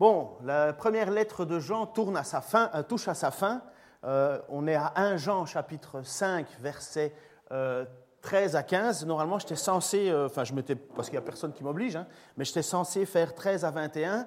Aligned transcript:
Bon, 0.00 0.30
la 0.42 0.72
première 0.72 1.10
lettre 1.10 1.44
de 1.44 1.60
Jean 1.60 1.84
tourne 1.84 2.16
à 2.16 2.24
sa 2.24 2.40
fin, 2.40 2.70
euh, 2.74 2.82
touche 2.82 3.06
à 3.06 3.12
sa 3.12 3.30
fin. 3.30 3.60
Euh, 4.04 4.40
on 4.48 4.66
est 4.66 4.74
à 4.74 4.94
1 4.96 5.18
Jean 5.18 5.44
chapitre 5.44 6.00
5, 6.02 6.46
versets 6.58 7.12
13 8.22 8.56
à 8.56 8.62
15. 8.62 9.04
Normalement, 9.04 9.38
j'étais 9.38 9.56
censé, 9.56 10.08
euh, 10.08 10.24
enfin 10.24 10.44
je 10.44 10.54
m'étais, 10.54 10.74
parce 10.74 11.10
qu'il 11.10 11.18
n'y 11.18 11.22
a 11.22 11.26
personne 11.26 11.52
qui 11.52 11.62
m'oblige, 11.62 11.96
hein, 11.96 12.06
mais 12.38 12.46
j'étais 12.46 12.62
censé 12.62 13.04
faire 13.04 13.34
13 13.34 13.66
à 13.66 13.70
21. 13.72 14.26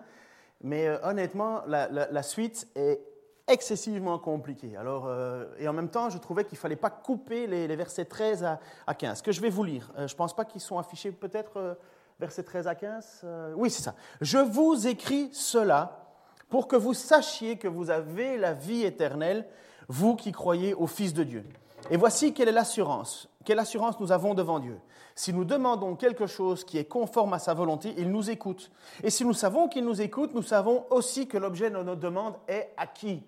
Mais 0.61 0.87
honnêtement, 1.01 1.63
la, 1.65 2.21
suite 2.21 2.67
est 2.75 3.01
excessivement 3.47 4.19
compliquée. 4.19 4.77
Alors, 4.77 5.11
et 5.57 5.67
en 5.67 5.73
même 5.73 5.89
temps, 5.89 6.11
je 6.11 6.19
trouvais 6.19 6.45
qu'il 6.45 6.55
ne 6.55 6.61
fallait 6.61 6.75
pas 6.75 6.91
couper 6.91 7.47
les, 7.47 7.75
versets 7.75 8.05
13 8.05 8.43
à, 8.43 8.59
à, 8.85 8.93
15, 8.93 9.23
que 9.23 9.31
je 9.31 9.41
vais 9.41 9.49
vous 9.49 9.63
lire. 9.63 9.91
je 9.97 10.03
ne 10.03 10.17
pense 10.17 10.35
pas 10.35 10.45
qu'ils 10.45 10.61
sont 10.61 10.77
affichés 10.77 11.11
peut-être 11.11 11.75
versets 12.23 12.43
13 12.43 12.67
à 12.67 12.75
15. 12.75 13.21
Euh, 13.25 13.53
oui, 13.55 13.69
c'est 13.69 13.83
ça. 13.83 13.95
Je 14.21 14.37
vous 14.37 14.87
écris 14.87 15.29
cela 15.33 16.07
pour 16.49 16.67
que 16.67 16.75
vous 16.75 16.93
sachiez 16.93 17.57
que 17.57 17.67
vous 17.67 17.89
avez 17.89 18.37
la 18.37 18.53
vie 18.53 18.83
éternelle, 18.83 19.45
vous 19.89 20.15
qui 20.15 20.31
croyez 20.31 20.73
au 20.73 20.87
Fils 20.87 21.13
de 21.13 21.23
Dieu. 21.23 21.43
Et 21.89 21.97
voici 21.97 22.33
quelle 22.33 22.47
est 22.47 22.53
l'assurance. 22.53 23.27
Quelle 23.43 23.59
assurance 23.59 23.99
nous 23.99 24.13
avons 24.13 24.33
devant 24.35 24.59
Dieu 24.59 24.79
Si 25.15 25.33
nous 25.33 25.43
demandons 25.43 25.95
quelque 25.97 26.27
chose 26.27 26.63
qui 26.63 26.77
est 26.77 26.85
conforme 26.85 27.33
à 27.33 27.39
sa 27.39 27.53
volonté, 27.53 27.93
il 27.97 28.09
nous 28.09 28.29
écoute. 28.29 28.71
Et 29.03 29.09
si 29.09 29.25
nous 29.25 29.33
savons 29.33 29.67
qu'il 29.67 29.83
nous 29.83 30.01
écoute, 30.01 30.33
nous 30.33 30.43
savons 30.43 30.85
aussi 30.91 31.27
que 31.27 31.37
l'objet 31.37 31.69
de 31.69 31.75
notre 31.75 31.99
demande 31.99 32.35
est 32.47 32.73
acquis. 32.77 33.21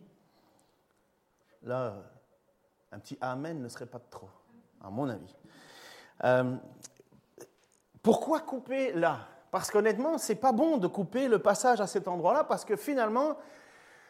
Là, 1.64 1.96
un 2.94 3.00
petit 3.00 3.18
Amen 3.20 3.62
ne 3.62 3.68
serait 3.68 3.88
pas 3.88 4.00
trop, 4.10 4.30
à 4.82 4.90
mon 4.90 5.10
avis. 5.10 5.36
Euh, 6.24 6.56
pourquoi 8.06 8.40
couper 8.40 8.94
là? 8.94 9.28
Parce 9.50 9.72
qu'honnêtement, 9.72 10.20
ce 10.20 10.32
n'est 10.32 10.38
pas 10.38 10.52
bon 10.52 10.78
de 10.78 10.86
couper 10.86 11.28
le 11.28 11.40
passage 11.40 11.82
à 11.82 11.88
cet 11.88 12.08
endroit-là, 12.08 12.44
parce 12.44 12.64
que 12.64 12.76
finalement, 12.76 13.36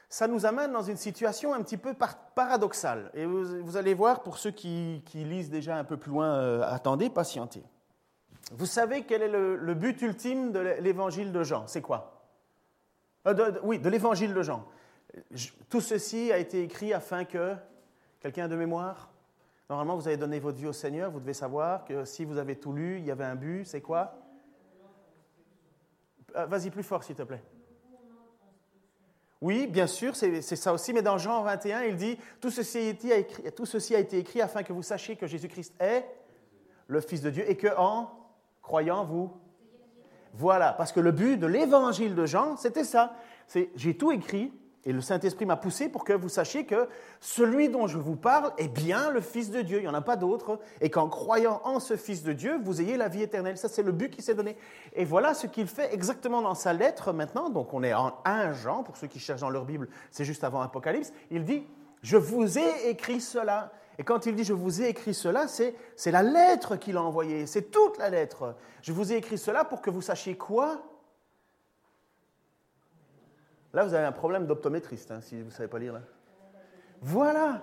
ça 0.10 0.28
nous 0.28 0.46
amène 0.46 0.74
dans 0.74 0.82
une 0.82 0.98
situation 0.98 1.54
un 1.54 1.62
petit 1.62 1.78
peu 1.78 1.94
paradoxale. 2.36 3.10
Et 3.14 3.26
vous, 3.26 3.78
allez 3.78 3.94
voir, 3.94 4.22
pour 4.22 4.38
ceux 4.38 4.52
qui, 4.52 5.02
lisent 5.14 5.50
déjà 5.50 5.78
un 5.78 5.86
peu 5.86 5.96
plus 5.96 6.12
loin, 6.12 6.28
euh, 6.28 6.62
attendez, 6.68 7.10
patientez. 7.10 7.64
Vous 8.52 8.66
savez 8.66 9.04
quel 9.04 9.22
est 9.22 9.30
le, 9.30 9.74
but 9.74 10.02
ultime 10.02 10.52
de 10.52 10.60
l'évangile 10.82 11.32
de 11.32 11.44
Jean 11.44 11.66
C'est 11.66 11.82
quoi? 11.82 12.22
Euh, 13.28 13.54
Oui, 13.64 13.80
de 13.80 13.88
l'évangile 13.88 14.34
de 14.34 14.42
Jean. 14.42 14.66
tout 15.70 15.80
ceci 15.80 16.34
a 16.34 16.38
été 16.38 16.62
écrit 16.62 16.94
afin 16.94 17.24
que... 17.24 17.56
Quelqu'un 18.20 18.50
de 18.50 18.58
mémoire? 18.58 19.15
Normalement, 19.70 19.96
vous 19.96 20.08
avez 20.08 20.18
donné 20.18 20.40
votre 20.40 20.58
vie 20.58 20.68
au 20.68 20.74
Seigneur, 20.74 21.10
vous 21.10 21.20
devez 21.20 21.34
savoir 21.34 21.86
que 21.86 22.06
si 22.06 22.24
vous 22.24 22.38
avez 22.38 22.56
tout 22.56 22.72
lu, 22.72 23.00
il 23.00 23.06
y 23.06 23.12
avait 23.12 23.26
un 23.26 23.36
but, 23.36 23.66
c'est 23.66 23.82
quoi? 23.82 24.16
Euh, 26.36 26.46
Vas-y 26.46 26.70
plus 26.70 26.84
fort, 26.84 27.04
s'il 27.04 27.16
te 27.16 27.24
plaît. 27.24 27.44
Oui, 29.42 29.68
bien 29.68 29.88
sûr, 29.88 30.16
c'est 30.16 30.42
ça 30.42 30.74
aussi, 30.74 30.94
mais 30.94 31.02
dans 31.02 31.18
Jean 31.18 31.44
21, 31.44 31.84
il 31.84 31.96
dit, 31.96 32.18
tout 32.40 32.50
ceci, 32.50 32.78
a 32.78 32.90
été 32.90 33.20
écrit, 33.20 33.52
tout 33.52 33.66
ceci 33.66 33.96
a 33.96 34.00
été 34.00 34.18
écrit 34.18 34.42
afin 34.42 34.64
que 34.64 34.74
vous 34.74 34.82
sachiez 34.82 35.16
que 35.16 35.28
Jésus-Christ 35.28 35.74
est 35.80 36.06
le 36.88 37.02
Fils 37.02 37.22
de 37.22 37.30
Dieu 37.30 37.50
et 37.50 37.58
que 37.58 37.68
en 37.78 38.10
croyant, 38.62 39.04
vous... 39.04 39.32
Voilà, 40.34 40.74
parce 40.74 40.92
que 40.92 41.00
le 41.00 41.12
but 41.12 41.38
de 41.38 41.48
l'évangile 41.48 42.16
de 42.16 42.26
Jean, 42.26 42.58
c'était 42.58 42.84
ça. 42.84 43.16
C'est 43.48 43.70
j'ai 43.76 43.96
tout 43.96 44.12
écrit 44.12 44.52
et 44.86 44.94
le 44.94 45.02
Saint-Esprit 45.02 45.48
m'a 45.48 45.56
poussé 45.56 45.90
pour 45.90 46.04
que 46.04 46.14
vous 46.14 46.30
sachiez 46.30 46.66
que 46.66 46.88
celui 47.20 47.70
dont 47.70 47.88
je 47.88 47.98
vous 47.98 48.16
parle 48.16 48.54
est 48.60 48.68
bien 48.68 49.10
le 49.10 49.20
Fils 49.20 49.50
de 49.50 49.62
Dieu. 49.62 49.80
Il 49.80 49.82
n'y 49.82 49.88
en 49.88 49.96
a 49.96 50.02
pas 50.02 50.16
d'autre. 50.16 50.60
Et 50.80 50.92
qu'en 50.92 51.10
croyant 51.10 51.60
en 51.64 51.80
ce 51.80 51.98
Fils 51.98 52.22
de 52.22 52.34
Dieu, 52.34 52.60
vous 52.64 52.82
ayez 52.82 52.96
la 52.96 53.08
vie 53.08 53.24
éternelle. 53.24 53.58
Ça, 53.58 53.68
c'est 53.68 53.82
le 53.82 53.92
but 53.92 54.16
qui 54.16 54.22
s'est 54.22 54.36
donné. 54.36 54.56
Et 54.94 55.04
voilà 55.04 55.34
ce 55.34 55.48
qu'il 55.48 55.66
fait 55.66 55.92
exactement 55.92 56.44
dans 56.44 56.54
sa 56.54 56.72
lettre 56.72 57.14
maintenant. 57.14 57.50
Donc, 57.50 57.74
on 57.74 57.82
est 57.82 57.96
en 57.96 58.14
1 58.26 58.54
Jean, 58.54 58.84
pour 58.84 58.96
ceux 58.96 59.08
qui 59.08 59.20
cherchent 59.20 59.42
dans 59.42 59.50
leur 59.50 59.66
Bible, 59.66 59.90
c'est 60.12 60.24
juste 60.24 60.44
avant 60.44 60.62
Apocalypse. 60.62 61.12
Il 61.32 61.46
dit, 61.46 61.66
je 62.04 62.18
vous 62.18 62.60
ai 62.60 62.90
écrit 62.90 63.22
cela. 63.22 63.72
Et 63.98 64.04
quand 64.04 64.28
il 64.28 64.36
dit 64.36 64.44
je 64.44 64.54
vous 64.54 64.82
ai 64.82 64.90
écrit 64.90 65.14
cela, 65.14 65.48
c'est 65.48 66.12
la 66.12 66.22
lettre 66.22 66.76
qu'il 66.76 66.98
a 66.98 67.02
envoyée. 67.02 67.48
C'est 67.48 67.72
toute 67.72 67.98
la 67.98 68.10
lettre. 68.10 68.54
Je 68.84 68.92
vous 68.92 69.14
ai 69.14 69.16
écrit 69.16 69.40
cela 69.40 69.64
pour 69.64 69.82
que 69.82 69.90
vous 69.90 70.02
sachiez 70.02 70.38
quoi? 70.38 70.84
Là, 73.76 73.84
vous 73.84 73.94
avez 73.94 74.06
un 74.06 74.14
problème 74.14 74.46
d'optométriste, 74.48 75.12
hein, 75.12 75.20
si 75.22 75.38
vous 75.42 75.48
ne 75.48 75.52
savez 75.52 75.68
pas 75.68 75.80
lire. 75.80 75.92
Là. 75.92 76.00
Voilà 77.02 77.62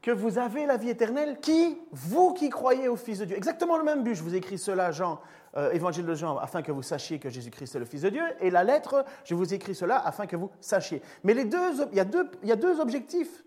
que 0.00 0.12
vous 0.12 0.38
avez 0.38 0.64
la 0.64 0.76
vie 0.76 0.90
éternelle, 0.90 1.38
qui 1.40 1.76
Vous 1.90 2.32
qui 2.32 2.50
croyez 2.50 2.86
au 2.86 2.94
Fils 2.94 3.18
de 3.18 3.24
Dieu. 3.24 3.36
Exactement 3.36 3.76
le 3.76 3.82
même 3.82 4.04
but. 4.04 4.14
Je 4.14 4.22
vous 4.22 4.36
écris 4.36 4.58
cela, 4.58 4.92
Jean, 4.92 5.20
euh, 5.56 5.72
Évangile 5.72 6.06
de 6.06 6.14
Jean, 6.14 6.38
afin 6.38 6.62
que 6.62 6.70
vous 6.70 6.82
sachiez 6.82 7.18
que 7.18 7.28
Jésus-Christ 7.28 7.74
est 7.74 7.78
le 7.80 7.84
Fils 7.84 8.02
de 8.02 8.10
Dieu. 8.10 8.22
Et 8.40 8.48
la 8.48 8.62
lettre, 8.62 9.04
je 9.24 9.34
vous 9.34 9.52
écris 9.52 9.74
cela 9.74 9.98
afin 9.98 10.26
que 10.26 10.36
vous 10.36 10.52
sachiez. 10.60 11.02
Mais 11.24 11.32
il, 11.32 11.38
y 11.40 11.50
il 11.92 12.48
y 12.48 12.52
a 12.52 12.56
deux 12.56 12.80
objectifs. 12.80 13.42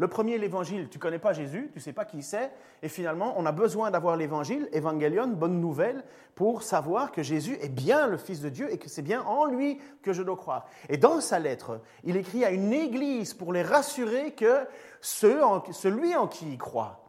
Le 0.00 0.06
premier, 0.06 0.38
l'évangile, 0.38 0.88
tu 0.88 1.00
connais 1.00 1.18
pas 1.18 1.32
Jésus, 1.32 1.70
tu 1.72 1.80
sais 1.80 1.92
pas 1.92 2.04
qui 2.04 2.22
c'est, 2.22 2.52
et 2.82 2.88
finalement, 2.88 3.34
on 3.36 3.44
a 3.46 3.50
besoin 3.50 3.90
d'avoir 3.90 4.16
l'évangile, 4.16 4.68
évangélion, 4.72 5.26
bonne 5.26 5.60
nouvelle, 5.60 6.04
pour 6.36 6.62
savoir 6.62 7.10
que 7.10 7.24
Jésus 7.24 7.58
est 7.60 7.68
bien 7.68 8.06
le 8.06 8.16
Fils 8.16 8.40
de 8.40 8.48
Dieu 8.48 8.72
et 8.72 8.78
que 8.78 8.88
c'est 8.88 9.02
bien 9.02 9.22
en 9.22 9.44
lui 9.46 9.80
que 10.02 10.12
je 10.12 10.22
dois 10.22 10.36
croire. 10.36 10.66
Et 10.88 10.98
dans 10.98 11.20
sa 11.20 11.40
lettre, 11.40 11.80
il 12.04 12.16
écrit 12.16 12.44
à 12.44 12.52
une 12.52 12.72
église 12.72 13.34
pour 13.34 13.52
les 13.52 13.62
rassurer 13.62 14.34
que 14.34 14.68
celui 15.00 16.14
en 16.14 16.28
qui 16.28 16.52
il 16.52 16.58
croit, 16.58 17.02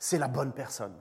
c'est 0.00 0.18
la 0.18 0.26
bonne 0.26 0.52
personne. 0.52 0.96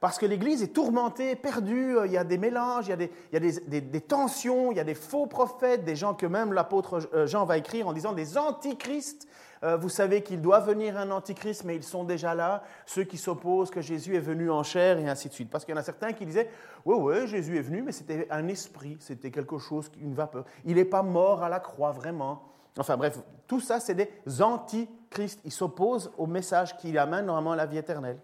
Parce 0.00 0.18
que 0.18 0.26
l'Église 0.26 0.62
est 0.62 0.74
tourmentée, 0.74 1.36
perdue, 1.36 1.96
il 2.04 2.12
y 2.12 2.18
a 2.18 2.24
des 2.24 2.38
mélanges, 2.38 2.86
il 2.86 2.90
y 2.90 2.92
a, 2.92 2.96
des, 2.96 3.10
il 3.32 3.34
y 3.34 3.76
a 3.76 3.80
des, 3.80 4.00
tensions, 4.00 4.70
il 4.70 4.76
y 4.76 4.80
a 4.80 4.84
des 4.84 4.94
faux 4.94 5.26
prophètes, 5.26 5.84
des 5.84 5.96
gens 5.96 6.14
que 6.14 6.26
même 6.26 6.52
l'apôtre 6.52 7.08
euh, 7.14 7.26
Jean 7.26 7.44
va 7.44 7.56
écrire 7.56 7.88
en 7.88 7.92
disant 7.92 8.12
des 8.12 8.36
antichrists 8.36 9.26
euh, 9.62 9.76
vous 9.76 9.88
savez 9.88 10.22
qu'il 10.22 10.40
doit 10.40 10.60
venir 10.60 10.96
un 10.96 11.10
antichrist, 11.10 11.64
mais 11.64 11.76
ils 11.76 11.82
sont 11.82 12.04
déjà 12.04 12.34
là, 12.34 12.62
ceux 12.84 13.04
qui 13.04 13.16
s'opposent 13.16 13.70
que 13.70 13.80
Jésus 13.80 14.14
est 14.16 14.20
venu 14.20 14.50
en 14.50 14.62
chair 14.62 14.98
et 14.98 15.08
ainsi 15.08 15.28
de 15.28 15.34
suite. 15.34 15.50
Parce 15.50 15.64
qu'il 15.64 15.74
y 15.74 15.76
en 15.76 15.80
a 15.80 15.84
certains 15.84 16.12
qui 16.12 16.26
disaient, 16.26 16.50
oui, 16.84 16.96
oui, 16.98 17.26
Jésus 17.26 17.58
est 17.58 17.62
venu, 17.62 17.82
mais 17.82 17.92
c'était 17.92 18.26
un 18.30 18.48
esprit, 18.48 18.96
c'était 19.00 19.30
quelque 19.30 19.58
chose, 19.58 19.90
une 20.00 20.14
vapeur. 20.14 20.44
Il 20.64 20.76
n'est 20.76 20.84
pas 20.84 21.02
mort 21.02 21.42
à 21.42 21.48
la 21.48 21.60
croix, 21.60 21.92
vraiment. 21.92 22.42
Enfin 22.78 22.96
bref, 22.96 23.18
tout 23.46 23.60
ça, 23.60 23.80
c'est 23.80 23.94
des 23.94 24.10
antichrists. 24.42 25.40
Ils 25.44 25.52
s'opposent 25.52 26.10
au 26.18 26.26
message 26.26 26.76
qui 26.76 26.96
amène 26.98 27.26
normalement 27.26 27.52
à 27.52 27.56
la 27.56 27.66
vie 27.66 27.78
éternelle. 27.78 28.18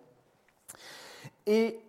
Et 1.46 1.80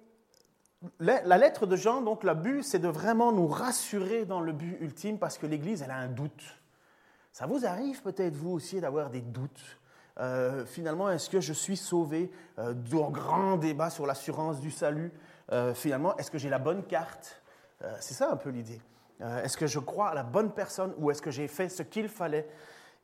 la 1.00 1.38
lettre 1.38 1.66
de 1.66 1.76
Jean, 1.76 2.02
donc, 2.02 2.24
le 2.24 2.34
but, 2.34 2.64
c'est 2.64 2.80
de 2.80 2.88
vraiment 2.88 3.32
nous 3.32 3.48
rassurer 3.48 4.26
dans 4.26 4.42
le 4.42 4.52
but 4.52 4.78
ultime 4.82 5.18
parce 5.18 5.38
que 5.38 5.46
l'Église, 5.46 5.82
elle 5.82 5.92
a 5.92 5.98
un 5.98 6.10
doute. 6.10 6.44
Ça 7.32 7.46
vous 7.46 7.66
arrive 7.66 8.02
peut-être 8.02 8.36
vous 8.36 8.52
aussi 8.52 8.80
d'avoir 8.80 9.10
des 9.10 9.22
doutes? 9.22 9.80
Euh, 10.20 10.66
finalement, 10.66 11.10
est-ce 11.10 11.30
que 11.30 11.40
je 11.40 11.54
suis 11.54 11.78
sauvé 11.78 12.32
euh, 12.60 12.74
d'un 12.74 13.10
grand 13.10 13.58
débat 13.58 13.90
sur 13.90 14.06
l'assurance 14.06 14.60
du 14.60 14.70
salut? 14.70 15.12
Euh, 15.52 15.74
Finalement, 15.74 16.16
est-ce 16.18 16.30
que 16.30 16.38
j'ai 16.38 16.50
la 16.50 16.60
bonne 16.60 16.84
carte? 16.84 17.42
C'est 18.00 18.14
ça 18.14 18.32
un 18.32 18.38
peu 18.38 18.50
l'idée. 18.50 18.80
est-ce 19.20 19.58
que 19.58 19.68
je 19.68 19.80
crois 19.80 20.08
à 20.08 20.14
la 20.14 20.24
bonne 20.24 20.54
personne 20.54 20.94
ou 20.98 21.12
est-ce 21.12 21.22
que 21.22 21.32
j'ai 21.32 21.50
fait 21.50 21.68
ce 21.68 21.84
qu'il 21.84 22.08
fallait? 22.08 22.48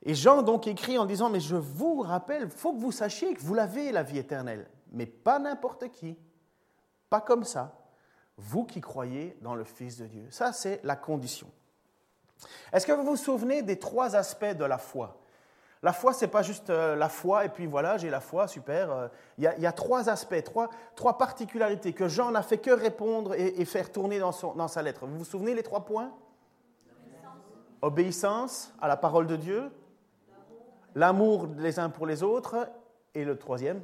Et 0.06 0.14
Jean 0.14 0.40
donc 0.40 0.66
écrit 0.66 0.96
en 0.96 1.04
disant, 1.04 1.28
mais 1.28 1.40
je 1.40 1.56
vous 1.56 2.00
rappelle, 2.00 2.48
faut 2.48 2.72
que 2.72 2.78
vous 2.78 2.90
sachiez 2.90 3.34
que 3.34 3.42
vous 3.42 3.52
l'avez, 3.52 3.92
la 3.92 4.02
vie 4.02 4.16
éternelle, 4.16 4.66
mais 4.90 5.04
pas 5.04 5.38
n'importe 5.38 5.90
qui, 5.90 6.16
pas 7.10 7.20
comme 7.20 7.44
ça. 7.44 7.76
Vous 8.38 8.64
qui 8.64 8.80
croyez 8.80 9.36
dans 9.42 9.54
le 9.54 9.64
Fils 9.64 9.98
de 9.98 10.06
Dieu. 10.06 10.26
Ça, 10.30 10.52
c'est 10.52 10.80
la 10.82 10.96
condition. 10.96 11.48
Est-ce 12.72 12.86
que 12.86 12.92
vous 12.92 13.04
vous 13.04 13.16
souvenez 13.16 13.62
des 13.62 13.78
trois 13.78 14.16
aspects 14.16 14.56
de 14.56 14.64
la 14.64 14.78
foi? 14.78 15.18
La 15.82 15.92
foi, 15.92 16.12
ce 16.12 16.24
n'est 16.24 16.30
pas 16.30 16.42
juste 16.42 16.68
euh, 16.68 16.94
la 16.94 17.08
foi 17.08 17.46
et 17.46 17.48
puis 17.48 17.66
voilà, 17.66 17.96
j'ai 17.96 18.10
la 18.10 18.20
foi, 18.20 18.48
super. 18.48 18.90
Euh, 18.90 19.08
il 19.38 19.44
y, 19.44 19.66
a, 19.66 19.72
trois 19.72 20.10
aspects, 20.10 20.42
trois, 20.44 21.18
particularités 21.18 21.94
que 21.94 22.06
Jean 22.06 22.30
n'a 22.30 22.42
fait 22.42 22.58
que 22.58 22.70
répondre 22.70 23.34
et, 23.34 23.64
faire 23.64 23.90
tourner 23.90 24.18
dans, 24.18 24.32
dans, 24.56 24.68
sa 24.68 24.82
lettre. 24.82 25.06
Vous 25.06 25.18
vous 25.18 25.24
souvenez 25.24 25.54
les 25.54 25.62
trois 25.62 25.86
points? 25.86 26.12
Obéissance 27.80 28.74
à 28.80 28.88
la 28.88 28.98
parole 28.98 29.26
de 29.26 29.36
Dieu, 29.36 29.72
l'amour 30.94 31.48
les 31.56 31.78
uns 31.78 31.88
pour 31.88 32.06
les 32.06 32.22
autres 32.22 32.68
et 33.14 33.24
le 33.24 33.38
troisième, 33.38 33.80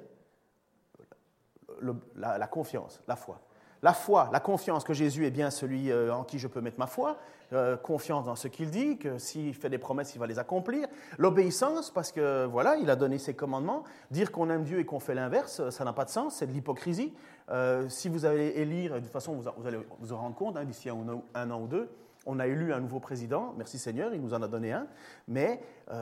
la, 2.16 2.46
confiance, 2.46 3.00
la 3.08 3.16
foi. 3.16 3.40
la 3.82 3.92
foi, 3.92 4.28
la 4.32 4.40
confiance 4.40 4.84
que 4.84 4.94
Jésus 4.94 5.26
est 5.26 5.30
bien 5.30 5.50
celui 5.50 5.90
euh, 5.90 6.14
en 6.14 6.24
qui 6.24 6.38
je 6.38 6.48
peux 6.48 6.60
mettre 6.60 6.78
ma 6.78 6.86
foi, 6.86 7.18
euh, 7.52 7.76
confiance 7.76 8.24
dans 8.24 8.34
ce 8.34 8.48
qu'il 8.48 8.70
dit, 8.70 8.98
que 8.98 9.18
s'il 9.18 9.54
fait 9.54 9.68
des 9.68 9.78
promesses, 9.78 10.14
il 10.14 10.18
va 10.18 10.26
les 10.26 10.38
accomplir. 10.38 10.88
L'obéissance, 11.18 11.90
parce 11.90 12.10
que 12.10 12.44
voilà, 12.44 12.76
il 12.76 12.90
a 12.90 12.96
donné 12.96 13.18
ses 13.18 13.34
commandements. 13.34 13.84
Dire 14.10 14.32
qu'on 14.32 14.50
aime 14.50 14.64
Dieu 14.64 14.80
et 14.80 14.84
qu'on 14.84 14.98
fait 14.98 15.14
l'inverse, 15.14 15.70
ça 15.70 15.84
n'a 15.84 15.92
pas 15.92 16.04
de 16.04 16.10
sens, 16.10 16.36
c'est 16.36 16.46
de 16.46 16.52
l'hypocrisie. 16.52 17.12
Euh, 17.50 17.88
si 17.88 18.08
vous 18.08 18.24
allez 18.24 18.48
élire, 18.56 18.94
de 18.94 19.00
toute 19.00 19.12
façon, 19.12 19.34
vous, 19.34 19.66
allez 19.66 19.78
vous 20.00 20.12
en 20.12 20.18
rendre 20.18 20.34
compte 20.34 20.56
hein, 20.56 20.64
d'ici 20.64 20.88
un, 20.90 21.50
an 21.50 21.60
ou 21.60 21.68
deux, 21.68 21.88
on 22.26 22.38
a 22.38 22.46
élu 22.46 22.72
un 22.72 22.80
nouveau 22.80 23.00
président, 23.00 23.54
merci 23.56 23.78
Seigneur, 23.78 24.12
il 24.14 24.20
nous 24.20 24.34
en 24.34 24.42
a 24.42 24.48
donné 24.48 24.72
un, 24.72 24.86
mais 25.28 25.60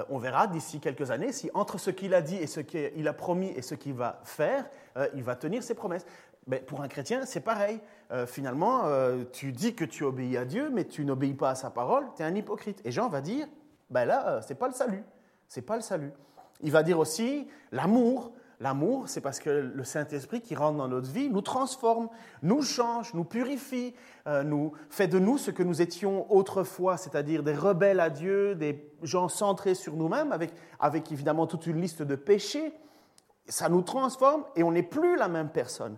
on 0.08 0.18
verra 0.18 0.46
d'ici 0.46 0.80
quelques 0.80 1.10
années 1.10 1.32
si 1.32 1.50
entre 1.54 1.78
ce 1.78 1.90
qu'il 1.90 2.14
a 2.14 2.22
dit 2.22 2.36
et 2.36 2.46
ce 2.46 2.60
qu'il 2.60 3.06
a 3.06 3.12
promis 3.12 3.50
et 3.50 3.62
ce 3.62 3.74
qu'il 3.74 3.94
va 3.94 4.20
faire, 4.24 4.64
il 5.14 5.22
va 5.22 5.36
tenir 5.36 5.62
ses 5.62 5.74
promesses. 5.74 6.06
Ben, 6.46 6.62
pour 6.62 6.82
un 6.82 6.88
chrétien, 6.88 7.24
c'est 7.24 7.40
pareil. 7.40 7.80
Euh, 8.10 8.26
finalement, 8.26 8.82
euh, 8.84 9.24
tu 9.32 9.52
dis 9.52 9.74
que 9.74 9.84
tu 9.84 10.04
obéis 10.04 10.36
à 10.36 10.44
Dieu, 10.44 10.70
mais 10.70 10.84
tu 10.84 11.04
n'obéis 11.04 11.32
pas 11.32 11.50
à 11.50 11.54
sa 11.54 11.70
parole, 11.70 12.04
tu 12.16 12.22
es 12.22 12.24
un 12.24 12.34
hypocrite. 12.34 12.82
Et 12.84 12.90
Jean 12.90 13.08
va 13.08 13.22
dire, 13.22 13.46
ben 13.90 14.04
là, 14.04 14.28
euh, 14.28 14.40
c'est 14.46 14.54
pas 14.54 14.68
le 14.68 14.74
salut. 14.74 15.04
C'est 15.48 15.62
pas 15.62 15.76
le 15.76 15.82
salut. 15.82 16.12
Il 16.60 16.70
va 16.70 16.82
dire 16.82 16.98
aussi 16.98 17.48
l'amour. 17.72 18.32
L'amour, 18.60 19.08
c'est 19.08 19.20
parce 19.20 19.40
que 19.40 19.50
le 19.50 19.84
Saint-Esprit 19.84 20.40
qui 20.40 20.54
rentre 20.54 20.78
dans 20.78 20.88
notre 20.88 21.10
vie 21.10 21.28
nous 21.28 21.40
transforme, 21.40 22.08
nous 22.42 22.62
change, 22.62 23.12
nous 23.14 23.24
purifie, 23.24 23.94
nous 24.44 24.72
fait 24.90 25.08
de 25.08 25.18
nous 25.18 25.38
ce 25.38 25.50
que 25.50 25.62
nous 25.62 25.82
étions 25.82 26.32
autrefois, 26.32 26.96
c'est-à-dire 26.96 27.42
des 27.42 27.54
rebelles 27.54 28.00
à 28.00 28.10
Dieu, 28.10 28.54
des 28.54 28.90
gens 29.02 29.28
centrés 29.28 29.74
sur 29.74 29.96
nous-mêmes, 29.96 30.32
avec, 30.32 30.52
avec 30.78 31.10
évidemment 31.10 31.46
toute 31.46 31.66
une 31.66 31.80
liste 31.80 32.02
de 32.02 32.14
péchés. 32.14 32.72
Ça 33.48 33.68
nous 33.68 33.82
transforme 33.82 34.44
et 34.56 34.62
on 34.62 34.72
n'est 34.72 34.82
plus 34.82 35.16
la 35.16 35.28
même 35.28 35.50
personne. 35.50 35.96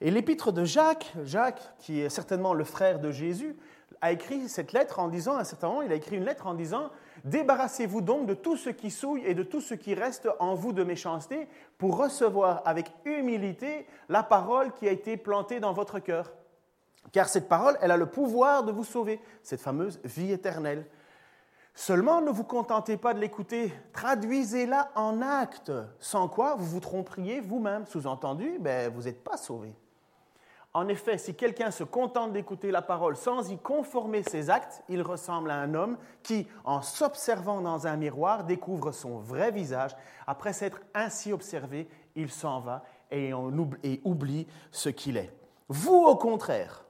Et 0.00 0.10
l'épître 0.10 0.52
de 0.52 0.64
Jacques, 0.64 1.14
Jacques, 1.24 1.62
qui 1.78 2.00
est 2.00 2.10
certainement 2.10 2.52
le 2.52 2.64
frère 2.64 2.98
de 2.98 3.10
Jésus, 3.10 3.56
a 4.00 4.12
écrit 4.12 4.48
cette 4.48 4.72
lettre 4.72 4.98
en 4.98 5.08
disant, 5.08 5.36
à 5.36 5.40
un 5.40 5.44
certain 5.44 5.68
moment, 5.68 5.82
il 5.82 5.92
a 5.92 5.94
écrit 5.94 6.16
une 6.16 6.24
lettre 6.24 6.46
en 6.46 6.54
disant 6.54 6.90
Débarrassez-vous 7.22 8.00
donc 8.00 8.26
de 8.26 8.34
tout 8.34 8.56
ce 8.56 8.70
qui 8.70 8.90
souille 8.90 9.22
et 9.24 9.34
de 9.34 9.42
tout 9.42 9.60
ce 9.60 9.74
qui 9.74 9.94
reste 9.94 10.28
en 10.40 10.54
vous 10.54 10.72
de 10.72 10.82
méchanceté 10.82 11.46
pour 11.78 11.96
recevoir 11.96 12.62
avec 12.64 12.90
humilité 13.04 13.86
la 14.08 14.22
parole 14.22 14.72
qui 14.72 14.88
a 14.88 14.92
été 14.92 15.16
plantée 15.16 15.60
dans 15.60 15.72
votre 15.72 16.00
cœur. 16.00 16.32
Car 17.12 17.28
cette 17.28 17.48
parole, 17.48 17.78
elle 17.80 17.90
a 17.90 17.96
le 17.96 18.06
pouvoir 18.06 18.64
de 18.64 18.72
vous 18.72 18.84
sauver, 18.84 19.20
cette 19.42 19.60
fameuse 19.60 20.00
vie 20.04 20.32
éternelle. 20.32 20.86
Seulement, 21.74 22.20
ne 22.20 22.30
vous 22.30 22.44
contentez 22.44 22.96
pas 22.96 23.14
de 23.14 23.20
l'écouter, 23.20 23.72
traduisez-la 23.92 24.90
en 24.94 25.20
actes, 25.22 25.72
sans 25.98 26.28
quoi 26.28 26.54
vous 26.54 26.66
vous 26.66 26.80
tromperiez 26.80 27.40
vous-même. 27.40 27.84
Sous-entendu, 27.86 28.58
ben, 28.60 28.92
vous 28.92 29.02
n'êtes 29.02 29.24
pas 29.24 29.36
sauvé. 29.36 29.74
En 30.76 30.88
effet, 30.88 31.18
si 31.18 31.36
quelqu'un 31.36 31.70
se 31.70 31.84
contente 31.84 32.32
d'écouter 32.32 32.72
la 32.72 32.82
parole 32.82 33.16
sans 33.16 33.48
y 33.48 33.56
conformer 33.56 34.24
ses 34.24 34.50
actes, 34.50 34.82
il 34.88 35.02
ressemble 35.02 35.52
à 35.52 35.60
un 35.60 35.72
homme 35.72 35.96
qui, 36.24 36.48
en 36.64 36.82
s'observant 36.82 37.60
dans 37.60 37.86
un 37.86 37.96
miroir, 37.96 38.42
découvre 38.42 38.90
son 38.90 39.18
vrai 39.18 39.52
visage. 39.52 39.96
Après 40.26 40.52
s'être 40.52 40.80
ainsi 40.92 41.32
observé, 41.32 41.88
il 42.16 42.28
s'en 42.28 42.58
va 42.58 42.82
et, 43.12 43.32
oublie 43.32 44.48
ce 44.72 44.88
qu'il 44.88 45.16
est. 45.16 45.32
Vous, 45.68 45.94
au 45.94 46.16
contraire, 46.16 46.84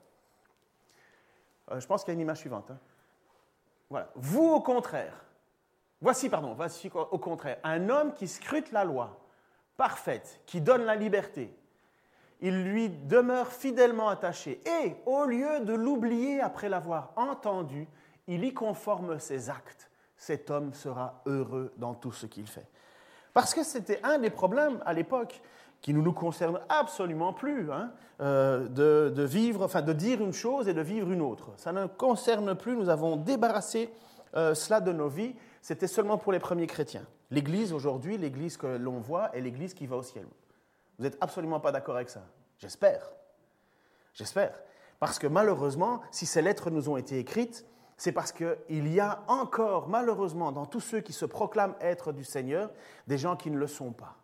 euh, 1.70 1.78
je 1.78 1.86
pense 1.86 2.04
qu'il 2.04 2.12
y 2.12 2.14
a 2.14 2.14
une 2.14 2.22
image 2.22 2.38
suivante. 2.38 2.70
Hein. 2.70 2.78
Voilà. 3.90 4.08
Vous, 4.14 4.46
au 4.46 4.62
contraire, 4.62 5.26
voici, 6.00 6.30
pardon, 6.30 6.54
voici 6.54 6.90
au 6.94 7.18
contraire, 7.18 7.58
un 7.62 7.90
homme 7.90 8.14
qui 8.14 8.28
scrute 8.28 8.72
la 8.72 8.84
loi 8.84 9.20
parfaite, 9.76 10.40
qui 10.46 10.62
donne 10.62 10.84
la 10.84 10.96
liberté, 10.96 11.54
il 12.44 12.62
lui 12.62 12.90
demeure 12.90 13.48
fidèlement 13.48 14.10
attaché. 14.10 14.60
Et 14.84 14.96
au 15.06 15.24
lieu 15.24 15.60
de 15.60 15.72
l'oublier 15.72 16.42
après 16.42 16.68
l'avoir 16.68 17.12
entendu, 17.16 17.88
il 18.28 18.44
y 18.44 18.52
conforme 18.52 19.18
ses 19.18 19.48
actes. 19.48 19.90
Cet 20.18 20.50
homme 20.50 20.74
sera 20.74 21.22
heureux 21.24 21.72
dans 21.78 21.94
tout 21.94 22.12
ce 22.12 22.26
qu'il 22.26 22.46
fait. 22.46 22.66
Parce 23.32 23.54
que 23.54 23.64
c'était 23.64 23.98
un 24.02 24.18
des 24.18 24.28
problèmes 24.28 24.82
à 24.84 24.92
l'époque 24.92 25.40
qui 25.80 25.94
ne 25.94 26.02
nous 26.02 26.12
concerne 26.12 26.60
absolument 26.68 27.32
plus, 27.32 27.72
hein, 27.72 27.92
euh, 28.20 28.68
de, 28.68 29.22
vivre, 29.22 29.64
enfin 29.64 29.80
de 29.80 29.94
dire 29.94 30.20
une 30.22 30.34
chose 30.34 30.68
et 30.68 30.74
de 30.74 30.82
vivre 30.82 31.10
une 31.10 31.22
autre. 31.22 31.50
Ça 31.56 31.72
ne 31.72 31.86
concerne 31.86 32.54
plus. 32.54 32.76
Nous 32.76 32.90
avons 32.90 33.16
débarrassé 33.16 33.90
euh, 34.36 34.54
cela 34.54 34.80
de 34.80 34.92
nos 34.92 35.08
vies. 35.08 35.34
C'était 35.62 35.86
seulement 35.86 36.18
pour 36.18 36.30
les 36.30 36.40
premiers 36.40 36.66
chrétiens. 36.66 37.06
L'Église 37.30 37.72
aujourd'hui, 37.72 38.18
l'Église 38.18 38.58
que 38.58 38.66
l'on 38.66 39.00
voit, 39.00 39.34
est 39.34 39.40
l'Église 39.40 39.72
qui 39.72 39.86
va 39.86 39.96
au 39.96 40.02
ciel. 40.02 40.26
Vous 40.98 41.04
n'êtes 41.04 41.18
absolument 41.20 41.60
pas 41.60 41.72
d'accord 41.72 41.96
avec 41.96 42.10
ça 42.10 42.22
J'espère. 42.58 43.10
J'espère. 44.12 44.54
Parce 45.00 45.18
que 45.18 45.26
malheureusement, 45.26 46.00
si 46.10 46.24
ces 46.24 46.40
lettres 46.40 46.70
nous 46.70 46.88
ont 46.88 46.96
été 46.96 47.18
écrites, 47.18 47.66
c'est 47.96 48.12
parce 48.12 48.32
qu'il 48.32 48.88
y 48.88 49.00
a 49.00 49.22
encore, 49.28 49.88
malheureusement, 49.88 50.52
dans 50.52 50.66
tous 50.66 50.80
ceux 50.80 51.00
qui 51.00 51.12
se 51.12 51.24
proclament 51.24 51.76
être 51.80 52.12
du 52.12 52.24
Seigneur, 52.24 52.70
des 53.06 53.18
gens 53.18 53.36
qui 53.36 53.50
ne 53.50 53.58
le 53.58 53.66
sont 53.66 53.92
pas. 53.92 54.16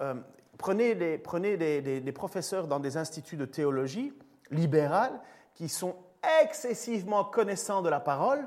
Euh, 0.00 0.14
prenez, 0.58 0.94
les, 0.94 1.18
prenez 1.18 1.56
des, 1.56 2.12
professeurs 2.12 2.66
dans 2.66 2.80
des 2.80 2.96
instituts 2.96 3.36
de 3.36 3.44
théologie 3.44 4.12
libérales 4.50 5.20
qui 5.54 5.68
sont 5.68 5.96
excessivement 6.42 7.24
connaissants 7.24 7.82
de 7.82 7.88
la 7.88 8.00
parole, 8.00 8.46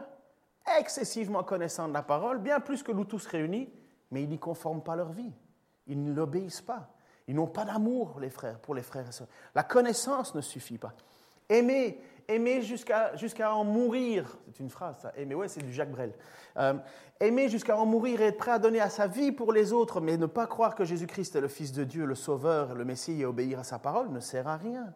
excessivement 0.80 1.44
connaissants 1.44 1.88
de 1.88 1.94
la 1.94 2.04
parole, 2.04 2.40
bien 2.40 2.60
plus 2.60 2.84
que 2.84 2.92
nous 2.92 3.06
tous 3.06 3.26
réunis, 3.26 3.70
mais 4.12 4.24
ils 4.24 4.30
n'y 4.30 4.40
conforment 4.40 4.84
pas 4.84 4.96
leur 4.96 5.12
vie. 5.12 5.34
Ils 5.88 6.04
ne 6.04 6.14
l'obéissent 6.14 6.62
pas. 6.62 6.93
Ils 7.28 7.36
n'ont 7.36 7.48
pas 7.48 7.66
d'amour, 7.66 8.20
les 8.20 8.30
frères, 8.30 8.60
pour 8.60 8.76
les 8.76 8.82
frères 8.82 9.08
et 9.08 9.12
sœurs. 9.12 9.28
La 9.56 9.64
connaissance 9.64 10.36
ne 10.36 10.42
suffit 10.42 10.78
pas. 10.78 10.94
Aimer, 11.50 12.02
aimer 12.28 12.62
jusqu'à 12.62 13.56
en 13.56 13.64
mourir, 13.64 14.38
c'est 14.52 14.60
une 14.60 14.70
phrase 14.70 14.98
ça, 15.02 15.14
aimer, 15.16 15.36
ouais, 15.36 15.48
c'est 15.48 15.62
du 15.62 15.72
Jacques 15.72 15.92
Brel. 15.92 16.14
Euh, 16.58 16.74
aimer 17.20 17.50
jusqu'à 17.50 17.78
en 17.78 17.86
mourir 17.86 18.22
et 18.22 18.26
être 18.26 18.38
prêt 18.38 18.52
à 18.52 18.60
donner 18.60 18.82
à 18.82 18.90
sa 18.90 19.08
vie 19.08 19.32
pour 19.32 19.54
les 19.54 19.72
autres, 19.72 20.02
mais 20.02 20.18
ne 20.18 20.26
pas 20.26 20.48
croire 20.48 20.76
que 20.76 20.84
Jésus-Christ 20.84 21.36
est 21.36 21.42
le 21.42 21.48
Fils 21.48 21.72
de 21.72 21.84
Dieu, 21.84 22.06
le 22.06 22.16
Sauveur, 22.16 22.76
le 22.76 22.86
Messie 22.86 23.22
et 23.22 23.26
obéir 23.26 23.60
à 23.60 23.64
sa 23.64 23.80
parole 23.80 24.10
ne 24.10 24.20
sert 24.20 24.48
à 24.48 24.58
rien. 24.58 24.94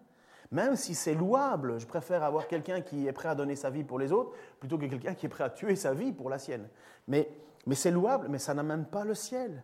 Même 0.52 0.78
si 0.78 0.96
c'est 0.96 1.14
louable, 1.14 1.80
je 1.80 1.86
préfère 1.86 2.24
avoir 2.24 2.48
quelqu'un 2.48 2.82
qui 2.82 3.08
est 3.08 3.12
prêt 3.12 3.30
à 3.30 3.36
donner 3.36 3.58
sa 3.58 3.70
vie 3.70 3.84
pour 3.84 4.00
les 4.00 4.14
autres 4.14 4.32
plutôt 4.60 4.78
que 4.78 4.86
quelqu'un 4.86 5.14
qui 5.14 5.26
est 5.26 5.30
prêt 5.30 5.44
à 5.44 5.50
tuer 5.50 5.76
sa 5.76 5.94
vie 5.94 6.14
pour 6.14 6.30
la 6.30 6.40
sienne. 6.40 6.68
Mais, 7.08 7.30
mais 7.66 7.76
c'est 7.76 7.92
louable, 7.92 8.28
mais 8.30 8.40
ça 8.40 8.54
n'amène 8.54 8.86
pas 8.86 9.04
le 9.04 9.14
ciel. 9.14 9.64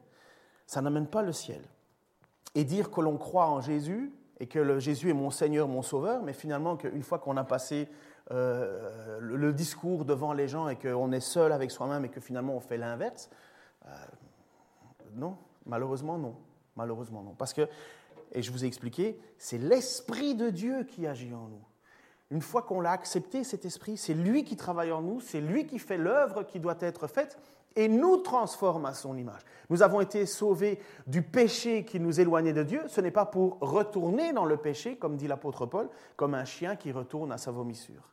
Ça 0.66 0.82
n'amène 0.82 1.08
pas 1.08 1.22
le 1.22 1.32
ciel 1.32 1.62
et 2.56 2.64
dire 2.64 2.92
que 2.92 3.02
l'on 3.02 3.18
croit 3.18 3.48
en 3.48 3.62
Jésus 3.62 4.12
et 4.40 4.48
que 4.48 4.80
Jésus 4.80 5.10
est 5.10 5.14
mon 5.14 5.32
Seigneur, 5.32 5.68
mon 5.68 5.82
Sauveur, 5.82 6.22
mais 6.24 6.34
finalement 6.34 6.76
qu'une 6.76 7.04
fois 7.04 7.20
qu'on 7.20 7.38
a 7.38 7.44
passé 7.44 7.88
euh, 8.32 9.20
le, 9.20 9.54
discours 9.54 10.06
devant 10.06 10.34
les 10.34 10.48
gens 10.48 10.70
et 10.70 10.76
qu'on 10.76 11.12
est 11.12 11.20
seul 11.20 11.52
avec 11.52 11.72
soi-même 11.72 12.06
et 12.06 12.10
que 12.10 12.20
finalement 12.20 12.56
on 12.56 12.60
fait 12.60 12.78
l'inverse, 12.78 13.30
euh, 13.86 13.90
non, 15.16 15.38
malheureusement 15.66 16.18
non, 16.18 16.36
malheureusement 16.76 17.22
non. 17.22 17.36
Parce 17.38 17.54
que, 17.54 17.68
et 18.32 18.42
je 18.42 18.52
vous 18.52 18.64
ai 18.64 18.68
expliqué, 18.68 19.20
c'est 19.38 19.58
l'Esprit 19.58 20.36
de 20.36 20.50
Dieu 20.50 20.84
qui 20.84 21.06
agit 21.06 21.34
en 21.34 21.48
nous. 21.48 21.62
Une 22.32 22.42
fois 22.42 22.64
qu'on 22.64 22.82
l'a 22.82 22.92
accepté, 22.92 23.44
cet 23.44 23.66
esprit, 23.66 23.96
c'est 23.96 24.16
lui 24.16 24.44
qui 24.44 24.56
travaille 24.56 24.92
en 24.92 25.02
nous, 25.02 25.20
c'est 25.20 25.42
lui 25.42 25.68
qui 25.68 25.78
fait 25.78 25.98
l'œuvre 25.98 26.44
qui 26.44 26.60
doit 26.60 26.78
être 26.80 27.08
faite 27.08 27.38
et 27.76 27.88
nous 27.88 28.18
transforme 28.18 28.86
à 28.86 28.94
son 28.94 29.18
image. 29.18 29.42
Nous 29.70 29.82
avons 29.82 30.02
été 30.02 30.26
sauvés 30.26 30.80
du 31.08 31.22
péché 31.22 31.86
qui 31.86 32.00
nous 32.00 32.20
éloignait 32.20 32.54
de 32.54 32.64
Dieu. 32.64 32.84
Ce 32.88 33.02
n'est 33.02 33.12
pas 33.12 33.26
pour 33.26 33.58
retourner 33.60 34.34
dans 34.34 34.46
le 34.46 34.58
péché, 34.58 34.98
comme 34.98 35.18
dit 35.18 35.28
l'apôtre 35.28 35.66
Paul, 35.66 35.90
comme 36.16 36.34
un 36.36 36.46
chien 36.46 36.76
qui 36.76 36.92
retourne 36.92 37.32
à 37.32 37.38
sa 37.38 37.52
vomissure. 37.52 38.10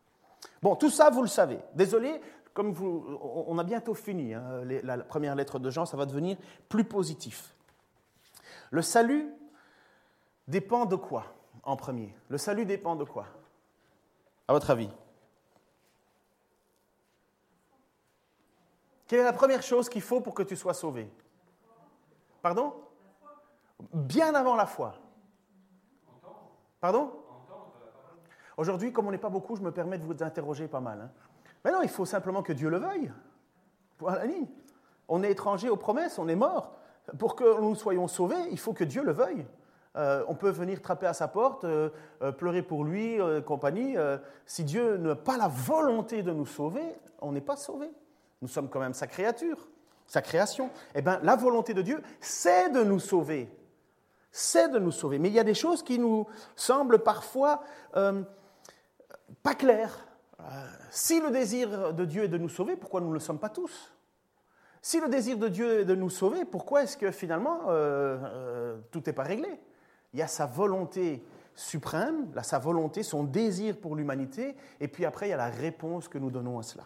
Bon, 0.62 0.76
tout 0.76 0.90
ça, 0.90 1.10
vous 1.10 1.22
le 1.22 1.28
savez. 1.28 1.58
Désolé, 1.74 2.20
comme 2.54 2.72
vous, 2.72 3.04
on 3.20 3.58
a 3.58 3.64
bientôt 3.64 3.94
fini. 3.94 4.34
Hein, 4.34 4.62
la 4.82 4.98
première 4.98 5.34
lettre 5.34 5.58
de 5.58 5.70
Jean, 5.70 5.86
ça 5.86 5.96
va 5.96 6.06
devenir 6.06 6.36
plus 6.68 6.84
positif. 6.84 7.54
Le 8.70 8.82
salut 8.82 9.28
dépend 10.48 10.86
de 10.86 10.96
quoi 10.96 11.24
en 11.62 11.76
premier? 11.76 12.14
Le 12.28 12.38
salut 12.38 12.64
dépend 12.64 12.96
de 12.96 13.04
quoi? 13.04 13.26
À 14.48 14.52
votre 14.52 14.70
avis? 14.70 14.90
Quelle 19.10 19.18
est 19.18 19.24
la 19.24 19.32
première 19.32 19.64
chose 19.64 19.88
qu'il 19.88 20.02
faut 20.02 20.20
pour 20.20 20.34
que 20.34 20.44
tu 20.44 20.54
sois 20.54 20.72
sauvé 20.72 21.10
Pardon 22.42 22.74
Bien 23.92 24.36
avant 24.36 24.54
la 24.54 24.66
foi. 24.66 24.94
Pardon 26.80 27.10
Aujourd'hui, 28.56 28.92
comme 28.92 29.08
on 29.08 29.10
n'est 29.10 29.18
pas 29.18 29.28
beaucoup, 29.28 29.56
je 29.56 29.62
me 29.62 29.72
permets 29.72 29.98
de 29.98 30.04
vous 30.04 30.22
interroger 30.22 30.68
pas 30.68 30.78
mal. 30.78 31.00
Hein. 31.00 31.10
Mais 31.64 31.72
non, 31.72 31.82
il 31.82 31.88
faut 31.88 32.04
simplement 32.04 32.44
que 32.44 32.52
Dieu 32.52 32.70
le 32.70 32.78
veuille. 32.78 33.10
Pour 33.98 34.12
la 34.12 34.24
ligne. 34.26 34.46
On 35.08 35.24
est 35.24 35.32
étranger 35.32 35.68
aux 35.70 35.76
promesses, 35.76 36.20
on 36.20 36.28
est 36.28 36.36
mort. 36.36 36.76
Pour 37.18 37.34
que 37.34 37.60
nous 37.60 37.74
soyons 37.74 38.06
sauvés, 38.06 38.48
il 38.52 38.60
faut 38.60 38.74
que 38.74 38.84
Dieu 38.84 39.02
le 39.02 39.10
veuille. 39.10 39.44
Euh, 39.96 40.22
on 40.28 40.36
peut 40.36 40.50
venir 40.50 40.80
trapper 40.80 41.06
à 41.06 41.14
sa 41.14 41.26
porte, 41.26 41.64
euh, 41.64 41.90
euh, 42.22 42.30
pleurer 42.30 42.62
pour 42.62 42.84
lui, 42.84 43.18
compagnie. 43.44 43.96
si 44.46 44.62
Dieu 44.62 44.98
n'a 44.98 45.16
pas 45.16 45.36
la 45.36 45.48
volonté 45.48 46.22
de 46.22 46.30
nous 46.30 46.46
sauver, 46.46 46.94
on 47.20 47.32
n'est 47.32 47.40
pas 47.40 47.56
sauvé. 47.56 47.90
Nous 48.42 48.48
sommes 48.48 48.68
quand 48.68 48.80
même 48.80 48.94
sa 48.94 49.06
créature, 49.06 49.68
sa 50.06 50.22
création. 50.22 50.70
Eh 50.94 51.02
bien, 51.02 51.20
la 51.22 51.36
volonté 51.36 51.74
de 51.74 51.82
Dieu, 51.82 52.02
c'est 52.20 52.70
de 52.70 52.82
nous 52.82 53.00
sauver. 53.00 53.48
c'est 54.32 54.68
de 54.68 54.78
nous 54.78 54.92
sauver. 54.92 55.18
Mais 55.18 55.28
il 55.28 55.34
y 55.34 55.40
a 55.40 55.44
des 55.44 55.54
choses 55.54 55.82
qui 55.82 55.98
nous 55.98 56.26
semblent 56.54 57.00
parfois 57.00 57.62
euh, 57.96 58.22
pas 59.42 59.54
claires. 59.54 60.06
Euh, 60.40 60.44
si 60.90 61.20
le 61.20 61.30
désir 61.30 61.92
de 61.92 62.04
Dieu 62.04 62.24
est 62.24 62.28
de 62.28 62.38
nous 62.38 62.48
sauver, 62.48 62.76
pourquoi 62.76 63.00
nous 63.00 63.08
ne 63.08 63.14
le 63.14 63.20
sommes 63.20 63.38
pas 63.38 63.48
tous? 63.48 63.92
Si 64.82 65.00
le 65.00 65.08
désir 65.08 65.36
de 65.36 65.48
Dieu 65.48 65.80
est 65.80 65.84
de 65.84 65.94
nous 65.94 66.08
sauver, 66.08 66.44
pourquoi 66.44 66.84
est-ce 66.84 66.96
que 66.96 67.10
finalement 67.10 67.64
euh, 67.68 68.78
tout 68.90 69.02
n'est 69.04 69.12
pas 69.12 69.24
réglé? 69.24 69.60
Il 70.14 70.18
y 70.18 70.22
a 70.22 70.26
sa 70.26 70.46
volonté 70.46 71.22
suprême, 71.54 72.32
sa 72.42 72.58
volonté, 72.58 73.02
son 73.02 73.24
désir 73.24 73.76
pour 73.76 73.94
l'humanité, 73.94 74.56
et 74.80 74.88
puis 74.88 75.04
après 75.04 75.26
il 75.26 75.30
y 75.30 75.34
a 75.34 75.36
la 75.36 75.50
réponse 75.50 76.08
que 76.08 76.16
nous 76.16 76.30
donnons 76.30 76.58
à 76.58 76.62
cela. 76.62 76.84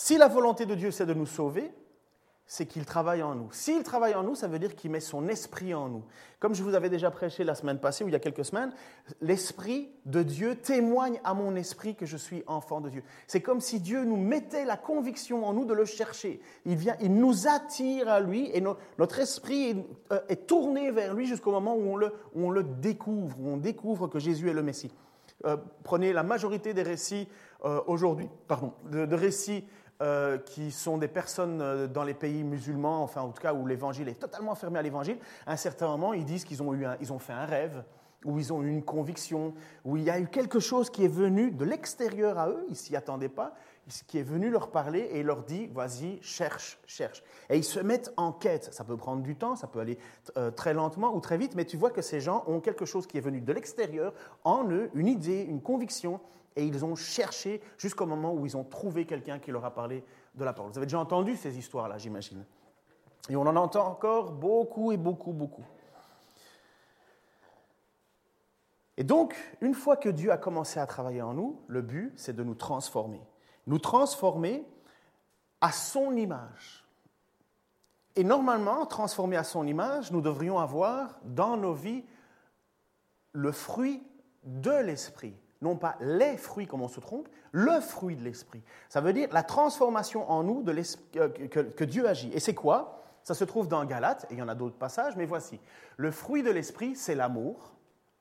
Si 0.00 0.16
la 0.16 0.28
volonté 0.28 0.64
de 0.64 0.76
Dieu 0.76 0.92
c'est 0.92 1.06
de 1.06 1.12
nous 1.12 1.26
sauver, 1.26 1.72
c'est 2.46 2.66
qu'il 2.66 2.86
travaille 2.86 3.20
en 3.22 3.34
nous. 3.34 3.48
S'il 3.50 3.82
travaille 3.82 4.14
en 4.14 4.22
nous, 4.22 4.36
ça 4.36 4.46
veut 4.46 4.60
dire 4.60 4.76
qu'il 4.76 4.92
met 4.92 5.00
son 5.00 5.28
esprit 5.28 5.74
en 5.74 5.88
nous. 5.88 6.04
Comme 6.38 6.54
je 6.54 6.62
vous 6.62 6.74
avais 6.74 6.88
déjà 6.88 7.10
prêché 7.10 7.42
la 7.42 7.56
semaine 7.56 7.80
passée 7.80 8.04
ou 8.04 8.08
il 8.08 8.12
y 8.12 8.14
a 8.14 8.20
quelques 8.20 8.44
semaines, 8.44 8.72
l'esprit 9.20 9.90
de 10.06 10.22
Dieu 10.22 10.54
témoigne 10.54 11.20
à 11.24 11.34
mon 11.34 11.56
esprit 11.56 11.96
que 11.96 12.06
je 12.06 12.16
suis 12.16 12.44
enfant 12.46 12.80
de 12.80 12.90
Dieu. 12.90 13.02
C'est 13.26 13.40
comme 13.40 13.60
si 13.60 13.80
Dieu 13.80 14.04
nous 14.04 14.16
mettait 14.16 14.64
la 14.64 14.76
conviction 14.76 15.44
en 15.44 15.52
nous 15.52 15.64
de 15.64 15.74
le 15.74 15.84
chercher. 15.84 16.40
Il 16.64 16.76
vient, 16.76 16.96
il 17.00 17.12
nous 17.16 17.48
attire 17.48 18.08
à 18.08 18.20
lui 18.20 18.50
et 18.54 18.62
notre 18.62 19.18
esprit 19.18 19.84
euh, 20.12 20.20
est, 20.28 20.46
tourné 20.46 20.92
vers 20.92 21.14
lui 21.14 21.26
jusqu'au 21.26 21.50
moment 21.50 21.74
où 21.74 21.98
on, 22.36 22.50
le, 22.50 22.62
découvre, 22.62 23.36
où 23.40 23.48
on 23.48 23.56
découvre 23.56 24.06
que 24.06 24.20
Jésus 24.20 24.48
est 24.48 24.54
le 24.54 24.62
Messie. 24.62 24.92
Euh, 25.44 25.56
prenez 25.82 26.12
la 26.12 26.22
majorité 26.22 26.72
des 26.72 26.82
récits 26.82 27.28
euh, 27.64 27.80
aujourd'hui, 27.86 28.28
pardon, 28.46 28.72
de 28.90 29.14
récits 29.14 29.64
euh, 30.00 30.38
qui 30.38 30.70
sont 30.70 30.98
des 30.98 31.08
personnes 31.08 31.60
euh, 31.60 31.86
dans 31.86 32.04
les 32.04 32.14
pays 32.14 32.44
musulmans, 32.44 33.02
enfin 33.02 33.22
en 33.22 33.30
tout 33.30 33.42
cas 33.42 33.52
où 33.52 33.66
l'évangile 33.66 34.08
est 34.08 34.20
totalement 34.20 34.54
fermé 34.54 34.78
à 34.78 34.82
l'évangile, 34.82 35.18
à 35.46 35.52
un 35.52 35.56
certain 35.56 35.88
moment, 35.88 36.12
ils 36.12 36.24
disent 36.24 36.44
qu'ils 36.44 36.62
ont, 36.62 36.72
eu 36.74 36.86
ils 37.00 37.12
ont 37.12 37.18
fait 37.18 37.32
un 37.32 37.46
rêve, 37.46 37.82
où 38.24 38.38
ils 38.38 38.52
ont 38.52 38.62
eu 38.62 38.68
une 38.68 38.82
conviction, 38.82 39.54
où 39.84 39.96
il 39.96 40.04
y 40.04 40.10
a 40.10 40.18
eu 40.18 40.26
quelque 40.26 40.60
chose 40.60 40.90
qui 40.90 41.04
est 41.04 41.12
venu 41.12 41.50
de 41.50 41.64
l'extérieur 41.64 42.38
à 42.38 42.48
eux, 42.48 42.66
ils 42.68 42.76
s'y 42.76 42.96
attendaient 42.96 43.28
pas, 43.28 43.54
qui 44.06 44.18
est 44.18 44.22
venu 44.22 44.50
leur 44.50 44.70
parler 44.70 45.08
et 45.12 45.22
leur 45.22 45.44
dit, 45.44 45.66
vas-y, 45.68 46.18
cherche, 46.20 46.78
cherche. 46.86 47.22
Et 47.48 47.56
ils 47.56 47.64
se 47.64 47.80
mettent 47.80 48.12
en 48.16 48.32
quête. 48.32 48.68
Ça 48.72 48.84
peut 48.84 48.96
prendre 48.96 49.22
du 49.22 49.34
temps, 49.34 49.56
ça 49.56 49.66
peut 49.66 49.80
aller 49.80 49.98
euh, 50.36 50.50
très 50.50 50.74
lentement 50.74 51.14
ou 51.14 51.20
très 51.20 51.38
vite, 51.38 51.54
mais 51.54 51.64
tu 51.64 51.76
vois 51.76 51.90
que 51.90 52.02
ces 52.02 52.20
gens 52.20 52.44
ont 52.46 52.60
quelque 52.60 52.84
chose 52.84 53.06
qui 53.06 53.16
est 53.18 53.22
venu 53.22 53.40
de 53.40 53.52
l'extérieur, 53.52 54.12
en 54.44 54.68
eux, 54.70 54.90
une 54.94 55.08
idée, 55.08 55.42
une 55.42 55.62
conviction, 55.62 56.20
et 56.58 56.66
ils 56.66 56.84
ont 56.84 56.96
cherché 56.96 57.62
jusqu'au 57.78 58.04
moment 58.04 58.34
où 58.34 58.44
ils 58.44 58.56
ont 58.56 58.64
trouvé 58.64 59.06
quelqu'un 59.06 59.38
qui 59.38 59.52
leur 59.52 59.64
a 59.64 59.72
parlé 59.72 60.04
de 60.34 60.44
la 60.44 60.52
parole. 60.52 60.72
Vous 60.72 60.78
avez 60.78 60.86
déjà 60.86 60.98
entendu 60.98 61.36
ces 61.36 61.56
histoires-là, 61.56 61.98
j'imagine. 61.98 62.44
Et 63.28 63.36
on 63.36 63.42
en 63.42 63.54
entend 63.54 63.86
encore 63.86 64.32
beaucoup 64.32 64.90
et 64.90 64.96
beaucoup, 64.96 65.32
beaucoup. 65.32 65.64
Et 68.96 69.04
donc, 69.04 69.36
une 69.60 69.74
fois 69.74 69.96
que 69.96 70.08
Dieu 70.08 70.32
a 70.32 70.36
commencé 70.36 70.80
à 70.80 70.86
travailler 70.86 71.22
en 71.22 71.32
nous, 71.32 71.62
le 71.68 71.80
but, 71.80 72.12
c'est 72.16 72.34
de 72.34 72.42
nous 72.42 72.56
transformer. 72.56 73.22
Nous 73.68 73.78
transformer 73.78 74.66
à 75.60 75.70
son 75.70 76.16
image. 76.16 76.84
Et 78.16 78.24
normalement, 78.24 78.84
transformé 78.84 79.36
à 79.36 79.44
son 79.44 79.64
image, 79.64 80.10
nous 80.10 80.20
devrions 80.20 80.58
avoir 80.58 81.20
dans 81.22 81.56
nos 81.56 81.74
vies 81.74 82.04
le 83.30 83.52
fruit 83.52 84.02
de 84.42 84.72
l'esprit 84.72 85.36
non 85.60 85.76
pas 85.76 85.96
les 86.00 86.36
fruits 86.36 86.66
comme 86.66 86.82
on 86.82 86.88
se 86.88 87.00
trompe, 87.00 87.28
le 87.52 87.80
fruit 87.80 88.16
de 88.16 88.22
l'esprit. 88.22 88.62
Ça 88.88 89.00
veut 89.00 89.12
dire 89.12 89.28
la 89.32 89.42
transformation 89.42 90.30
en 90.30 90.42
nous 90.42 90.62
de 90.62 90.72
euh, 91.16 91.28
que, 91.28 91.60
que, 91.60 91.84
Dieu 91.84 92.08
agit. 92.08 92.30
Et 92.32 92.40
c'est 92.40 92.54
quoi? 92.54 93.02
Ça 93.22 93.34
se 93.34 93.44
trouve 93.44 93.68
dans 93.68 93.84
Galates, 93.84 94.26
et 94.30 94.34
il 94.34 94.38
y 94.38 94.42
en 94.42 94.48
a 94.48 94.54
d'autres 94.54 94.78
passages, 94.78 95.16
mais 95.16 95.26
voici. 95.26 95.60
Le 95.96 96.10
fruit 96.10 96.42
de 96.42 96.50
l'esprit, 96.50 96.94
c'est 96.94 97.14
l'amour, 97.14 97.72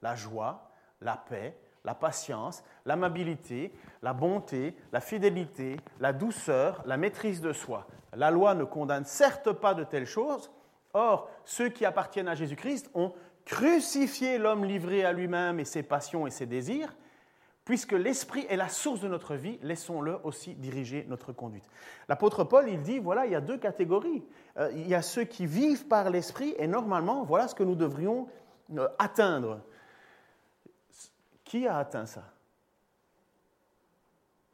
la 0.02 0.16
joie, 0.16 0.72
la 1.02 1.16
paix, 1.16 1.56
la 1.86 1.96
patience, 1.96 2.64
l'amabilité, 2.86 3.72
la 4.02 4.14
bonté, 4.14 4.76
la 4.92 5.00
fidélité, 5.00 5.78
la 6.00 6.12
douceur, 6.12 6.84
la 6.86 6.98
maîtrise 6.98 7.40
de 7.40 7.54
soi. 7.54 7.88
La 8.14 8.32
loi 8.32 8.56
ne 8.56 8.64
condamne 8.64 9.06
certes 9.06 9.52
pas 9.52 9.74
de 9.74 9.84
telles 9.84 10.06
choses, 10.06 10.52
or 10.94 11.30
ceux 11.46 11.70
qui 11.70 11.86
appartiennent 11.86 12.28
à 12.28 12.36
Jésus-Christ 12.36 12.90
ont 12.94 13.14
crucifié 13.46 14.38
l'homme 14.38 14.66
livré 14.66 15.06
à 15.06 15.14
lui-même 15.14 15.60
et 15.60 15.66
ses 15.66 15.84
passions 15.84 16.28
et 16.28 16.32
ses 16.32 16.46
désirs, 16.46 16.94
Puisque 17.68 17.92
l'Esprit 17.92 18.46
est 18.48 18.56
la 18.56 18.70
source 18.70 19.02
de 19.02 19.10
notre 19.10 19.36
vie, 19.36 19.60
laissons-le 19.62 20.20
aussi 20.24 20.56
diriger 20.56 21.06
notre 21.10 21.34
conduite. 21.34 21.66
L'apôtre 22.08 22.46
Paul, 22.46 22.70
il 22.70 22.82
dit, 22.82 22.98
voilà, 22.98 23.26
il 23.26 23.34
y 23.34 23.36
a 23.36 23.42
deux 23.42 23.58
catégories. 23.58 24.26
Euh, 24.56 24.72
il 24.72 24.88
y 24.88 24.96
a 24.96 25.02
ceux 25.02 25.26
qui 25.26 25.46
vivent 25.46 25.86
par 25.86 26.10
l'Esprit, 26.10 26.56
et 26.60 26.66
normalement, 26.66 27.26
voilà 27.26 27.50
ce 27.50 27.56
que 27.56 27.64
nous 27.64 27.76
devrions 27.76 28.30
euh, 28.74 28.88
atteindre. 28.98 29.60
Qui 31.44 31.68
a 31.68 31.80
atteint 31.80 32.06
ça? 32.06 32.24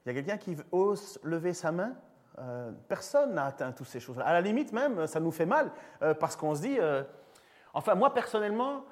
Il 0.04 0.10
y 0.10 0.12
a 0.18 0.20
quelqu'un 0.20 0.38
qui 0.38 0.58
ose 0.72 1.20
lever 1.22 1.54
sa 1.54 1.72
main? 1.72 1.94
Euh, 2.40 2.72
Personne 2.88 3.36
n'a 3.36 3.46
atteint 3.46 3.74
toutes 3.74 3.90
ces 3.90 4.00
choses-là. 4.00 4.26
À 4.26 4.34
la 4.34 4.42
limite 4.42 4.72
même, 4.72 5.06
ça 5.06 5.20
nous 5.20 5.32
fait 5.32 5.46
mal, 5.46 5.72
parce 6.20 6.36
qu'on 6.36 6.56
se 6.56 6.62
dit, 6.62 6.80
enfin 7.76 7.94
moi 7.94 8.12
personnellement, 8.12 8.86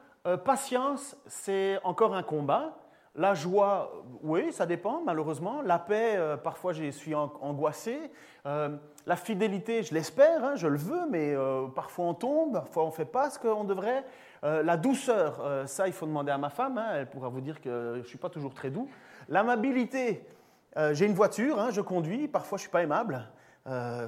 patience, 0.45 1.17
c'est 1.25 1.79
encore 1.83 2.13
un 2.13 2.21
combat. 2.21 2.77
La 3.15 3.33
joie, 3.33 4.05
oui, 4.23 4.53
ça 4.53 4.65
dépend, 4.65 5.01
malheureusement. 5.05 5.61
La 5.61 5.79
paix, 5.79 6.15
euh, 6.15 6.37
parfois, 6.37 6.71
je 6.71 6.91
suis 6.91 7.13
angoissé. 7.13 7.99
Euh, 8.45 8.69
la 9.05 9.17
fidélité, 9.17 9.83
je 9.83 9.93
l'espère, 9.93 10.45
hein, 10.45 10.55
je 10.55 10.67
le 10.67 10.77
veux, 10.77 11.09
mais 11.09 11.35
euh, 11.35 11.67
parfois 11.67 12.05
on 12.05 12.13
tombe, 12.13 12.53
parfois 12.53 12.83
on 12.83 12.87
ne 12.87 12.91
fait 12.91 13.05
pas 13.05 13.29
ce 13.29 13.37
qu'on 13.37 13.65
devrait. 13.65 14.05
la 14.43 14.77
douceur, 14.77 15.67
ça, 15.67 15.87
il 15.87 15.93
faut 15.93 16.05
demander 16.05 16.31
à 16.31 16.37
ma 16.37 16.49
femme, 16.49 16.77
hein, 16.77 16.87
elle 16.93 17.09
pourra 17.09 17.29
vous 17.29 17.41
dire 17.41 17.59
que 17.61 17.93
je 17.95 17.99
ne 17.99 18.05
suis 18.05 18.17
pas 18.17 18.29
toujours 18.29 18.53
très 18.53 18.69
doux. 18.69 18.89
L'amabilité, 19.27 20.25
j'ai 20.93 21.05
une 21.05 21.13
voiture, 21.13 21.59
hein, 21.59 21.69
je 21.71 21.81
conduis, 21.81 22.27
parfois 22.27 22.57
je 22.57 22.61
ne 22.61 22.65
suis 22.67 22.71
pas 22.71 22.81
aimable. 22.81 23.27
ça 23.65 24.07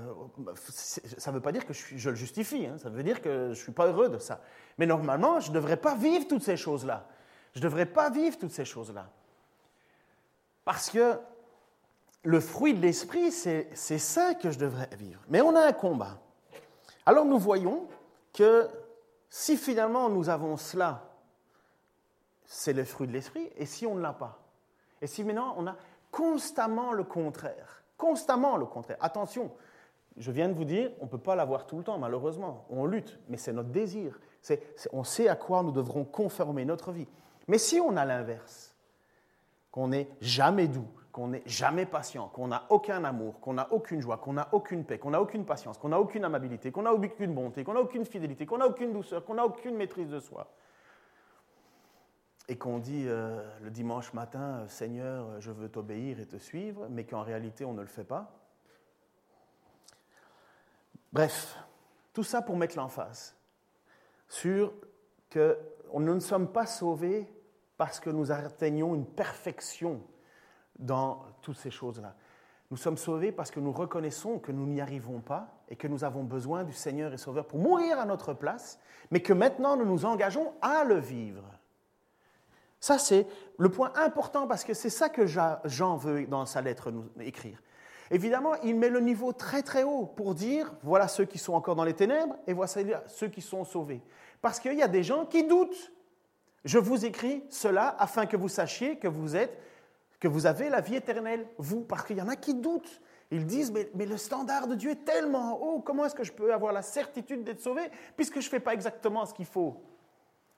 ne 1.27 1.31
veut 1.36 1.41
pas 1.41 1.51
dire 1.51 1.65
que 1.67 1.74
je, 1.74 1.98
je 1.98 2.10
le 2.10 2.15
justifie, 2.15 2.67
ça 2.77 2.89
veut 2.89 3.03
dire 3.03 3.22
que 3.22 3.45
je 3.45 3.50
ne 3.50 3.53
suis 3.53 3.72
pas 3.72 3.88
heureux 3.88 4.10
de 4.10 4.17
ça. 4.17 4.41
Mais 4.77 4.86
normalement, 4.88 5.39
je 5.39 5.50
ne 5.50 5.55
devrais 5.55 5.77
pas 5.77 5.95
vivre 5.95 6.27
toutes 6.27 6.43
ces 6.43 6.57
choses-là. 6.57 7.05
Je 7.53 7.60
ne 7.60 7.63
devrais 7.63 7.86
pas 7.86 8.10
vivre 8.10 8.38
toutes 8.38 8.51
ces 8.51 8.65
choses-là. 8.65 9.10
Parce 10.65 10.89
que 10.89 11.19
le 12.24 12.39
fruit 12.39 12.74
de 12.74 12.81
l'esprit, 12.81 13.31
c'est 13.31 13.75
ça 13.75 14.33
que 14.33 14.50
je 14.50 14.57
devrais 14.57 14.89
vivre. 14.98 15.22
Mais 15.27 15.41
on 15.41 15.55
a 15.55 15.62
un 15.62 15.74
combat. 15.74 16.19
Alors 17.05 17.25
nous 17.25 17.39
voyons 17.39 17.88
que 18.31 18.67
si 19.29 19.57
finalement 19.57 20.10
nous 20.10 20.29
avons 20.29 20.57
cela, 20.57 21.10
c'est 22.45 22.74
le 22.74 22.86
fruit 22.86 23.07
de 23.07 23.13
l'esprit, 23.13 23.50
et 23.57 23.65
si 23.65 23.86
on 23.86 23.95
ne 23.95 24.01
l'a 24.01 24.13
pas? 24.13 24.39
Et 25.01 25.07
si 25.07 25.24
maintenant 25.24 25.55
on 25.57 25.67
a 25.67 25.75
constamment 26.12 26.93
le 26.93 27.03
contraire, 27.03 27.83
constamment 27.98 28.57
le 28.57 28.65
contraire. 28.65 28.98
Attention, 29.01 29.51
je 30.17 30.31
viens 30.31 30.48
de 30.48 30.53
vous 30.53 30.65
dire, 30.65 30.91
on 31.01 31.05
ne 31.05 31.10
peut 31.10 31.17
pas 31.17 31.36
l'avoir 31.36 31.65
tout 31.65 31.77
le 31.77 31.83
temps, 31.83 31.98
malheureusement. 31.98 32.65
On 32.69 32.86
lutte, 32.86 33.19
mais 33.27 33.38
c'est 33.38 33.53
notre 33.53 33.69
désir. 33.69 34.19
on 34.91 35.03
sait 35.03 35.27
à 35.27 35.36
quoi 35.36 35.63
nous 35.63 35.72
devrons 35.72 36.03
conformer 36.03 36.65
notre 36.65 36.91
vie. 36.91 37.07
Mais 37.48 37.58
si 37.58 37.80
on 37.80 37.98
a 37.98 38.06
l'inverse, 38.06 38.76
qu'on 39.72 39.90
n'est 39.90 40.08
jamais 40.22 40.68
doux, 40.68 40.88
qu'on 41.12 41.28
n'est 41.28 41.44
jamais 41.46 41.86
patient, 41.86 42.28
qu'on 42.28 42.48
n'a 42.48 42.66
aucun 42.70 43.04
amour, 43.04 43.40
qu'on 43.40 43.54
n'a 43.54 43.72
aucune 43.72 44.02
joie, 44.02 44.18
qu'on 44.18 44.34
n'a 44.34 44.50
aucune 44.52 44.86
paix, 44.86 44.98
qu'on 44.98 45.12
n'a 45.12 45.22
aucune 45.22 45.46
patience, 45.46 45.78
qu'on 45.78 45.90
n'a 45.90 46.00
aucune 46.00 46.26
amabilité, 46.26 46.72
qu'on 46.72 46.84
n'a 46.84 46.94
aucune 46.94 47.34
bonté, 47.34 47.64
qu'on 47.64 47.74
n'a 47.74 47.82
aucune 47.82 48.06
fidélité, 48.06 48.46
qu'on 48.46 48.58
n'a 48.58 48.68
aucune 48.68 48.94
douceur, 48.94 49.24
qu'on 49.26 49.36
n'a 49.36 49.46
aucune 49.46 49.76
maîtrise 49.76 50.10
de 50.10 50.20
soi, 50.20 50.52
et 52.48 52.58
qu'on 52.58 52.80
dit 52.80 53.06
euh, 53.08 53.42
le 53.62 53.70
dimanche 53.70 54.14
matin, 54.14 54.60
euh, 54.60 54.68
Seigneur, 54.68 55.40
je 55.40 55.52
veux 55.52 55.70
t'obéir 55.70 56.20
et 56.20 56.26
te 56.26 56.38
suivre, 56.38 56.88
mais 56.90 57.06
qu'en 57.06 57.22
réalité 57.22 57.64
on 57.64 57.74
ne 57.74 57.82
le 57.82 57.88
fait 57.88 58.04
pas. 58.04 58.32
Bref, 61.12 61.58
tout 62.12 62.24
ça 62.24 62.42
pour 62.42 62.58
mettre 62.58 62.76
l'emphase 62.76 63.36
sur 64.28 64.74
que 65.30 65.58
nous 66.02 66.16
ne 66.16 66.20
sommes 66.20 66.52
pas 66.52 66.66
sauvés 66.66 67.28
parce 67.78 68.00
que 68.00 68.10
nous 68.10 68.32
atteignons 68.32 68.96
une 68.96 69.06
perfection 69.06 70.02
dans 70.80 71.24
toutes 71.42 71.58
ces 71.58 71.72
choses-là. 71.72 72.16
Nous 72.72 72.78
sommes 72.78 72.98
sauvés 72.98 73.32
parce 73.32 73.52
que 73.52 73.60
nous 73.60 73.72
reconnaissons 73.72 74.40
que 74.40 74.52
nous 74.52 74.66
n'y 74.66 74.82
arrivons 74.82 75.20
pas 75.20 75.64
et 75.70 75.76
que 75.76 75.88
nous 75.88 76.04
avons 76.04 76.24
besoin 76.24 76.64
du 76.64 76.74
Seigneur 76.74 77.14
et 77.14 77.18
Sauveur 77.18 77.46
pour 77.46 77.60
mourir 77.60 78.00
à 78.00 78.06
notre 78.06 78.34
place, 78.34 78.80
mais 79.12 79.22
que 79.22 79.34
maintenant 79.34 79.78
nous 79.78 79.86
nous 79.86 80.06
engageons 80.06 80.54
à 80.62 80.84
le 80.84 80.96
vivre. 80.96 81.44
Ça, 82.80 82.98
c'est 82.98 83.28
le 83.60 83.70
point 83.70 83.94
important 83.96 84.48
parce 84.48 84.64
que 84.64 84.74
c'est 84.74 84.90
ça 84.90 85.08
que 85.08 85.26
Jean 85.28 85.96
veut 85.98 86.26
dans 86.26 86.46
sa 86.46 86.62
lettre 86.62 86.92
nous 86.92 87.06
écrire. 87.22 87.62
Évidemment, 88.12 88.56
il 88.64 88.76
met 88.76 88.90
le 88.90 89.00
niveau 89.00 89.34
très 89.34 89.64
très 89.64 89.84
haut 89.84 90.06
pour 90.06 90.36
dire 90.36 90.74
voilà 90.84 91.08
ceux 91.08 91.26
qui 91.26 91.38
sont 91.38 91.54
encore 91.54 91.76
dans 91.76 91.86
les 91.86 91.94
ténèbres 91.94 92.36
et 92.48 92.54
voilà 92.54 93.04
ceux 93.08 93.28
qui 93.28 93.42
sont 93.42 93.64
sauvés. 93.64 94.02
Parce 94.44 94.60
qu'il 94.60 94.74
y 94.74 94.84
a 94.84 94.90
des 94.90 95.04
gens 95.04 95.26
qui 95.26 95.46
doutent. 95.46 95.94
Je 96.66 96.78
vous 96.78 97.06
écris 97.06 97.46
cela 97.50 97.96
afin 97.98 98.26
que 98.26 98.36
vous 98.36 98.50
sachiez 98.50 98.98
que 98.98 99.08
vous 99.08 99.38
êtes, 99.38 99.58
que 100.20 100.28
vous 100.28 100.46
avez 100.46 100.70
la 100.70 100.82
vie 100.82 100.96
éternelle, 100.96 101.48
vous, 101.58 101.82
parce 101.82 102.04
qu'il 102.04 102.18
y 102.18 102.22
en 102.22 102.28
a 102.28 102.36
qui 102.36 102.54
doutent. 102.54 103.02
Ils 103.32 103.46
disent, 103.46 103.72
mais, 103.72 104.06
le 104.06 104.18
standard 104.18 104.68
de 104.68 104.76
Dieu 104.76 104.92
est 104.92 105.06
tellement 105.06 105.62
haut, 105.62 105.80
comment 105.80 106.06
est-ce 106.06 106.14
que 106.14 106.26
je 106.26 106.34
peux 106.34 106.54
avoir 106.54 106.74
la 106.74 106.82
certitude 106.82 107.46
d'être 107.46 107.62
sauvé 107.62 107.84
puisque 108.18 108.42
je 108.42 108.48
ne 108.48 108.50
fais 108.50 108.60
pas 108.60 108.74
exactement 108.74 109.26
ce 109.26 109.34
qu'il 109.34 109.46
faut? 109.46 109.82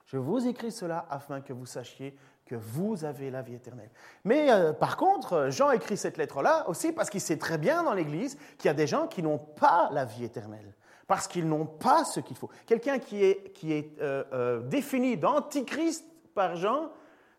Je 0.06 0.16
vous 0.16 0.48
écris 0.48 0.72
cela 0.72 1.06
afin 1.08 1.40
que 1.40 1.52
vous 1.52 1.66
sachiez 1.66 2.16
que 2.44 2.56
vous 2.56 3.04
avez 3.04 3.30
la 3.30 3.42
vie 3.42 3.54
éternelle. 3.54 3.90
Mais 4.24 4.50
euh, 4.50 4.72
par 4.72 4.96
contre, 4.96 5.48
Jean 5.50 5.70
écrit 5.70 5.96
cette 5.96 6.16
lettre-là 6.16 6.68
aussi 6.68 6.90
parce 6.90 7.08
qu'il 7.08 7.20
sait 7.20 7.38
très 7.38 7.58
bien 7.58 7.84
dans 7.84 7.94
l'Église 7.94 8.36
qu'il 8.58 8.68
y 8.68 8.70
a 8.70 8.74
des 8.74 8.88
gens 8.88 9.06
qui 9.06 9.22
n'ont 9.22 9.38
pas 9.38 9.88
la 9.92 10.04
vie 10.04 10.24
éternelle, 10.24 10.74
parce 11.06 11.28
qu'ils 11.28 11.48
n'ont 11.48 11.66
pas 11.66 12.04
ce 12.04 12.20
qu'il 12.20 12.36
faut. 12.36 12.50
Quelqu'un 12.66 12.98
qui 12.98 13.22
est, 13.22 14.00
euh, 14.00 14.24
euh, 14.32 14.60
défini 14.60 15.16
d'antichrist 15.16 16.04
par 16.34 16.56
Jean, 16.56 16.90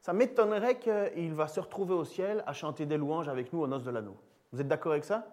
ça 0.01 0.13
m'étonnerait 0.13 0.79
qu'il 0.79 1.33
va 1.33 1.47
se 1.47 1.59
retrouver 1.59 1.93
au 1.93 2.05
ciel 2.05 2.43
à 2.47 2.53
chanter 2.53 2.85
des 2.85 2.97
louanges 2.97 3.27
avec 3.27 3.51
nous 3.51 3.61
aux 3.61 3.67
noces 3.67 3.83
de 3.83 3.91
l'anneau. 3.91 4.15
Vous 4.53 4.61
êtes 4.61 4.67
d'accord 4.67 4.93
avec 4.93 5.03
ça? 5.03 5.27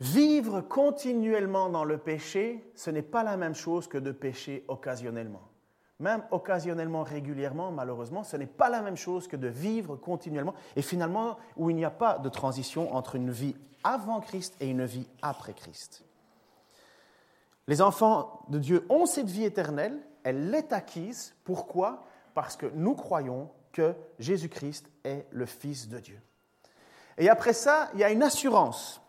Vivre 0.00 0.60
continuellement 0.60 1.68
dans 1.68 1.84
le 1.84 1.98
péché, 1.98 2.64
ce 2.74 2.90
n'est 2.90 3.02
pas 3.02 3.22
la 3.22 3.36
même 3.36 3.54
chose 3.54 3.86
que 3.86 3.98
de 3.98 4.12
pécher 4.12 4.64
occasionnellement. 4.68 5.42
Même 6.00 6.24
occasionnellement, 6.32 7.04
régulièrement, 7.04 7.70
malheureusement, 7.70 8.24
ce 8.24 8.36
n'est 8.36 8.46
pas 8.46 8.68
la 8.68 8.82
même 8.82 8.96
chose 8.96 9.28
que 9.28 9.36
de 9.36 9.46
vivre 9.46 9.96
continuellement 9.96 10.54
et 10.74 10.82
finalement 10.82 11.36
où 11.56 11.70
il 11.70 11.76
n'y 11.76 11.84
a 11.84 11.90
pas 11.90 12.18
de 12.18 12.28
transition 12.28 12.94
entre 12.94 13.14
une 13.14 13.30
vie 13.30 13.54
avant 13.84 14.20
Christ 14.20 14.56
et 14.60 14.68
une 14.68 14.84
vie 14.84 15.06
après 15.22 15.54
Christ. 15.54 16.04
Les 17.66 17.80
enfants 17.80 18.42
de 18.48 18.58
Dieu 18.58 18.84
ont 18.88 19.06
cette 19.06 19.28
vie 19.28 19.44
éternelle, 19.44 19.98
elle 20.22 20.50
l'est 20.50 20.72
acquise. 20.72 21.34
Pourquoi? 21.44 22.04
Parce 22.34 22.56
que 22.56 22.66
nous 22.74 22.94
croyons 22.94 23.50
que 23.72 23.94
Jésus-Christ 24.18 24.90
est 25.04 25.26
le 25.30 25.46
Fils 25.46 25.88
de 25.88 25.98
Dieu. 25.98 26.20
Et 27.18 27.28
après 27.28 27.52
ça, 27.52 27.90
il 27.94 28.00
y 28.00 28.04
a 28.04 28.10
une 28.10 28.22
assurance. 28.22 29.00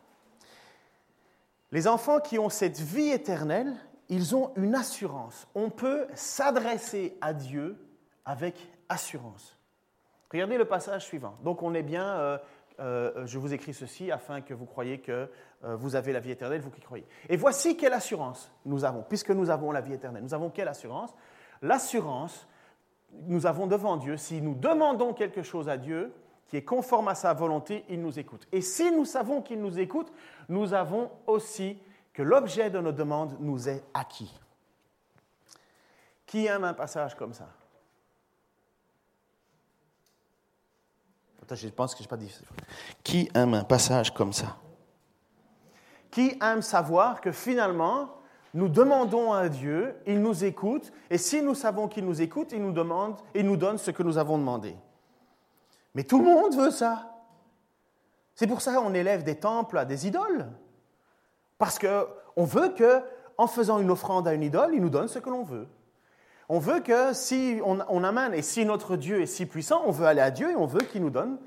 Les 1.72 1.88
enfants 1.88 2.20
qui 2.20 2.38
ont 2.38 2.50
cette 2.50 2.79
vie 2.79 3.10
éternelle, 3.10 3.74
ils 4.10 4.36
ont 4.36 4.51
une 4.55 4.75
assurance. 4.75 5.48
On 5.55 5.70
peut 5.70 6.08
s'adresser 6.13 7.17
à 7.22 7.34
Dieu 7.34 7.77
avec 8.24 8.55
assurance. 8.88 9.58
Regardez 10.32 10.58
le 10.58 10.65
passage 10.65 11.05
suivant. 11.05 11.36
Donc 11.44 11.63
on 11.63 11.74
est 11.74 11.84
bien, 11.84 12.05
euh, 12.05 12.38
euh, 12.79 13.25
je 13.25 13.38
vous 13.38 13.53
écris 13.53 13.74
ceci 13.74 14.12
afin 14.12 14.41
que 14.41 14.53
vous 14.53 14.65
croyiez 14.65 15.00
que 15.00 15.29
euh, 15.63 15.75
vous 15.75 15.96
avez 15.96 16.13
la 16.13 16.20
vie 16.20 16.32
éternelle, 16.32 16.62
vous 16.62 16.72
qui 16.72 16.82
croyez. 16.82 17.05
Et 17.29 17.38
voici 17.38 17.77
quelle 17.77 17.94
assurance 17.94 18.51
nous 18.65 18.86
avons, 18.86 19.03
puisque 19.03 19.32
nous 19.32 19.50
avons 19.50 19.72
la 19.72 19.82
vie 19.82 19.94
éternelle. 19.94 20.24
Nous 20.24 20.34
avons 20.34 20.50
quelle 20.50 20.67
assurance? 20.67 21.13
L'assurance 21.62 22.48
nous 23.27 23.46
avons 23.46 23.67
devant 23.67 23.98
Dieu, 23.98 24.17
si 24.17 24.41
nous 24.41 24.55
demandons 24.55 25.13
quelque 25.13 25.44
chose 25.44 25.70
à 25.70 25.77
Dieu 25.77 26.13
qui 26.48 26.58
est 26.58 26.63
conforme 26.63 27.08
à 27.08 27.15
sa 27.15 27.34
volonté, 27.34 27.86
il 27.89 28.01
nous 28.01 28.20
écoute. 28.20 28.48
Et 28.51 28.62
si 28.62 28.91
nous 28.91 29.05
savons 29.05 29.41
qu'il 29.41 29.62
nous 29.62 29.79
écoute, 29.79 30.12
nous 30.48 30.74
avons 30.74 31.12
aussi 31.25 31.79
que 32.13 32.22
l'objet 32.22 32.70
de 32.70 32.79
nos 32.79 32.91
demandes 32.91 33.36
nous 33.39 33.67
est 33.67 33.84
acquis. 33.94 34.32
Qui 36.25 36.46
aime 36.46 36.63
un 36.63 36.74
passage 36.74 37.15
comme 37.15 37.34
ça? 37.34 37.48
Je 41.52 41.68
pense 41.70 41.94
que 41.94 42.00
je 42.00 42.04
n'ai 42.04 42.10
pas 42.10 42.18
dit. 42.18 42.34
Qui 43.04 43.30
aime 43.34 43.54
un 43.54 43.64
passage 43.64 44.14
comme 44.14 44.34
ça? 44.34 44.58
Qui 46.10 46.38
aime 46.42 46.62
savoir 46.62 47.22
que 47.22 47.32
finalement, 47.32 48.10
nous 48.54 48.70
demandons 48.70 49.34
à 49.34 49.50
Dieu, 49.50 49.96
il 50.08 50.22
nous 50.22 50.46
écoute, 50.46 50.92
et 51.10 51.18
si 51.18 51.42
nous 51.42 51.56
savons 51.56 51.88
qu'il 51.88 52.06
nous 52.06 52.22
écoute, 52.22 52.52
il 52.54 52.62
nous 52.62 52.72
demande, 52.72 53.18
il 53.34 53.46
nous 53.46 53.58
donne 53.58 53.78
ce 53.78 53.92
que 53.92 54.02
nous 54.02 54.18
avons 54.18 54.38
demandé. 54.38 54.75
Mais 55.94 56.04
tout 56.04 56.20
le 56.20 56.25
monde 56.25 56.56
veut 56.56 56.72
ça. 56.72 57.12
C'est 58.34 58.48
pour 58.48 58.62
ça 58.62 58.74
qu'on 58.75 58.94
élève 58.94 59.24
des 59.24 59.36
temples 59.36 59.78
à 59.78 59.86
des 59.86 60.08
idoles. 60.08 60.48
Parce 61.58 61.80
qu'on 61.80 62.44
veut 62.44 62.70
que, 62.70 63.02
en 63.38 63.48
faisant 63.48 63.80
une 63.80 63.92
offrande 63.92 64.28
à 64.28 64.34
une 64.34 64.44
idole, 64.44 64.72
il 64.74 64.82
nous 64.82 64.90
donne 64.90 65.08
ce 65.08 65.20
que 65.20 65.30
l'on 65.30 65.44
veut. 65.44 65.68
On 66.48 66.60
veut 66.60 66.80
que 66.80 67.14
si 67.14 67.60
on, 67.64 68.04
amène, 68.04 68.34
et 68.34 68.42
si 68.42 68.66
notre 68.66 68.98
Dieu 68.98 69.22
est 69.22 69.25
si 69.25 69.46
puissant, 69.46 69.82
on 69.86 69.92
veut 69.92 70.06
aller 70.06 70.22
à 70.22 70.32
Dieu 70.32 70.52
et 70.52 70.56
on 70.56 70.68
veut 70.68 70.82
qu'il 70.82 71.02
nous 71.02 71.10
donne 71.10 71.40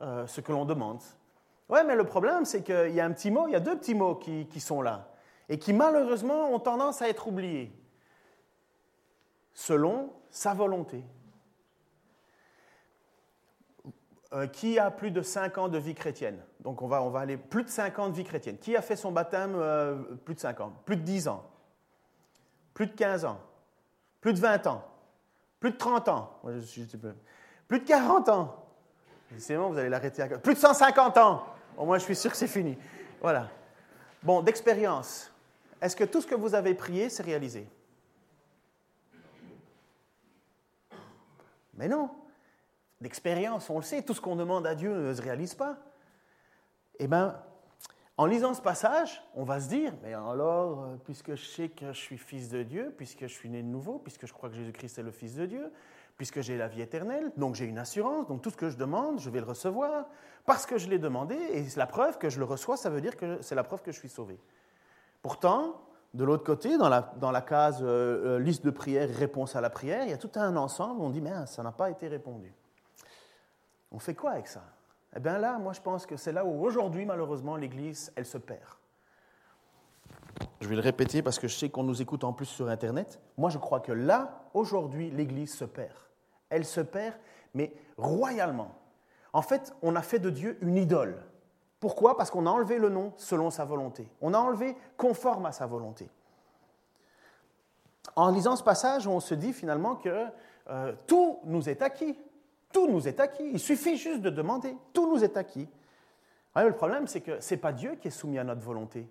euh, 0.00 0.26
ce 0.26 0.40
que 0.40 0.52
l'on 0.52 0.64
demande. 0.64 1.00
Ouais, 1.68 1.84
mais 1.84 1.94
le 1.94 2.04
problème, 2.04 2.44
c'est 2.44 2.62
qu'il 2.62 2.94
y 2.94 3.00
a 3.00 3.04
un 3.04 3.12
petit 3.12 3.30
mot, 3.30 3.48
il 3.48 3.52
y 3.52 3.56
a 3.56 3.60
deux 3.60 3.76
petits 3.76 3.94
mots 3.94 4.14
qui 4.14 4.60
sont 4.60 4.80
là 4.80 5.08
et 5.48 5.58
qui 5.58 5.72
malheureusement 5.72 6.52
ont 6.52 6.58
tendance 6.58 7.02
à 7.02 7.08
être 7.08 7.28
oubliés, 7.28 7.72
selon 9.54 10.12
sa 10.30 10.54
volonté. 10.54 11.04
Euh, 14.32 14.48
qui 14.48 14.78
a 14.78 14.90
plus 14.90 15.12
de 15.12 15.22
5 15.22 15.56
ans 15.56 15.68
de 15.68 15.78
vie 15.78 15.94
chrétienne? 15.94 16.42
Donc 16.60 16.82
on 16.82 16.88
va, 16.88 17.00
on 17.02 17.10
va 17.10 17.20
aller 17.20 17.36
plus 17.36 17.62
de 17.62 17.68
5 17.68 17.98
ans 18.00 18.08
de 18.08 18.14
vie 18.14 18.24
chrétienne. 18.24 18.58
Qui 18.58 18.76
a 18.76 18.82
fait 18.82 18.96
son 18.96 19.12
baptême 19.12 19.54
euh, 19.54 19.94
plus 20.24 20.34
de 20.34 20.40
5 20.40 20.60
ans? 20.60 20.72
Plus 20.84 20.96
de 20.96 21.02
10 21.02 21.28
ans? 21.28 21.44
Plus 22.74 22.88
de 22.88 22.92
15 22.92 23.24
ans? 23.24 23.40
Plus 24.20 24.32
de 24.32 24.38
20 24.38 24.66
ans 24.66 24.84
Plus 25.60 25.70
de 25.70 25.76
30 25.76 26.08
ans 26.08 26.40
Plus 27.68 27.80
de 27.80 27.84
40 27.84 28.28
ans 28.28 28.66
bon, 29.50 29.70
vous 29.70 29.78
allez 29.78 29.88
l'arrêter 29.88 30.22
à... 30.22 30.28
Plus 30.38 30.54
de 30.54 30.58
150 30.58 31.16
ans 31.18 31.46
Au 31.76 31.84
moins, 31.84 31.98
je 31.98 32.04
suis 32.04 32.16
sûr 32.16 32.30
que 32.30 32.36
c'est 32.36 32.46
fini. 32.46 32.76
Voilà. 33.20 33.48
Bon, 34.22 34.42
d'expérience. 34.42 35.30
Est-ce 35.80 35.96
que 35.96 36.04
tout 36.04 36.20
ce 36.20 36.26
que 36.26 36.34
vous 36.34 36.54
avez 36.54 36.74
prié 36.74 37.10
s'est 37.10 37.22
réalisé? 37.22 37.68
Mais 41.74 41.88
non. 41.88 42.10
D'expérience, 43.00 43.68
on 43.68 43.76
le 43.76 43.82
sait, 43.82 44.02
tout 44.02 44.14
ce 44.14 44.20
qu'on 44.20 44.36
demande 44.36 44.66
à 44.66 44.74
Dieu 44.74 44.94
ne 44.94 45.12
se 45.12 45.20
réalise 45.20 45.54
pas. 45.54 45.76
Eh 46.98 47.06
bien, 47.06 47.36
en 48.18 48.26
lisant 48.26 48.54
ce 48.54 48.62
passage, 48.62 49.22
on 49.34 49.44
va 49.44 49.60
se 49.60 49.68
dire, 49.68 49.92
mais 50.02 50.14
alors, 50.14 50.84
euh, 50.84 50.96
puisque 51.04 51.34
je 51.34 51.44
sais 51.44 51.68
que 51.68 51.92
je 51.92 51.98
suis 51.98 52.16
fils 52.16 52.48
de 52.48 52.62
Dieu, 52.62 52.94
puisque 52.96 53.22
je 53.22 53.32
suis 53.32 53.50
né 53.50 53.62
de 53.62 53.68
nouveau, 53.68 53.98
puisque 53.98 54.26
je 54.26 54.32
crois 54.32 54.48
que 54.48 54.54
Jésus-Christ 54.54 54.98
est 54.98 55.02
le 55.02 55.10
Fils 55.10 55.34
de 55.34 55.44
Dieu, 55.44 55.70
puisque 56.16 56.40
j'ai 56.40 56.56
la 56.56 56.66
vie 56.66 56.80
éternelle, 56.80 57.30
donc 57.36 57.54
j'ai 57.54 57.66
une 57.66 57.78
assurance, 57.78 58.26
donc 58.26 58.40
tout 58.40 58.50
ce 58.50 58.56
que 58.56 58.70
je 58.70 58.76
demande, 58.76 59.20
je 59.20 59.28
vais 59.28 59.40
le 59.40 59.46
recevoir, 59.46 60.06
parce 60.46 60.64
que 60.64 60.78
je 60.78 60.88
l'ai 60.88 60.98
demandé, 60.98 61.34
et 61.34 61.66
la 61.76 61.86
preuve 61.86 62.16
que 62.16 62.30
je 62.30 62.38
le 62.38 62.46
reçois, 62.46 62.78
ça 62.78 62.88
veut 62.88 63.02
dire 63.02 63.16
que 63.16 63.42
c'est 63.42 63.54
la 63.54 63.64
preuve 63.64 63.82
que 63.82 63.92
je 63.92 63.98
suis 63.98 64.08
sauvé. 64.08 64.40
Pourtant, 65.20 65.82
de 66.14 66.24
l'autre 66.24 66.44
côté, 66.44 66.78
dans 66.78 66.88
la, 66.88 67.42
case 67.42 67.82
euh, 67.82 68.36
euh, 68.36 68.38
liste 68.38 68.64
de 68.64 68.70
prières, 68.70 69.10
réponse 69.14 69.56
à 69.56 69.60
la 69.60 69.68
prière, 69.68 70.04
il 70.04 70.10
y 70.10 70.14
a 70.14 70.18
tout 70.18 70.30
un 70.36 70.56
ensemble 70.56 71.02
on 71.02 71.10
dit, 71.10 71.20
mais 71.20 71.32
ça 71.46 71.62
n'a 71.62 71.72
pas 71.72 71.90
été 71.90 72.08
répondu. 72.08 72.54
On 73.92 73.98
fait 73.98 74.14
quoi 74.14 74.30
avec 74.30 74.46
ça? 74.46 74.62
Eh 75.16 75.20
bien 75.20 75.38
là, 75.38 75.58
moi 75.58 75.72
je 75.72 75.80
pense 75.80 76.04
que 76.04 76.16
c'est 76.16 76.32
là 76.32 76.44
où 76.44 76.62
aujourd'hui, 76.62 77.06
malheureusement, 77.06 77.56
l'Église, 77.56 78.12
elle 78.16 78.26
se 78.26 78.36
perd. 78.36 78.60
Je 80.60 80.68
vais 80.68 80.74
le 80.74 80.82
répéter 80.82 81.22
parce 81.22 81.38
que 81.38 81.48
je 81.48 81.56
sais 81.56 81.70
qu'on 81.70 81.84
nous 81.84 82.02
écoute 82.02 82.22
en 82.22 82.34
plus 82.34 82.44
sur 82.44 82.68
Internet. 82.68 83.18
Moi 83.38 83.48
je 83.48 83.56
crois 83.56 83.80
que 83.80 83.92
là, 83.92 84.42
aujourd'hui, 84.52 85.10
l'Église 85.10 85.54
se 85.54 85.64
perd. 85.64 85.96
Elle 86.50 86.66
se 86.66 86.82
perd, 86.82 87.14
mais 87.54 87.74
royalement. 87.96 88.74
En 89.32 89.40
fait, 89.40 89.74
on 89.80 89.96
a 89.96 90.02
fait 90.02 90.18
de 90.18 90.28
Dieu 90.28 90.58
une 90.60 90.76
idole. 90.76 91.22
Pourquoi? 91.80 92.18
Parce 92.18 92.30
qu'on 92.30 92.46
a 92.46 92.50
enlevé 92.50 92.78
le 92.78 92.90
nom 92.90 93.14
selon 93.16 93.50
sa 93.50 93.64
volonté. 93.64 94.06
On 94.20 94.34
a 94.34 94.38
enlevé 94.38 94.76
conforme 94.98 95.46
à 95.46 95.52
sa 95.52 95.66
volonté. 95.66 96.10
En 98.14 98.30
lisant 98.30 98.56
ce 98.56 98.62
passage, 98.62 99.06
on 99.06 99.20
se 99.20 99.34
dit 99.34 99.54
finalement 99.54 99.96
que 99.96 100.26
euh, 100.68 100.94
tout 101.06 101.38
nous 101.44 101.68
est 101.68 101.80
acquis. 101.80 102.18
Tout 102.72 102.88
nous 102.88 103.08
est 103.08 103.20
acquis. 103.20 103.48
Il 103.52 103.58
suffit 103.58 103.96
juste 103.96 104.22
de 104.22 104.30
demander. 104.30 104.74
Tout 104.92 105.10
nous 105.10 105.24
est 105.24 105.36
acquis. 105.36 105.68
le 106.54 106.72
problème, 106.72 107.06
c'est 107.06 107.20
que 107.20 107.40
ce 107.40 107.54
n'est 107.54 107.60
pas 107.60 107.72
Dieu 107.72 107.96
qui 108.00 108.08
est 108.08 108.10
soumis 108.10 108.38
à 108.38 108.44
notre 108.44 108.62
volonté. 108.62 109.08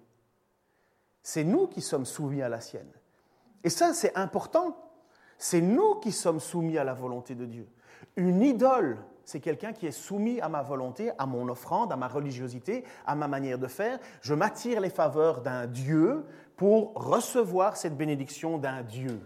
C'est 1.22 1.44
nous 1.44 1.68
qui 1.68 1.82
sommes 1.82 2.06
soumis 2.06 2.42
à 2.42 2.50
la 2.50 2.62
sienne. 2.62 2.92
Et 3.64 3.70
ça, 3.70 3.94
c'est 3.94 4.16
important. 4.16 4.78
C'est 5.38 5.62
nous 5.62 5.96
qui 5.96 6.12
sommes 6.12 6.40
soumis 6.40 6.78
à 6.78 6.84
la 6.84 6.94
volonté 6.94 7.36
de 7.36 7.46
Dieu. 7.46 7.68
Une 8.16 8.42
idole 8.42 8.98
c'est 9.26 9.40
quelqu'un 9.40 9.74
qui 9.74 9.88
est 9.88 9.92
soumis 9.92 10.40
à 10.40 10.50
ma 10.50 10.62
volonté, 10.62 11.12
à 11.18 11.26
mon 11.26 11.50
offrande, 11.50 11.92
à 11.92 11.96
ma 11.96 12.08
religiosité, 12.08 12.84
à 13.08 13.16
ma 13.16 13.28
manière 13.28 13.58
de 13.58 13.68
faire. 13.68 14.00
Je 14.22 14.36
m'attire 14.36 14.80
les 14.80 14.92
faveurs 14.92 15.42
d'un 15.42 15.66
Dieu 15.66 16.24
pour 16.56 16.94
recevoir 16.94 17.76
cette 17.76 17.98
bénédiction 17.98 18.60
d'un 18.60 18.84
Dieu. 18.84 19.20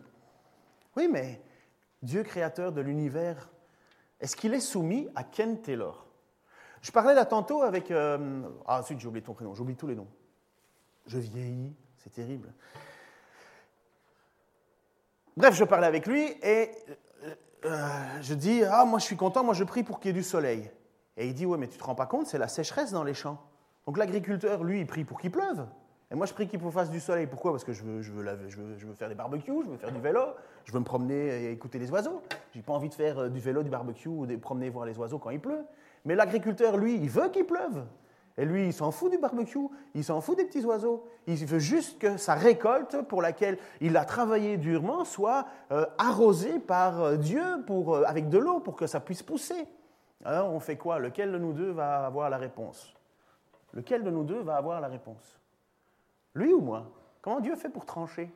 Oui, 0.96 1.10
mais 1.12 1.42
Dieu 2.02 2.24
créateur 2.24 2.72
de 2.72 2.80
l'univers, 2.80 3.50
est-ce 4.20 4.36
qu'il 4.36 4.54
est 4.54 4.60
soumis 4.60 5.08
à 5.16 5.24
Ken 5.24 5.62
Taylor? 5.62 6.06
Je 6.82 6.92
parlais 6.92 7.14
là 7.14 7.26
tantôt 7.26 7.62
avec... 7.62 7.92
Euh, 7.92 8.42
ah, 8.66 8.80
ensuite, 8.80 9.00
j'ai 9.00 9.08
oublié 9.08 9.24
ton 9.24 9.34
prénom, 9.34 9.54
j'oublie 9.54 9.76
tous 9.76 9.88
les 9.88 9.96
noms. 9.96 10.08
Je 11.06 11.18
vieillis, 11.18 11.76
c'est 11.98 12.12
terrible. 12.12 12.54
Bref, 15.36 15.56
je 15.56 15.64
parlais 15.64 15.88
avec 15.88 16.06
lui 16.06 16.24
et 16.44 16.72
euh, 17.66 18.22
je 18.22 18.34
dis, 18.34 18.64
ah, 18.64 18.86
moi 18.86 19.00
je 19.00 19.06
suis 19.06 19.16
content, 19.16 19.44
moi 19.44 19.54
je 19.54 19.64
prie 19.64 19.84
pour 19.84 20.00
qu'il 20.00 20.10
y 20.10 20.12
ait 20.12 20.14
du 20.14 20.24
soleil. 20.24 20.70
Et 21.18 21.28
il 21.28 21.34
dit, 21.34 21.46
ouais, 21.46 21.58
mais 21.58 21.68
tu 21.68 21.78
te 21.78 21.84
rends 21.84 21.96
pas 21.96 22.06
compte, 22.06 22.28
c'est 22.28 22.38
la 22.38 22.48
sécheresse 22.48 22.92
dans 22.92 23.04
les 23.04 23.14
champs. 23.14 23.42
Donc 23.86 23.98
l'agriculteur, 23.98 24.64
lui, 24.64 24.82
il 24.82 24.88
prie 24.88 25.04
pour 25.04 25.20
qu'il 25.20 25.32
pleuve. 25.32 25.66
Et 26.12 26.16
moi, 26.16 26.26
je 26.26 26.34
prie 26.34 26.48
qu'il 26.48 26.60
fasse 26.72 26.90
du 26.90 27.00
soleil. 27.00 27.28
Pourquoi? 27.28 27.52
Parce 27.52 27.64
que 27.64 27.72
je 27.72 27.84
veux, 27.84 28.02
je, 28.02 28.12
veux 28.12 28.24
je, 28.48 28.58
veux, 28.58 28.78
je 28.78 28.88
veux, 28.88 28.94
faire 28.96 29.10
des 29.10 29.16
barbecues, 29.16 29.64
je 29.64 29.70
veux 29.70 29.78
faire 29.78 29.92
du 29.92 30.00
vélo, 30.00 30.22
je 30.66 30.72
veux 30.72 30.80
me 30.80 30.86
promener 30.86 31.44
et 31.44 31.52
écouter 31.52 31.78
les 31.78 31.92
oiseaux. 31.92 32.22
J'ai 32.54 32.62
pas 32.62 32.74
envie 32.74 32.90
de 32.90 32.96
faire 32.96 33.20
euh, 33.20 33.30
du 33.30 33.40
vélo, 33.40 33.62
du 33.62 33.70
barbecue 33.70 34.10
ou 34.10 34.26
de 34.26 34.36
promener 34.36 34.70
voir 34.70 34.86
les 34.86 34.98
oiseaux 34.98 35.20
quand 35.20 35.30
il 35.30 35.40
pleut. 35.40 35.64
Mais 36.06 36.16
l'agriculteur, 36.16 36.78
lui, 36.78 36.96
il 36.96 37.10
veut 37.10 37.30
qu'il 37.30 37.46
pleuve. 37.46 37.86
Et 38.40 38.46
lui, 38.46 38.68
il 38.68 38.74
s'en 38.74 38.90
fout 38.90 39.12
du 39.12 39.18
barbecue, 39.18 39.68
il 39.94 40.04
s'en 40.04 40.22
fout 40.22 40.38
des 40.38 40.46
petits 40.46 40.66
oiseaux. 40.66 41.06
Il 41.28 41.46
veut 41.46 41.60
juste 41.60 42.00
que 42.00 42.18
sa 42.18 42.34
récolte 42.34 43.02
pour 43.04 43.22
laquelle 43.22 43.60
il 43.82 43.96
a 43.96 44.06
travaillé 44.06 44.58
durement 44.58 45.06
soit 45.06 45.46
euh, 45.72 45.86
arrosée 45.98 46.58
par 46.58 47.02
euh, 47.02 47.16
Dieu 47.18 47.44
pour, 47.68 47.98
avec 47.98 48.30
de 48.30 48.38
l'eau 48.38 48.62
pour 48.62 48.76
que 48.76 48.88
ça 48.88 49.00
puisse 49.00 49.22
pousser. 49.22 49.68
Alors 50.26 50.52
on 50.52 50.60
fait 50.60 50.78
quoi? 50.78 51.00
Lequel 51.00 51.32
de 51.32 51.38
nous 51.38 51.54
deux 51.54 51.72
va 51.72 52.06
avoir 52.06 52.30
la 52.30 52.38
réponse? 52.38 52.94
Lequel 53.74 54.04
de 54.04 54.10
nous 54.10 54.24
deux 54.24 54.42
va 54.42 54.56
avoir 54.56 54.82
la 54.82 54.88
réponse? 54.88 55.39
Lui 56.40 56.54
ou 56.54 56.62
moi? 56.62 56.92
Comment 57.22 57.40
Dieu 57.40 57.56
fait 57.56 57.70
pour 57.70 57.86
trancher? 57.86 58.32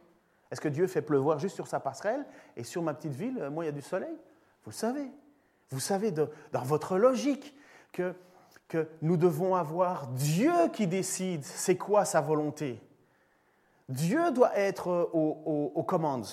Est-ce 0.51 0.61
que 0.61 0.69
Dieu 0.69 0.85
fait 0.87 1.01
pleuvoir 1.01 1.39
juste 1.39 1.55
sur 1.55 1.67
sa 1.67 1.79
passerelle 1.79 2.25
et 2.55 2.63
sur 2.63 2.83
ma 2.83 2.93
petite 2.93 3.13
ville, 3.13 3.49
moi, 3.51 3.63
il 3.63 3.67
y 3.67 3.69
a 3.69 3.73
du 3.73 3.81
soleil? 3.81 4.15
Vous 4.63 4.71
le 4.71 4.75
savez. 4.75 5.11
Vous 5.71 5.79
savez 5.79 6.11
dans 6.11 6.27
votre 6.63 6.97
logique 6.97 7.55
que 7.91 8.13
que 8.73 8.87
nous 9.03 9.17
devons 9.17 9.53
avoir 9.53 10.07
Dieu 10.07 10.51
qui 10.73 10.87
décide 10.87 11.43
c'est 11.43 11.77
quoi 11.77 12.05
sa 12.05 12.21
volonté. 12.21 12.81
Dieu 13.87 14.31
doit 14.31 14.57
être 14.57 15.11
aux, 15.13 15.83
commandes. 15.83 16.27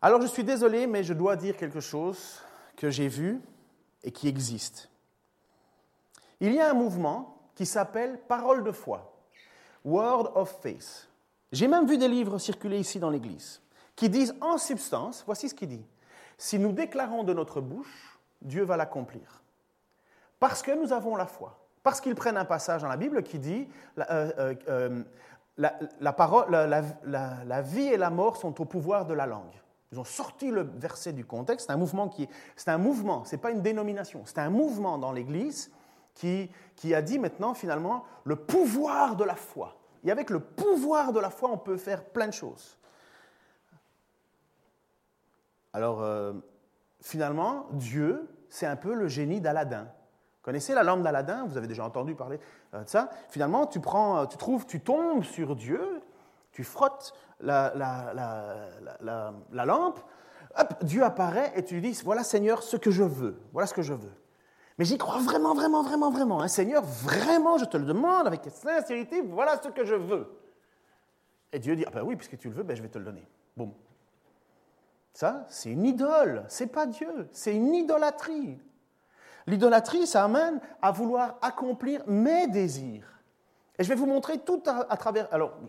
Alors 0.00 0.22
je 0.22 0.26
suis 0.26 0.44
désolé, 0.44 0.86
mais 0.86 1.04
je 1.04 1.12
dois 1.12 1.36
dire 1.36 1.58
quelque 1.58 1.80
chose 1.80 2.40
que 2.74 2.88
j'ai 2.88 3.08
vu 3.08 3.42
et 4.02 4.10
qui 4.10 4.28
existe. 4.28 4.88
Il 6.40 6.54
y 6.54 6.60
a 6.60 6.70
un 6.70 6.74
mouvement 6.74 7.36
qui 7.54 7.66
s'appelle 7.66 8.18
Parole 8.26 8.64
de 8.64 8.72
foi, 8.72 9.11
Word 9.84 10.32
of 10.34 10.58
Faith. 10.60 11.08
J'ai 11.50 11.68
même 11.68 11.86
vu 11.86 11.98
des 11.98 12.08
livres 12.08 12.38
circuler 12.38 12.78
ici 12.78 12.98
dans 12.98 13.10
l'Église 13.10 13.60
qui 13.96 14.08
disent 14.08 14.34
en 14.40 14.58
substance, 14.58 15.22
voici 15.26 15.48
ce 15.48 15.54
qu'il 15.54 15.68
dit, 15.68 15.86
si 16.38 16.58
nous 16.58 16.72
déclarons 16.72 17.24
de 17.24 17.32
notre 17.32 17.60
bouche, 17.60 18.18
Dieu 18.40 18.64
va 18.64 18.76
l'accomplir. 18.76 19.42
Parce 20.40 20.62
que 20.62 20.72
nous 20.72 20.92
avons 20.92 21.14
la 21.14 21.26
foi. 21.26 21.58
Parce 21.82 22.00
qu'ils 22.00 22.14
prennent 22.14 22.36
un 22.36 22.44
passage 22.44 22.82
dans 22.82 22.88
la 22.88 22.96
Bible 22.96 23.22
qui 23.22 23.38
dit 23.38 23.68
euh, 23.98 24.32
euh, 24.38 24.54
euh, 24.68 25.02
la, 25.56 26.12
parole, 26.12 26.50
la, 26.50 27.62
vie 27.62 27.86
et 27.86 27.96
la 27.96 28.10
mort 28.10 28.36
sont 28.36 28.60
au 28.60 28.64
pouvoir 28.64 29.06
de 29.06 29.14
la 29.14 29.26
langue. 29.26 29.60
Ils 29.92 30.00
ont 30.00 30.04
sorti 30.04 30.50
le 30.50 30.62
verset 30.62 31.12
du 31.12 31.24
contexte. 31.24 31.66
C'est 31.66 31.72
un 31.72 31.76
mouvement 31.76 32.08
qui, 32.08 32.28
c'est 32.56 32.70
un 32.70 32.78
mouvement, 32.78 33.24
pas 33.42 33.50
une 33.50 33.60
dénomination. 33.60 34.22
C'est 34.24 34.38
un 34.38 34.50
mouvement 34.50 34.96
dans 34.96 35.12
l'Église 35.12 35.70
qui, 36.14 36.50
a 36.94 37.02
dit 37.02 37.18
maintenant 37.18 37.54
finalement 37.54 38.04
le 38.24 38.36
pouvoir 38.36 39.16
de 39.16 39.24
la 39.24 39.34
foi. 39.34 39.76
Et 40.04 40.10
avec 40.10 40.30
le 40.30 40.40
pouvoir 40.40 41.12
de 41.12 41.20
la 41.20 41.30
foi, 41.30 41.50
on 41.50 41.58
peut 41.58 41.76
faire 41.76 42.04
plein 42.04 42.26
de 42.26 42.32
choses. 42.32 42.76
Alors, 45.72 46.04
finalement, 47.00 47.66
Dieu, 47.72 48.28
c'est 48.48 48.66
un 48.66 48.76
peu 48.76 48.94
le 48.94 49.08
génie 49.08 49.40
d'Aladin 49.40 49.88
connaissez 50.42 50.74
la 50.74 50.82
lampe 50.82 51.02
d'Aladin? 51.02 51.46
Vous 51.46 51.56
avez 51.56 51.66
déjà 51.66 51.84
entendu 51.84 52.14
parler 52.14 52.38
euh, 52.74 52.84
de 52.84 52.88
ça. 52.88 53.10
Finalement, 53.30 53.66
tu, 53.66 53.80
prends, 53.80 54.18
euh, 54.18 54.26
tu 54.26 54.36
trouves, 54.36 54.66
tu 54.66 54.80
tombes 54.80 55.24
sur 55.24 55.56
Dieu, 55.56 56.02
tu 56.50 56.64
frottes 56.64 57.14
la, 57.40 57.72
la, 57.74 59.64
lampe, 59.64 60.00
hop, 60.56 60.84
Dieu 60.84 61.02
apparaît 61.02 61.52
et 61.56 61.64
tu 61.64 61.74
lui 61.74 61.80
dis, 61.80 62.00
voilà 62.04 62.22
Seigneur, 62.24 62.62
ce 62.62 62.76
que 62.76 62.90
je 62.90 63.02
veux, 63.02 63.40
voilà 63.52 63.66
ce 63.66 63.74
que 63.74 63.82
je 63.82 63.94
veux. 63.94 64.12
Mais 64.82 64.86
j'y 64.86 64.98
crois 64.98 65.20
vraiment, 65.20 65.54
vraiment, 65.54 65.84
vraiment, 65.84 66.10
vraiment. 66.10 66.40
Hein. 66.40 66.48
Seigneur, 66.48 66.82
vraiment, 66.82 67.56
je 67.56 67.66
te 67.66 67.76
le 67.76 67.84
demande 67.84 68.26
avec 68.26 68.40
sincérité, 68.50 69.20
voilà 69.20 69.62
ce 69.62 69.68
que 69.68 69.84
je 69.84 69.94
veux. 69.94 70.26
Et 71.52 71.60
Dieu 71.60 71.76
dit, 71.76 71.84
ah 71.86 71.90
ben 71.92 72.02
oui, 72.02 72.16
puisque 72.16 72.36
tu 72.36 72.48
le 72.48 72.54
veux, 72.54 72.64
ben 72.64 72.76
je 72.76 72.82
vais 72.82 72.88
te 72.88 72.98
le 72.98 73.04
donner. 73.04 73.24
Boum. 73.56 73.72
Ça, 75.12 75.46
c'est 75.48 75.70
une 75.70 75.84
idole, 75.84 76.42
c'est 76.48 76.66
pas 76.66 76.86
Dieu, 76.86 77.28
c'est 77.30 77.54
une 77.54 77.72
idolâtrie. 77.72 78.58
L'idolâtrie, 79.46 80.04
ça 80.04 80.24
amène 80.24 80.60
à 80.82 80.90
vouloir 80.90 81.38
accomplir 81.42 82.02
mes 82.08 82.48
désirs. 82.48 83.06
Et 83.78 83.84
je 83.84 83.88
vais 83.88 83.94
vous 83.94 84.06
montrer 84.06 84.38
tout 84.40 84.64
à, 84.66 84.96
travers... 84.96 85.32
Alors, 85.32 85.60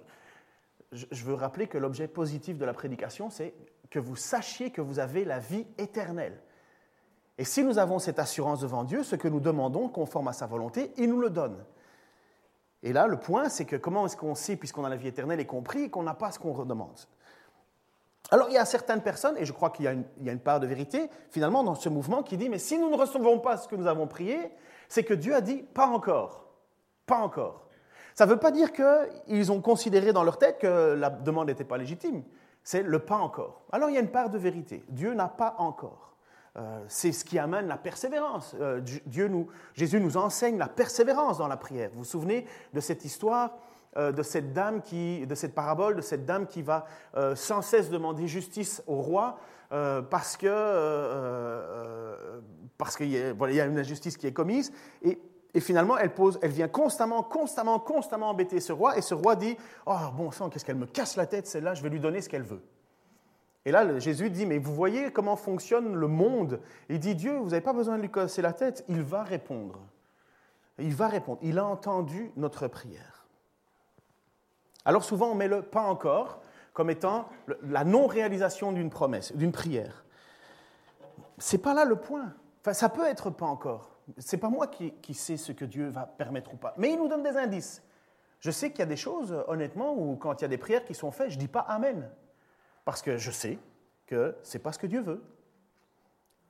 je, 0.91 1.23
veux 1.23 1.35
rappeler 1.35 1.67
que 1.67 1.77
l'objet 1.77 2.07
positif 2.07 2.57
de 2.57 2.65
la 2.65 2.73
prédication, 2.73 3.29
c'est 3.29 3.53
que 3.91 3.99
vous 3.99 4.15
sachiez 4.15 4.71
que 4.71 4.81
vous 4.81 4.97
avez 4.97 5.23
la 5.23 5.37
vie 5.37 5.67
éternelle. 5.77 6.41
Et 7.37 7.45
si 7.45 7.63
nous 7.63 7.79
avons 7.79 7.99
cette 7.99 8.19
assurance 8.19 8.61
devant 8.61 8.83
Dieu, 8.83 9.03
ce 9.03 9.15
que 9.15 9.27
nous 9.27 9.39
demandons 9.39 9.89
conforme 9.89 10.27
à 10.27 10.33
sa 10.33 10.45
volonté, 10.45 10.91
il 10.97 11.09
nous 11.09 11.19
le 11.19 11.29
donne. 11.29 11.63
Et 12.83 12.93
là, 12.93 13.07
le 13.07 13.17
point, 13.17 13.49
c'est 13.49 13.65
que 13.65 13.75
comment 13.75 14.05
est-ce 14.05 14.17
qu'on 14.17 14.35
sait, 14.35 14.55
puisqu'on 14.55 14.85
a 14.85 14.89
la 14.89 14.97
vie 14.97 15.07
éternelle 15.07 15.39
et 15.39 15.45
compris, 15.45 15.89
qu'on 15.89 16.03
n'a 16.03 16.13
pas 16.13 16.31
ce 16.31 16.39
qu'on 16.39 16.53
redemande 16.53 16.99
alors 18.31 18.47
il 18.49 18.53
y 18.53 18.57
a 18.57 18.65
certaines 18.65 19.01
personnes, 19.01 19.35
et 19.37 19.45
je 19.45 19.51
crois 19.51 19.69
qu'il 19.69 19.85
y, 19.85 19.87
a 20.29 20.31
une 20.31 20.39
part 20.39 20.59
de 20.59 20.65
vérité 20.65 21.09
finalement 21.29 21.63
dans 21.63 21.75
ce 21.75 21.89
mouvement 21.89 22.23
qui 22.23 22.37
dit, 22.37 22.49
mais 22.49 22.57
si 22.57 22.79
nous 22.79 22.89
ne 22.89 22.95
recevons 22.95 23.39
pas 23.39 23.57
ce 23.57 23.67
que 23.67 23.75
nous 23.75 23.85
avons 23.85 24.07
prié, 24.07 24.51
c'est 24.87 25.03
que 25.03 25.13
Dieu 25.13 25.35
a 25.35 25.41
dit, 25.41 25.57
pas 25.57 25.87
encore, 25.87 26.45
pas 27.05 27.17
encore. 27.17 27.67
Ça 28.15 28.25
ne 28.25 28.31
veut 28.31 28.39
pas 28.39 28.51
dire 28.51 28.71
qu'ils 28.71 29.51
ont 29.51 29.61
considéré 29.61 30.13
dans 30.13 30.23
leur 30.23 30.37
tête 30.37 30.59
que 30.59 30.93
la 30.93 31.09
demande 31.09 31.47
n'était 31.47 31.63
pas 31.63 31.77
légitime, 31.77 32.23
c'est 32.63 32.81
le 32.81 32.99
pas 32.99 33.17
encore. 33.17 33.65
Alors 33.71 33.89
il 33.89 33.93
y 33.93 33.97
a 33.97 34.01
une 34.01 34.11
part 34.11 34.29
de 34.29 34.37
vérité, 34.37 34.83
Dieu 34.89 35.13
n'a 35.13 35.27
pas 35.27 35.55
encore. 35.57 36.12
Euh, 36.55 36.83
c'est 36.87 37.11
ce 37.11 37.25
qui 37.25 37.39
amène 37.39 37.67
la 37.67 37.77
persévérance. 37.77 38.55
Euh, 38.59 38.79
Dieu 39.07 39.27
nous, 39.27 39.47
Jésus 39.73 39.99
nous 39.99 40.17
enseigne 40.17 40.57
la 40.57 40.67
persévérance 40.67 41.39
dans 41.39 41.47
la 41.47 41.57
prière. 41.57 41.89
Vous 41.93 41.99
vous 41.99 42.03
souvenez 42.03 42.45
de 42.73 42.79
cette 42.79 43.05
histoire 43.05 43.57
euh, 43.97 44.11
de 44.11 44.21
cette 44.21 44.53
dame 44.53 44.83
qui, 44.83 45.25
de 45.25 45.33
cette 45.33 45.55
parabole, 45.55 45.95
de 45.95 46.01
cette 46.01 46.25
dame 46.25 46.45
qui 46.45 46.61
va 46.61 46.85
sans 47.35 47.61
cesse 47.61 47.89
demander 47.89 48.27
justice 48.27 48.83
au 48.87 48.95
roi 48.95 49.37
parce 50.09 50.37
que 50.37 50.47
parce 52.77 52.95
qu'il 52.97 53.09
y, 53.09 53.17
a 53.17 53.65
une 53.65 53.79
injustice 53.79 54.17
qui 54.17 54.27
est 54.27 54.33
commise 54.33 54.71
et, 55.01 55.19
et, 55.53 55.59
finalement 55.59 55.97
elle 55.97 56.13
pose, 56.13 56.37
elle 56.41 56.51
vient 56.51 56.67
constamment, 56.67 57.23
constamment, 57.23 57.79
constamment 57.79 58.29
embêter 58.29 58.59
ce 58.59 58.73
roi 58.73 58.97
et 58.97 59.01
ce 59.01 59.13
roi 59.13 59.35
dit 59.35 59.57
oh 59.85 59.95
bon 60.15 60.31
sang 60.31 60.49
qu'est-ce 60.49 60.65
qu'elle 60.65 60.75
me 60.75 60.85
casse 60.85 61.15
la 61.15 61.25
tête 61.25 61.47
celle-là, 61.47 61.73
je 61.73 61.81
vais 61.81 61.89
lui 61.89 61.99
donner 61.99 62.21
ce 62.21 62.29
qu'elle 62.29 62.43
veut. 62.43 62.61
Et 63.65 63.71
là, 63.71 63.97
Jésus 63.99 64.29
dit, 64.29 64.45
mais 64.45 64.57
vous 64.57 64.73
voyez 64.73 65.11
comment 65.11 65.35
fonctionne 65.35 65.95
le 65.95 66.07
monde? 66.07 66.59
Il 66.89 66.99
dit, 66.99 67.15
Dieu, 67.15 67.37
vous 67.37 67.49
n'avez 67.49 67.61
pas 67.61 67.73
besoin 67.73 67.95
de 67.95 68.01
lui 68.01 68.11
casser 68.11 68.41
la 68.41 68.51
tête, 68.51 68.83
il 68.89 69.01
va 69.01 69.23
répondre. 69.23 69.79
Il 70.79 70.93
va 70.93 71.07
répondre. 71.07 71.39
Il 71.41 71.59
a 71.59 71.65
entendu 71.65 72.31
notre 72.35 72.67
prière. 72.67 73.25
Alors 74.85 75.03
souvent, 75.03 75.31
on 75.31 75.35
met 75.35 75.47
le 75.47 75.61
pas 75.61 75.83
encore 75.83 76.41
comme 76.73 76.89
étant 76.89 77.29
la 77.61 77.83
non-réalisation 77.83 78.71
d'une 78.71 78.89
promesse, 78.89 79.33
d'une 79.35 79.51
prière. 79.51 80.03
C'est 81.37 81.59
pas 81.59 81.73
là 81.73 81.85
le 81.85 81.95
point. 81.95 82.33
Enfin, 82.61 82.73
ça 82.73 82.89
peut 82.89 83.05
être 83.05 83.29
pas 83.29 83.45
encore. 83.45 83.91
C'est 84.17 84.37
pas 84.37 84.49
moi 84.49 84.67
qui, 84.67 84.91
qui 85.01 85.13
sais 85.13 85.37
ce 85.37 85.51
que 85.51 85.65
Dieu 85.65 85.87
va 85.87 86.05
permettre 86.05 86.53
ou 86.53 86.57
pas. 86.57 86.73
Mais 86.77 86.91
il 86.91 86.97
nous 86.97 87.07
donne 87.07 87.23
des 87.23 87.37
indices. 87.37 87.81
Je 88.39 88.51
sais 88.51 88.71
qu'il 88.71 88.79
y 88.79 88.83
a 88.83 88.87
des 88.87 88.97
choses, 88.97 89.37
honnêtement, 89.47 89.93
où 89.93 90.17
quand 90.17 90.41
il 90.41 90.41
y 90.41 90.45
a 90.45 90.49
des 90.49 90.57
prières 90.57 90.83
qui 90.83 90.93
sont 90.93 91.11
faites, 91.11 91.29
je 91.29 91.37
dis 91.37 91.47
pas 91.47 91.61
Amen. 91.61 92.09
Parce 92.85 93.01
que 93.01 93.17
je 93.17 93.31
sais 93.31 93.59
que 94.05 94.35
c'est 94.43 94.59
pas 94.59 94.71
ce 94.71 94.79
que 94.79 94.87
Dieu 94.87 95.01
veut, 95.01 95.23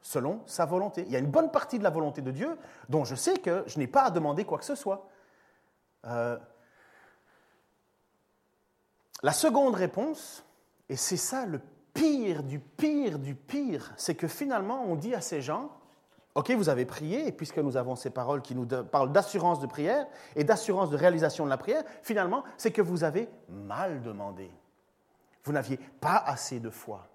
selon 0.02 0.41
sa 0.46 0.65
volonté. 0.65 1.04
Il 1.08 1.12
y 1.12 1.15
a 1.15 1.19
une 1.19 1.32
bonne 1.32 1.52
partie 1.52 1.78
de 1.78 1.84
la 1.84 1.89
volonté 1.89 2.22
de 2.22 2.32
Dieu 2.32 2.58
dont 2.89 3.06
je 3.06 3.15
sais 3.15 3.38
que 3.38 3.63
je 3.67 3.80
n'ai 3.80 3.88
pas 3.88 4.04
à 4.04 4.12
demander 4.12 4.46
quoi 4.46 4.58
que 4.58 4.65
ce 4.65 4.76
soit. 4.76 5.08
Euh, 6.06 6.38
la 9.22 9.32
seconde 9.32 9.76
réponse, 9.76 10.43
et 10.89 10.98
c'est 10.98 11.17
ça 11.17 11.46
le 11.46 11.62
pire 11.93 12.43
du 12.43 12.60
pire 12.60 13.19
du 13.19 13.36
pire, 13.36 13.93
c'est 13.96 14.15
que 14.15 14.28
finalement 14.28 14.84
on 14.84 14.96
dit 14.96 15.15
à 15.15 15.22
ces 15.22 15.41
gens, 15.41 15.69
OK, 16.36 16.52
vous 16.52 16.69
avez 16.69 16.86
prié, 16.86 17.28
et 17.28 17.32
puisque 17.32 17.60
nous 17.60 17.78
avons 17.78 17.96
ces 17.96 18.10
paroles 18.10 18.41
qui 18.41 18.56
nous 18.56 18.65
parlent 18.65 19.12
d'assurance 19.12 19.60
de 19.60 19.67
prière 19.67 20.08
et 20.36 20.43
d'assurance 20.43 20.89
de 20.89 20.98
réalisation 20.98 21.46
de 21.46 21.50
la 21.50 21.58
prière, 21.58 21.84
finalement, 22.02 22.43
c'est 22.58 22.72
que 22.72 22.82
vous 22.82 23.04
avez 23.04 23.30
mal 23.48 24.02
demandé. 24.02 24.50
Vous 25.43 25.51
n'aviez 25.51 25.77
pas 25.77 26.17
assez 26.25 26.60
de 26.60 26.69
foi. 26.69 27.08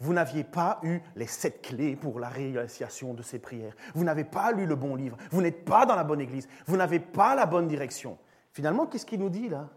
Vous 0.00 0.12
n'aviez 0.12 0.42
pas 0.42 0.80
eu 0.82 1.00
les 1.14 1.28
sept 1.28 1.62
clés 1.62 1.94
pour 1.94 2.18
la 2.18 2.28
réalisation 2.28 3.14
de 3.14 3.22
ces 3.22 3.38
prières. 3.38 3.76
Vous 3.94 4.02
n'avez 4.02 4.24
pas 4.24 4.50
lu 4.50 4.66
le 4.66 4.74
bon 4.74 4.96
livre. 4.96 5.16
Vous 5.30 5.40
n'êtes 5.40 5.64
pas 5.64 5.86
dans 5.86 5.94
la 5.94 6.02
bonne 6.02 6.20
église. 6.20 6.48
Vous 6.66 6.76
n'avez 6.76 6.98
pas 6.98 7.36
la 7.36 7.46
bonne 7.46 7.68
direction. 7.68 8.18
Finalement, 8.50 8.86
qu'est-ce 8.86 9.06
qu'il 9.06 9.20
nous 9.20 9.30
dit 9.30 9.48
là? 9.48 9.68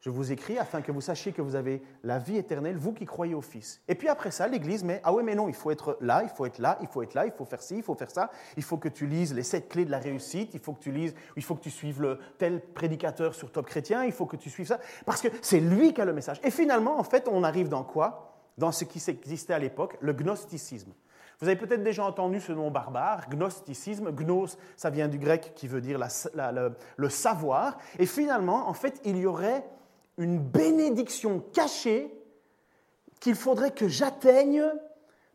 Je 0.00 0.10
vous 0.10 0.30
écris 0.30 0.58
afin 0.58 0.82
que 0.82 0.92
vous 0.92 1.00
sachiez 1.00 1.32
que 1.32 1.42
vous 1.42 1.56
avez 1.56 1.82
la 2.04 2.18
vie 2.18 2.36
éternelle, 2.36 2.76
vous 2.76 2.92
qui 2.92 3.06
croyez 3.06 3.34
au 3.34 3.40
Fils. 3.40 3.80
Et 3.88 3.94
puis 3.94 4.08
après 4.08 4.30
ça, 4.30 4.46
l'Église 4.46 4.84
met, 4.84 5.00
ah 5.02 5.12
oui, 5.12 5.22
mais 5.24 5.34
non, 5.34 5.48
il 5.48 5.54
faut 5.54 5.70
être 5.70 5.96
là, 6.00 6.22
il 6.22 6.28
faut 6.28 6.46
être 6.46 6.58
là, 6.58 6.78
il 6.80 6.86
faut 6.86 7.02
être 7.02 7.14
là, 7.14 7.26
il 7.26 7.32
faut 7.32 7.44
faire 7.44 7.62
ci, 7.62 7.76
il 7.76 7.82
faut 7.82 7.94
faire 7.94 8.10
ça, 8.10 8.30
il 8.56 8.62
faut 8.62 8.76
que 8.76 8.88
tu 8.88 9.06
lises 9.06 9.34
les 9.34 9.42
sept 9.42 9.68
clés 9.68 9.84
de 9.84 9.90
la 9.90 9.98
réussite, 9.98 10.54
il 10.54 10.60
faut 10.60 10.74
que 10.74 10.80
tu 10.80 10.92
lises, 10.92 11.14
il 11.36 11.42
faut 11.42 11.54
que 11.54 11.62
tu 11.62 11.70
suives 11.70 12.00
le 12.00 12.18
tel 12.38 12.60
prédicateur 12.60 13.34
sur 13.34 13.50
Top 13.50 13.66
Chrétien, 13.66 14.04
il 14.04 14.12
faut 14.12 14.26
que 14.26 14.36
tu 14.36 14.50
suives 14.50 14.66
ça, 14.66 14.78
parce 15.04 15.20
que 15.20 15.28
c'est 15.42 15.60
lui 15.60 15.92
qui 15.92 16.00
a 16.00 16.04
le 16.04 16.12
message. 16.12 16.40
Et 16.44 16.50
finalement, 16.50 16.98
en 16.98 17.04
fait, 17.04 17.28
on 17.30 17.42
arrive 17.42 17.68
dans 17.68 17.84
quoi? 17.84 18.34
Dans 18.58 18.72
ce 18.72 18.84
qui 18.84 19.02
existait 19.10 19.54
à 19.54 19.58
l'époque, 19.58 19.96
le 20.00 20.12
gnosticisme. 20.12 20.92
Vous 21.40 21.48
avez 21.48 21.56
peut-être 21.56 21.82
déjà 21.82 22.04
entendu 22.04 22.40
ce 22.40 22.52
nom 22.52 22.70
barbare, 22.70 23.28
gnosticisme. 23.28 24.10
Gnos, 24.12 24.56
ça 24.76 24.88
vient 24.88 25.08
du 25.08 25.18
grec 25.18 25.52
qui 25.54 25.68
veut 25.68 25.82
dire 25.82 25.98
le 26.96 27.08
savoir. 27.10 27.76
Et 27.98 28.06
finalement, 28.06 28.68
en 28.68 28.72
fait, 28.72 29.00
il 29.04 29.18
y 29.18 29.26
aurait 29.26 29.62
une 30.18 30.38
bénédiction 30.38 31.40
cachée 31.52 32.10
qu'il 33.20 33.34
faudrait 33.34 33.72
que 33.72 33.88
j'atteigne 33.88 34.64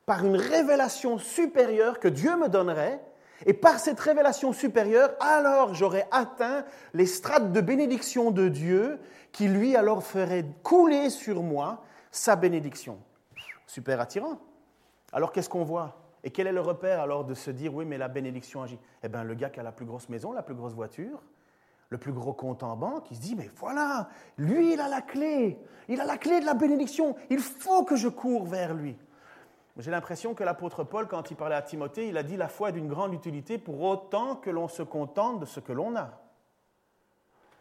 par 0.05 0.25
une 0.25 0.35
révélation 0.35 1.17
supérieure 1.17 1.99
que 1.99 2.07
Dieu 2.07 2.35
me 2.35 2.49
donnerait, 2.49 3.01
et 3.45 3.53
par 3.53 3.79
cette 3.79 3.99
révélation 3.99 4.53
supérieure, 4.53 5.15
alors 5.19 5.73
j'aurais 5.73 6.07
atteint 6.11 6.63
les 6.93 7.05
strates 7.05 7.51
de 7.51 7.61
bénédiction 7.61 8.29
de 8.29 8.47
Dieu 8.49 8.99
qui 9.31 9.47
lui 9.47 9.75
alors 9.75 10.03
ferait 10.03 10.45
couler 10.63 11.09
sur 11.09 11.41
moi 11.41 11.83
sa 12.11 12.35
bénédiction. 12.35 12.99
Super 13.65 13.99
attirant. 13.99 14.37
Alors 15.11 15.31
qu'est-ce 15.31 15.49
qu'on 15.49 15.63
voit? 15.63 15.97
Et 16.23 16.29
quel 16.29 16.45
est 16.45 16.51
le 16.51 16.61
repère 16.61 16.99
alors 16.99 17.25
de 17.25 17.33
se 17.33 17.49
dire 17.49 17.73
oui 17.73 17.85
mais 17.85 17.97
la 17.97 18.09
bénédiction 18.09 18.61
agit? 18.61 18.77
Eh 19.01 19.09
bien 19.09 19.23
le 19.23 19.33
gars 19.33 19.49
qui 19.49 19.59
a 19.59 19.63
la 19.63 19.71
plus 19.71 19.85
grosse 19.85 20.09
maison, 20.09 20.33
la 20.33 20.43
plus 20.43 20.55
grosse 20.55 20.73
voiture, 20.73 21.23
le 21.91 21.97
plus 21.97 22.13
gros 22.13 22.33
compte 22.33 22.63
en 22.63 22.75
banque, 22.77 23.11
il 23.11 23.17
se 23.17 23.21
dit 23.21 23.35
mais 23.35 23.49
voilà, 23.57 24.07
lui 24.37 24.73
il 24.73 24.79
a 24.79 24.87
la 24.87 25.01
clé, 25.01 25.59
il 25.89 25.99
a 25.99 26.05
la 26.05 26.17
clé 26.17 26.39
de 26.39 26.45
la 26.45 26.53
bénédiction, 26.53 27.15
il 27.29 27.39
faut 27.39 27.83
que 27.83 27.97
je 27.97 28.07
cours 28.07 28.45
vers 28.45 28.73
lui. 28.73 28.97
J'ai 29.77 29.91
l'impression 29.91 30.33
que 30.33 30.43
l'apôtre 30.43 30.83
Paul, 30.83 31.07
quand 31.07 31.31
il 31.31 31.35
parlait 31.35 31.55
à 31.55 31.61
Timothée, 31.61 32.07
il 32.07 32.17
a 32.17 32.23
dit 32.23 32.37
la 32.37 32.47
foi 32.47 32.69
est 32.69 32.73
d'une 32.73 32.87
grande 32.87 33.13
utilité 33.13 33.57
pour 33.57 33.81
autant 33.81 34.37
que 34.37 34.49
l'on 34.49 34.69
se 34.69 34.83
contente 34.83 35.41
de 35.41 35.45
ce 35.45 35.59
que 35.59 35.73
l'on 35.73 35.95
a. 35.95 36.21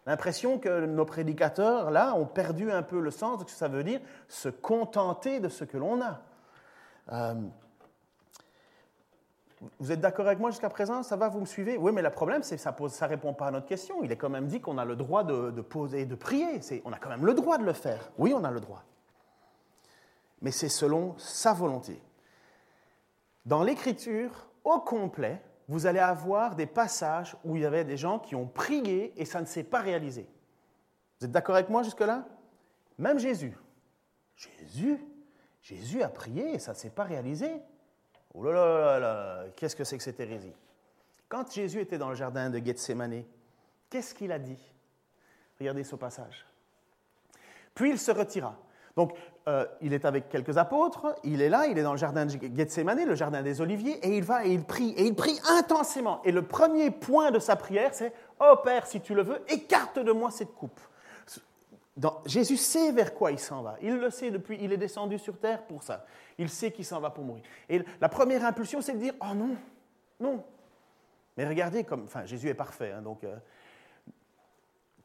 L'impression 0.06 0.58
que 0.58 0.86
nos 0.86 1.04
prédicateurs, 1.04 1.90
là, 1.90 2.14
ont 2.14 2.26
perdu 2.26 2.70
un 2.70 2.82
peu 2.82 3.00
le 3.00 3.10
sens 3.10 3.38
de 3.38 3.40
ce 3.42 3.46
que 3.46 3.50
ça 3.50 3.68
veut 3.68 3.84
dire, 3.84 4.00
se 4.28 4.48
contenter 4.48 5.40
de 5.40 5.48
ce 5.48 5.64
que 5.64 5.76
l'on 5.76 6.00
a. 6.02 6.20
Euh, 7.12 7.34
vous 9.78 9.92
êtes 9.92 10.00
d'accord 10.00 10.26
avec 10.26 10.38
moi 10.38 10.50
jusqu'à 10.50 10.70
présent? 10.70 11.02
Ça 11.02 11.16
va, 11.16 11.28
vous 11.28 11.40
me 11.40 11.46
suivez? 11.46 11.76
Oui, 11.76 11.92
mais 11.92 12.00
le 12.00 12.10
problème, 12.10 12.42
c'est 12.42 12.56
que 12.56 12.62
ça 12.62 12.72
ne 12.72 13.08
répond 13.08 13.34
pas 13.34 13.48
à 13.48 13.50
notre 13.50 13.66
question. 13.66 14.02
Il 14.02 14.10
est 14.10 14.16
quand 14.16 14.30
même 14.30 14.46
dit 14.46 14.60
qu'on 14.60 14.78
a 14.78 14.84
le 14.84 14.96
droit 14.96 15.22
de, 15.22 15.60
poser, 15.60 16.06
de 16.06 16.14
prier. 16.14 16.60
On 16.84 16.92
a 16.92 16.98
quand 16.98 17.10
même 17.10 17.26
le 17.26 17.34
droit 17.34 17.58
de 17.58 17.64
le 17.64 17.74
faire. 17.74 18.10
Oui, 18.16 18.32
on 18.34 18.42
a 18.44 18.50
le 18.50 18.60
droit. 18.60 18.82
Mais 20.40 20.50
c'est 20.50 20.70
selon 20.70 21.14
sa 21.18 21.52
volonté. 21.52 22.00
Dans 23.44 23.62
l'Écriture, 23.62 24.48
au 24.64 24.80
complet, 24.80 25.42
vous 25.68 25.86
allez 25.86 25.98
avoir 25.98 26.56
des 26.56 26.66
passages 26.66 27.36
où 27.44 27.56
il 27.56 27.62
y 27.62 27.66
avait 27.66 27.84
des 27.84 27.98
gens 27.98 28.18
qui 28.18 28.34
ont 28.34 28.46
prié 28.46 29.12
et 29.20 29.26
ça 29.26 29.40
ne 29.40 29.46
s'est 29.46 29.64
pas 29.64 29.80
réalisé. 29.80 30.26
Vous 31.18 31.26
êtes 31.26 31.32
d'accord 31.32 31.56
avec 31.56 31.68
moi 31.68 31.82
jusque-là? 31.82 32.24
Même 32.98 33.18
Jésus. 33.18 33.56
Jésus? 34.36 34.98
Jésus 35.60 36.02
a 36.02 36.08
prié 36.08 36.54
et 36.54 36.58
ça 36.58 36.72
ne 36.72 36.76
s'est 36.76 36.90
pas 36.90 37.04
réalisé. 37.04 37.60
Oh 38.34 38.44
là 38.44 38.52
là 38.52 38.78
là 38.78 38.98
là, 38.98 39.44
qu'est-ce 39.56 39.74
que 39.74 39.84
c'est 39.84 39.96
que 39.96 40.02
cette 40.02 40.20
hérésie? 40.20 40.54
Quand 41.28 41.50
Jésus 41.50 41.80
était 41.80 41.98
dans 41.98 42.10
le 42.10 42.14
jardin 42.14 42.50
de 42.50 42.58
Gethsemane, 42.58 43.24
qu'est-ce 43.88 44.14
qu'il 44.14 44.32
a 44.32 44.38
dit? 44.38 44.58
Regardez 45.58 45.84
ce 45.84 45.96
passage. 45.96 46.46
Puis 47.74 47.90
il 47.90 47.98
se 47.98 48.10
retira. 48.10 48.56
Donc, 48.96 49.14
euh, 49.48 49.64
il 49.80 49.94
est 49.94 50.04
avec 50.04 50.28
quelques 50.28 50.58
apôtres, 50.58 51.14
il 51.24 51.40
est 51.40 51.48
là, 51.48 51.66
il 51.66 51.78
est 51.78 51.82
dans 51.82 51.92
le 51.92 51.98
jardin 51.98 52.26
de 52.26 52.32
Gethsemane, 52.54 53.04
le 53.04 53.14
jardin 53.14 53.42
des 53.42 53.60
Oliviers, 53.60 53.98
et 54.06 54.16
il 54.16 54.24
va 54.24 54.44
et 54.44 54.52
il 54.52 54.64
prie, 54.64 54.90
et 54.90 55.06
il 55.06 55.14
prie 55.14 55.38
intensément. 55.48 56.20
Et 56.24 56.32
le 56.32 56.42
premier 56.42 56.90
point 56.90 57.30
de 57.30 57.38
sa 57.38 57.56
prière, 57.56 57.94
c'est 57.94 58.12
Oh 58.40 58.56
Père, 58.62 58.86
si 58.86 59.00
tu 59.00 59.14
le 59.14 59.22
veux, 59.22 59.40
écarte 59.48 59.98
de 59.98 60.12
moi 60.12 60.30
cette 60.30 60.54
coupe. 60.54 60.80
Jésus 62.24 62.56
sait 62.56 62.92
vers 62.92 63.14
quoi 63.14 63.32
il 63.32 63.38
s'en 63.38 63.62
va. 63.62 63.76
Il 63.82 63.96
le 63.96 64.10
sait 64.10 64.30
depuis, 64.30 64.58
il 64.60 64.72
est 64.72 64.76
descendu 64.76 65.18
sur 65.18 65.38
terre 65.38 65.62
pour 65.66 65.82
ça. 65.82 66.06
Il 66.38 66.48
sait 66.48 66.70
qu'il 66.70 66.84
s'en 66.84 67.00
va 67.00 67.10
pour 67.10 67.24
mourir. 67.24 67.42
Et 67.68 67.82
la 68.00 68.08
première 68.08 68.44
impulsion, 68.44 68.80
c'est 68.80 68.92
de 68.92 68.98
dire 68.98 69.14
Oh 69.20 69.34
non, 69.34 69.56
non. 70.18 70.44
Mais 71.36 71.46
regardez, 71.46 71.84
comme, 71.84 72.04
enfin, 72.04 72.24
Jésus 72.26 72.48
est 72.48 72.54
parfait, 72.54 72.92
hein, 72.92 73.02
donc. 73.02 73.24
Euh, 73.24 73.36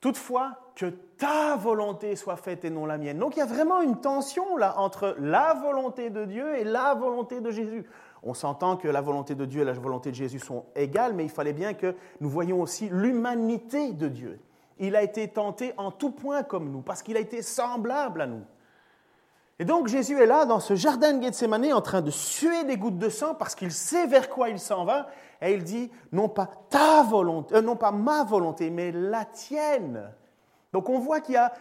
toutefois, 0.05 0.59
que 0.75 0.85
ta 1.17 1.55
volonté 1.55 2.15
soit 2.15 2.35
faite 2.35 2.63
et 2.63 2.69
non 2.69 2.85
la 2.85 2.99
mienne. 2.99 3.17
Donc 3.17 3.35
il 3.35 3.39
y 3.39 3.41
a 3.41 3.47
vraiment 3.47 3.81
une 3.81 3.99
tension 4.01 4.55
là 4.55 4.77
entre 4.77 5.15
la 5.19 5.55
volonté 5.55 6.11
de 6.11 6.25
Dieu 6.25 6.57
et 6.59 6.63
la 6.63 6.93
volonté 6.93 7.41
de 7.41 7.49
Jésus. 7.49 7.85
On 8.21 8.35
s'entend 8.35 8.77
que 8.77 8.87
la 8.87 9.01
volonté 9.01 9.33
de 9.33 9.45
Dieu 9.45 9.61
et 9.61 9.65
la 9.65 9.73
volonté 9.73 10.11
de 10.11 10.15
Jésus 10.15 10.37
sont 10.37 10.65
égales, 10.75 11.15
mais 11.15 11.23
il 11.23 11.29
fallait 11.29 11.53
bien 11.53 11.73
que 11.73 11.95
nous 12.19 12.29
voyions 12.29 12.61
aussi 12.61 12.87
l'humanité 12.91 13.93
de 13.93 14.07
Dieu. 14.07 14.39
Il 14.77 14.95
a 14.95 15.03
été 15.03 15.27
tenté 15.27 15.73
en 15.77 15.91
tout 15.91 16.11
point 16.11 16.43
comme 16.43 16.69
nous, 16.71 16.81
parce 16.81 17.01
qu'il 17.01 17.17
a 17.17 17.19
été 17.19 17.41
semblable 17.41 18.21
à 18.21 18.27
nous. 18.27 18.43
Et 19.57 19.65
donc 19.65 19.87
Jésus 19.87 20.19
est 20.19 20.25
là 20.25 20.45
dans 20.45 20.59
ce 20.59 20.75
jardin 20.75 21.13
de 21.13 21.23
Gethsemane 21.23 21.71
en 21.71 21.81
train 21.81 22.01
de 22.01 22.11
suer 22.11 22.65
des 22.65 22.75
gouttes 22.75 22.97
de 22.97 23.07
sang 23.07 23.35
parce 23.35 23.55
qu'il 23.55 23.71
sait 23.71 24.05
vers 24.05 24.29
quoi 24.29 24.49
il 24.49 24.59
s'en 24.59 24.83
va 24.83 25.07
et 25.41 25.53
il 25.53 25.63
dit 25.63 25.89
non 26.11 26.27
pas 26.27 26.49
ta 26.69 27.03
volonté, 27.03 27.55
euh, 27.55 27.61
non 27.61 27.77
pas 27.77 27.91
ma 27.91 28.23
volonté, 28.25 28.69
mais 28.69 28.91
la 28.91 29.23
tienne. 29.23 30.11
Donc 30.73 30.89
on 30.89 30.99
voit 30.99 31.21
qu'il 31.21 31.35
y 31.35 31.37
a. 31.37 31.53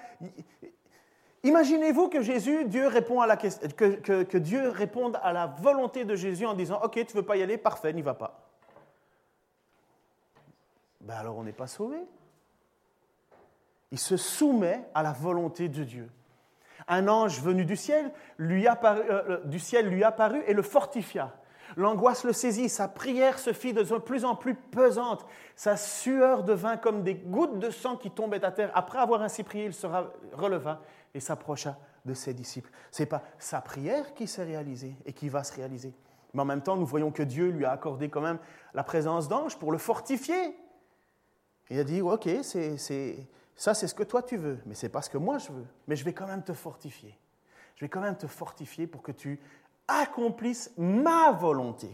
Imaginez-vous 1.44 2.08
que 2.08 2.20
Jésus, 2.20 2.64
Dieu 2.64 2.88
répond 2.88 3.20
à 3.20 3.26
la 3.26 3.36
question, 3.36 3.68
que, 3.76 4.22
que 4.22 4.38
Dieu 4.38 4.70
réponde 4.70 5.20
à 5.22 5.32
la 5.32 5.46
volonté 5.46 6.04
de 6.04 6.16
Jésus 6.16 6.46
en 6.46 6.54
disant 6.54 6.80
ok 6.82 7.06
tu 7.06 7.16
veux 7.16 7.22
pas 7.22 7.36
y 7.36 7.42
aller, 7.42 7.58
parfait, 7.58 7.92
n'y 7.92 8.02
va 8.02 8.14
pas. 8.14 8.40
Ben 11.00 11.14
alors 11.14 11.36
on 11.36 11.44
n'est 11.44 11.52
pas 11.52 11.68
sauvé. 11.68 11.98
Il 13.90 13.98
se 13.98 14.16
soumet 14.16 14.84
à 14.94 15.02
la 15.02 15.12
volonté 15.12 15.68
de 15.68 15.84
Dieu. 15.84 16.10
Un 16.88 17.08
ange 17.08 17.40
venu 17.40 17.64
du 17.64 17.76
ciel 17.76 18.10
lui, 18.38 18.66
apparu, 18.66 19.00
euh, 19.08 19.22
euh, 19.28 19.44
du 19.44 19.58
ciel 19.58 19.88
lui 19.88 20.04
apparut 20.04 20.42
et 20.46 20.52
le 20.52 20.62
fortifia. 20.62 21.32
L'angoisse 21.76 22.24
le 22.24 22.32
saisit, 22.32 22.68
sa 22.68 22.88
prière 22.88 23.38
se 23.38 23.52
fit 23.52 23.72
de 23.72 23.82
plus 23.98 24.24
en 24.24 24.36
plus 24.36 24.54
pesante, 24.54 25.26
sa 25.56 25.76
sueur 25.76 26.44
devint 26.44 26.76
comme 26.76 27.02
des 27.02 27.14
gouttes 27.14 27.58
de 27.58 27.70
sang 27.70 27.96
qui 27.96 28.10
tombaient 28.10 28.44
à 28.44 28.52
terre. 28.52 28.70
Après 28.74 28.98
avoir 28.98 29.22
ainsi 29.22 29.42
prié, 29.42 29.64
il 29.64 29.74
se 29.74 29.86
releva 30.32 30.82
et 31.14 31.20
s'approcha 31.20 31.76
de 32.04 32.14
ses 32.14 32.34
disciples. 32.34 32.70
Ce 32.90 33.02
n'est 33.02 33.06
pas 33.06 33.22
sa 33.38 33.60
prière 33.60 34.14
qui 34.14 34.26
s'est 34.26 34.44
réalisée 34.44 34.94
et 35.06 35.12
qui 35.12 35.28
va 35.28 35.42
se 35.42 35.54
réaliser. 35.54 35.94
Mais 36.34 36.42
en 36.42 36.44
même 36.44 36.62
temps, 36.62 36.76
nous 36.76 36.86
voyons 36.86 37.10
que 37.10 37.22
Dieu 37.22 37.48
lui 37.48 37.64
a 37.64 37.70
accordé 37.70 38.08
quand 38.08 38.20
même 38.20 38.38
la 38.74 38.84
présence 38.84 39.28
d'anges 39.28 39.56
pour 39.58 39.72
le 39.72 39.78
fortifier. 39.78 40.56
Il 41.70 41.78
a 41.78 41.84
dit, 41.84 42.02
ok, 42.02 42.28
c'est 42.42 43.26
ça, 43.56 43.74
c'est 43.74 43.86
ce 43.86 43.94
que 43.94 44.02
toi 44.02 44.22
tu 44.22 44.36
veux, 44.36 44.58
mais 44.66 44.74
ce 44.74 44.86
n'est 44.86 44.90
pas 44.90 45.02
ce 45.02 45.10
que 45.10 45.18
moi 45.18 45.38
je 45.38 45.52
veux. 45.52 45.66
Mais 45.86 45.96
je 45.96 46.04
vais 46.04 46.12
quand 46.12 46.26
même 46.26 46.42
te 46.42 46.52
fortifier. 46.52 47.18
Je 47.76 47.84
vais 47.84 47.88
quand 47.88 48.00
même 48.00 48.16
te 48.16 48.26
fortifier 48.26 48.86
pour 48.86 49.02
que 49.02 49.12
tu 49.12 49.40
accomplisses 49.86 50.72
ma 50.76 51.30
volonté. 51.32 51.90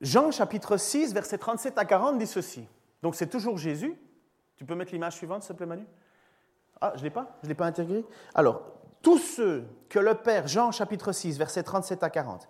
Jean 0.00 0.30
chapitre 0.30 0.76
6, 0.76 1.14
versets 1.14 1.38
37 1.38 1.78
à 1.78 1.84
40 1.84 2.18
dit 2.18 2.26
ceci. 2.26 2.68
Donc 3.02 3.14
c'est 3.14 3.28
toujours 3.28 3.56
Jésus. 3.56 3.96
Tu 4.56 4.64
peux 4.64 4.74
mettre 4.74 4.92
l'image 4.92 5.14
suivante, 5.14 5.42
s'il 5.42 5.52
te 5.52 5.56
plaît, 5.56 5.66
Manu? 5.66 5.86
Ah, 6.80 6.92
je 6.94 7.00
ne 7.00 7.04
l'ai 7.04 7.10
pas? 7.10 7.38
Je 7.42 7.46
ne 7.46 7.48
l'ai 7.48 7.54
pas 7.54 7.66
intégré? 7.66 8.04
Alors, 8.34 8.62
tous 9.02 9.18
ceux 9.18 9.66
que 9.88 9.98
le 9.98 10.14
Père, 10.14 10.46
Jean 10.46 10.70
chapitre 10.72 11.12
6, 11.12 11.38
versets 11.38 11.62
37 11.62 12.02
à 12.02 12.10
40, 12.10 12.48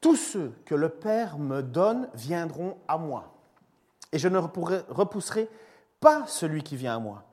tous 0.00 0.16
ceux 0.16 0.54
que 0.64 0.74
le 0.74 0.88
Père 0.88 1.38
me 1.38 1.62
donne 1.62 2.08
viendront 2.14 2.78
à 2.88 2.98
moi 2.98 3.33
et 4.14 4.18
je 4.18 4.28
ne 4.28 4.38
repousserai 4.38 5.50
pas 5.98 6.22
celui 6.28 6.62
qui 6.62 6.76
vient 6.76 6.94
à 6.94 6.98
moi. 7.00 7.24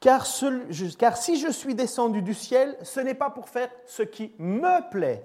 Car, 0.00 0.26
si 0.26 1.40
je 1.40 1.50
suis 1.52 1.74
descendu 1.76 2.20
du 2.20 2.34
ciel, 2.34 2.76
ce 2.82 2.98
n'est 2.98 3.14
pas 3.14 3.30
pour 3.30 3.48
faire 3.48 3.70
ce 3.86 4.02
qui 4.02 4.32
me 4.38 4.90
plaît, 4.90 5.24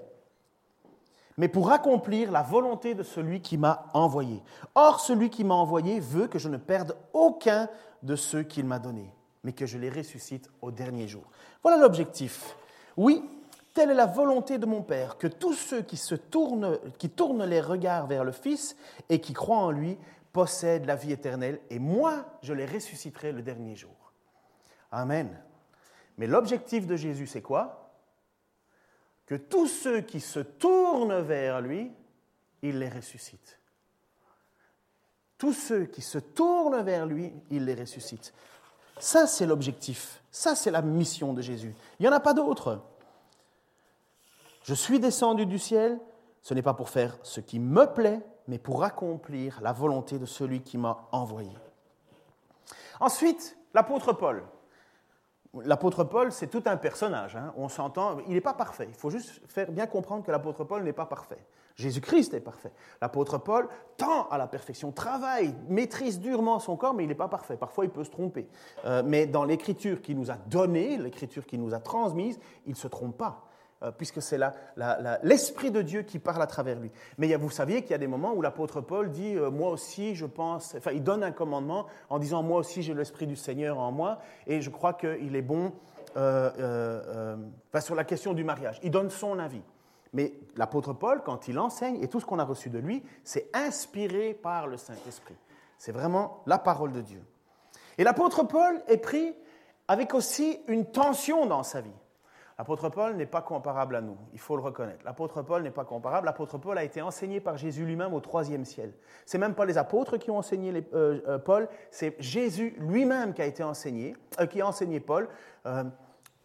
mais 1.37 1.47
pour 1.47 1.71
accomplir 1.71 2.31
la 2.31 2.43
volonté 2.43 2.93
de 2.93 3.01
celui 3.01 3.41
qui 3.41 3.57
m'a 3.57 3.87
envoyé. 3.93 4.43
Or, 4.75 4.99
celui 4.99 5.31
qui 5.31 5.43
m'a 5.43 5.55
envoyé 5.55 5.99
veut 5.99 6.27
que 6.27 6.37
je 6.37 6.49
ne 6.49 6.57
perde 6.57 6.95
aucun 7.13 7.67
de 8.03 8.15
ceux 8.15 8.43
qu'il 8.43 8.65
m'a 8.65 8.77
donnés, 8.77 9.11
mais 9.43 9.53
que 9.53 9.65
je 9.65 9.79
les 9.79 9.89
ressuscite 9.89 10.51
au 10.61 10.69
dernier 10.69 11.07
jour. 11.07 11.23
Voilà 11.63 11.77
l'objectif. 11.77 12.55
Oui, 12.95 13.23
telle 13.73 13.89
est 13.89 13.95
la 13.95 14.05
volonté 14.05 14.59
de 14.59 14.67
mon 14.67 14.83
Père, 14.83 15.17
que 15.17 15.27
tous 15.27 15.53
ceux 15.53 15.81
qui, 15.81 15.99
tournent, 16.29 16.77
qui 16.99 17.09
tournent 17.09 17.45
les 17.45 17.61
regards 17.61 18.05
vers 18.05 18.23
le 18.23 18.31
Fils 18.31 18.75
et 19.09 19.19
qui 19.19 19.33
croient 19.33 19.57
en 19.57 19.71
lui 19.71 19.97
possèdent 20.31 20.85
la 20.85 20.95
vie 20.95 21.11
éternelle 21.11 21.61
et 21.69 21.79
moi, 21.79 22.25
je 22.41 22.53
les 22.53 22.65
ressusciterai 22.65 23.31
le 23.31 23.41
dernier 23.41 23.75
jour. 23.75 24.13
Amen. 24.91 25.41
Mais 26.17 26.27
l'objectif 26.27 26.87
de 26.87 26.95
Jésus, 26.95 27.27
c'est 27.27 27.41
quoi? 27.41 27.93
Que 29.25 29.35
tous 29.35 29.67
ceux 29.67 30.01
qui 30.01 30.19
se 30.19 30.39
tournent 30.39 31.21
vers 31.21 31.61
lui, 31.61 31.91
il 32.61 32.79
les 32.79 32.89
ressuscite. 32.89 33.59
Tous 35.37 35.53
ceux 35.53 35.85
qui 35.85 36.01
se 36.01 36.19
tournent 36.19 36.81
vers 36.81 37.05
lui, 37.05 37.33
il 37.49 37.65
les 37.65 37.75
ressuscite. 37.75 38.33
Ça, 38.99 39.25
c'est 39.25 39.47
l'objectif. 39.47 40.21
Ça, 40.29 40.53
c'est 40.55 40.69
la 40.69 40.81
mission 40.81 41.33
de 41.33 41.41
Jésus. 41.41 41.73
Il 41.99 42.03
n'y 42.03 42.09
en 42.09 42.15
a 42.15 42.19
pas 42.19 42.33
d'autre. 42.33 42.83
Je 44.63 44.75
suis 44.75 44.99
descendu 44.99 45.45
du 45.47 45.57
ciel, 45.57 45.99
ce 46.43 46.53
n'est 46.53 46.61
pas 46.61 46.75
pour 46.75 46.89
faire 46.89 47.17
ce 47.23 47.39
qui 47.39 47.59
me 47.59 47.85
plaît, 47.85 48.21
mais 48.47 48.57
pour 48.57 48.83
accomplir 48.83 49.59
la 49.61 49.71
volonté 49.71 50.19
de 50.19 50.25
celui 50.25 50.61
qui 50.61 50.77
m'a 50.77 51.07
envoyé. 51.11 51.51
Ensuite, 52.99 53.57
l'apôtre 53.73 54.13
Paul. 54.13 54.43
L'apôtre 55.65 56.05
Paul, 56.05 56.31
c'est 56.31 56.47
tout 56.47 56.63
un 56.65 56.77
personnage. 56.77 57.35
Hein. 57.35 57.53
On 57.57 57.67
s'entend, 57.67 58.19
il 58.27 58.33
n'est 58.33 58.41
pas 58.41 58.53
parfait. 58.53 58.85
Il 58.87 58.95
faut 58.95 59.09
juste 59.09 59.41
faire 59.47 59.69
bien 59.69 59.85
comprendre 59.85 60.23
que 60.23 60.31
l'apôtre 60.31 60.63
Paul 60.63 60.83
n'est 60.83 60.93
pas 60.93 61.05
parfait. 61.05 61.43
Jésus-Christ 61.75 62.33
est 62.33 62.41
parfait. 62.41 62.71
L'apôtre 63.01 63.37
Paul 63.37 63.67
tend 63.97 64.27
à 64.29 64.37
la 64.37 64.47
perfection, 64.47 64.91
travaille, 64.91 65.55
maîtrise 65.67 66.19
durement 66.19 66.59
son 66.59 66.77
corps, 66.77 66.93
mais 66.93 67.03
il 67.03 67.07
n'est 67.07 67.15
pas 67.15 67.27
parfait. 67.27 67.57
Parfois, 67.57 67.85
il 67.85 67.91
peut 67.91 68.03
se 68.03 68.11
tromper. 68.11 68.47
Euh, 68.85 69.03
mais 69.05 69.25
dans 69.25 69.43
l'écriture 69.43 70.01
qu'il 70.01 70.17
nous 70.17 70.31
a 70.31 70.35
donnée, 70.35 70.97
l'écriture 70.97 71.45
qu'il 71.45 71.61
nous 71.61 71.73
a 71.73 71.79
transmise, 71.79 72.39
il 72.65 72.71
ne 72.71 72.77
se 72.77 72.87
trompe 72.87 73.17
pas. 73.17 73.45
Euh, 73.83 73.91
puisque 73.91 74.21
c'est 74.21 74.39
l'Esprit 75.23 75.71
de 75.71 75.81
Dieu 75.81 76.03
qui 76.03 76.19
parle 76.19 76.41
à 76.43 76.45
travers 76.45 76.79
lui. 76.79 76.91
Mais 77.17 77.35
vous 77.35 77.49
saviez 77.49 77.81
qu'il 77.81 77.91
y 77.91 77.95
a 77.95 77.97
des 77.97 78.05
moments 78.05 78.31
où 78.33 78.43
l'apôtre 78.43 78.79
Paul 78.79 79.09
dit 79.09 79.35
euh, 79.35 79.49
Moi 79.49 79.71
aussi, 79.71 80.13
je 80.13 80.27
pense. 80.27 80.75
Enfin, 80.77 80.91
il 80.91 81.01
donne 81.01 81.23
un 81.23 81.31
commandement 81.31 81.87
en 82.09 82.19
disant 82.19 82.43
Moi 82.43 82.59
aussi, 82.59 82.83
j'ai 82.83 82.93
l'Esprit 82.93 83.25
du 83.25 83.35
Seigneur 83.35 83.79
en 83.79 83.91
moi, 83.91 84.19
et 84.45 84.61
je 84.61 84.69
crois 84.69 84.93
qu'il 84.93 85.35
est 85.35 85.41
bon 85.41 85.73
euh, 86.15 87.35
sur 87.79 87.95
la 87.95 88.03
question 88.03 88.33
du 88.33 88.43
mariage. 88.43 88.79
Il 88.83 88.91
donne 88.91 89.09
son 89.09 89.39
avis. 89.39 89.63
Mais 90.13 90.33
l'apôtre 90.57 90.93
Paul, 90.93 91.23
quand 91.25 91.47
il 91.47 91.57
enseigne, 91.57 92.03
et 92.03 92.07
tout 92.07 92.19
ce 92.19 92.25
qu'on 92.25 92.37
a 92.37 92.43
reçu 92.43 92.69
de 92.69 92.77
lui, 92.77 93.01
c'est 93.23 93.49
inspiré 93.55 94.35
par 94.35 94.67
le 94.67 94.77
Saint-Esprit. 94.77 95.37
C'est 95.79 95.93
vraiment 95.93 96.43
la 96.45 96.59
parole 96.59 96.91
de 96.91 97.01
Dieu. 97.01 97.23
Et 97.97 98.03
l'apôtre 98.03 98.43
Paul 98.43 98.79
est 98.87 98.97
pris 98.97 99.33
avec 99.87 100.13
aussi 100.13 100.59
une 100.67 100.85
tension 100.85 101.47
dans 101.47 101.63
sa 101.63 101.81
vie. 101.81 101.89
L'apôtre 102.61 102.89
Paul 102.89 103.15
n'est 103.15 103.25
pas 103.25 103.41
comparable 103.41 103.95
à 103.95 104.01
nous, 104.01 104.17
il 104.33 104.39
faut 104.39 104.55
le 104.55 104.61
reconnaître. 104.61 105.03
L'apôtre 105.03 105.41
Paul 105.41 105.63
n'est 105.63 105.71
pas 105.71 105.83
comparable. 105.83 106.27
L'apôtre 106.27 106.59
Paul 106.59 106.77
a 106.77 106.83
été 106.83 107.01
enseigné 107.01 107.39
par 107.39 107.57
Jésus 107.57 107.85
lui-même 107.85 108.13
au 108.13 108.19
troisième 108.19 108.65
ciel. 108.65 108.93
C'est 109.25 109.39
même 109.39 109.55
pas 109.55 109.65
les 109.65 109.79
apôtres 109.79 110.17
qui 110.17 110.29
ont 110.29 110.37
enseigné 110.37 110.71
euh, 110.93 111.21
euh, 111.27 111.39
Paul, 111.39 111.67
c'est 111.89 112.15
Jésus 112.19 112.75
lui-même 112.77 113.33
qui 113.33 113.41
a 113.41 113.47
été 113.47 113.63
enseigné, 113.63 114.15
euh, 114.39 114.45
qui 114.45 114.61
a 114.61 114.67
enseigné 114.67 114.99
Paul. 114.99 115.27
on 115.65 115.71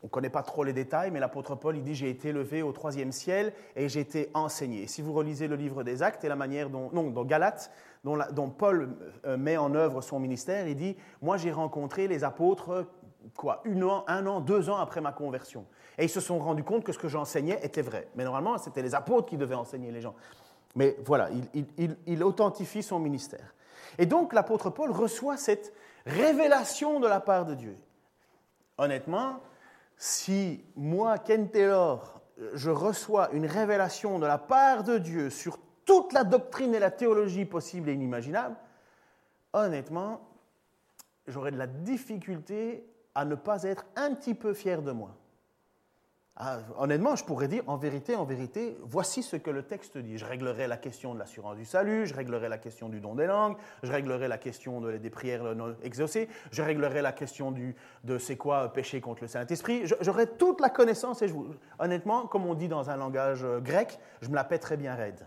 ne 0.05 0.09
connaît 0.09 0.31
pas 0.31 0.43
trop 0.43 0.65
les 0.65 0.73
détails, 0.73 1.11
mais 1.11 1.21
l'apôtre 1.21 1.55
Paul, 1.55 1.77
il 1.77 1.83
dit 1.83 1.95
J'ai 1.95 2.09
été 2.09 2.29
élevé 2.29 2.63
au 2.63 2.73
troisième 2.73 3.13
ciel 3.13 3.53
et 3.75 3.91
j'ai 3.91 4.01
été 4.01 4.31
enseigné. 4.33 4.87
si 4.87 5.03
vous 5.03 5.13
relisez 5.13 5.49
le 5.49 5.57
livre 5.57 5.83
des 5.83 6.03
Actes 6.03 6.25
et 6.25 6.29
la 6.29 6.37
manière 6.37 6.71
dont, 6.71 6.89
non, 6.95 7.11
dans 7.11 7.27
Galates, 7.27 7.71
dont, 8.05 8.17
dont 8.33 8.49
Paul 8.49 8.97
met 9.37 9.59
en 9.59 9.75
œuvre 9.75 10.01
son 10.01 10.19
ministère, 10.19 10.67
il 10.67 10.77
dit 10.77 10.97
Moi, 11.21 11.37
j'ai 11.37 11.53
rencontré 11.53 12.09
les 12.09 12.25
apôtres, 12.25 12.87
quoi, 13.35 13.63
an, 13.67 14.05
un 14.07 14.27
an, 14.27 14.41
deux 14.41 14.71
ans 14.71 14.77
après 14.77 15.01
ma 15.01 15.13
conversion. 15.13 15.67
Et 15.99 16.05
ils 16.05 16.11
se 16.11 16.21
sont 16.21 16.39
rendus 16.39 16.65
compte 16.65 16.85
que 16.85 16.93
ce 16.93 16.99
que 16.99 17.09
j'enseignais 17.09 17.59
était 17.63 17.83
vrai. 17.83 18.09
Mais 18.15 18.25
normalement, 18.25 18.59
c'était 18.59 18.83
les 18.83 18.95
apôtres 18.95 19.29
qui 19.29 19.37
devaient 19.37 19.55
enseigner 19.55 19.91
les 19.91 20.01
gens. 20.01 20.15
Mais 20.75 20.97
voilà, 21.05 21.31
il, 22.07 22.23
authentifie 22.23 22.83
son 22.83 22.99
ministère. 22.99 23.55
Et 23.99 24.05
donc, 24.05 24.35
l'apôtre 24.35 24.69
Paul 24.69 24.91
reçoit 24.91 25.39
cette 25.39 25.73
révélation 26.05 27.01
de 27.01 27.09
la 27.09 27.21
part 27.21 27.47
de 27.47 27.55
Dieu. 27.55 27.77
Honnêtement, 28.77 29.41
si 29.97 30.63
moi, 30.77 31.19
Ken 31.19 31.51
Taylor, 31.51 32.21
je 32.53 32.71
reçois 32.71 33.31
une 33.33 33.47
révélation 33.47 34.19
de 34.19 34.27
la 34.27 34.37
part 34.37 34.85
de 34.85 34.99
Dieu 34.99 35.31
sur 35.31 35.59
toute 35.87 36.13
la 36.13 36.25
doctrine 36.25 36.75
et 36.75 36.79
la 36.79 36.91
théologie 36.91 37.47
possible 37.47 37.89
et 37.89 37.95
inimaginable, 37.95 38.57
honnêtement, 39.55 40.21
j'aurais 41.27 41.53
de 41.53 41.57
la 41.57 41.67
difficulté 41.67 42.85
à 43.17 43.25
ne 43.25 43.35
pas 43.35 43.63
être 43.63 43.87
un 43.97 44.15
petit 44.15 44.35
peu 44.35 44.53
fier 44.53 44.83
de 44.83 44.93
moi. 44.93 45.17
Ah, 46.39 46.59
honnêtement, 46.77 47.17
je 47.17 47.25
pourrais 47.25 47.49
dire, 47.49 47.63
en 47.67 47.79
vérité, 47.79 48.15
en 48.15 48.27
vérité, 48.27 48.77
voici 48.83 49.23
ce 49.23 49.37
que 49.37 49.49
le 49.49 49.63
texte 49.63 49.97
dit. 49.97 50.19
Je 50.19 50.27
réglerai 50.27 50.67
la 50.67 50.77
question 50.77 51.15
de 51.15 51.19
l'assurance 51.19 51.57
du 51.57 51.65
salut, 51.65 52.07
je 52.07 52.13
réglerai 52.13 52.51
la 52.51 52.59
question 52.59 52.91
du 52.91 53.01
don 53.01 53.15
des 53.15 53.27
langues, 53.27 53.57
je 53.83 53.91
réglerai 53.91 54.29
la 54.29 54.37
question 54.37 54.83
des 54.83 55.09
prières 55.09 55.57
exaucées, 55.83 56.29
je 56.51 56.61
réglerai 56.61 57.01
la 57.01 57.13
question 57.13 57.53
du, 57.53 57.75
de 58.05 58.19
c'est 58.19 58.37
quoi 58.37 58.71
péché 58.71 59.01
contre 59.01 59.23
le 59.23 59.29
Saint-Esprit. 59.29 59.85
J'aurai 60.03 60.27
toute 60.27 60.61
la 60.61 60.69
connaissance 60.69 61.23
et 61.23 61.29
je, 61.29 61.35
honnêtement, 61.79 62.27
comme 62.27 62.45
on 62.45 62.53
dit 62.53 62.69
dans 62.69 62.91
un 62.91 62.99
langage 62.99 63.45
euh, 63.45 63.61
grec, 63.61 63.99
je 64.21 64.29
me 64.29 64.35
la 64.35 64.45
très 64.45 64.77
bien 64.77 64.95
raide. 64.95 65.27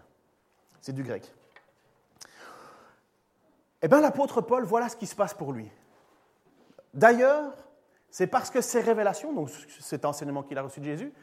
C'est 0.80 0.94
du 0.94 1.02
grec. 1.02 1.34
Eh 3.82 3.88
bien, 3.88 4.00
l'apôtre 4.00 4.42
Paul, 4.42 4.64
voilà 4.64 4.90
ce 4.90 4.96
qui 4.96 5.08
se 5.08 5.16
passe 5.16 5.34
pour 5.34 5.54
lui. 5.54 5.72
D'ailleurs, 6.94 7.52
c'est 8.12 8.28
parce 8.28 8.50
que 8.50 8.62
ces 8.62 8.82
révélations, 8.82 9.34
donc 9.34 9.50
cet 9.80 10.06
enseignement 10.06 10.44
qu'il 10.44 10.58
a 10.58 10.64
reçu 10.64 10.80
de 10.80 10.86
Jésus, 10.86 11.14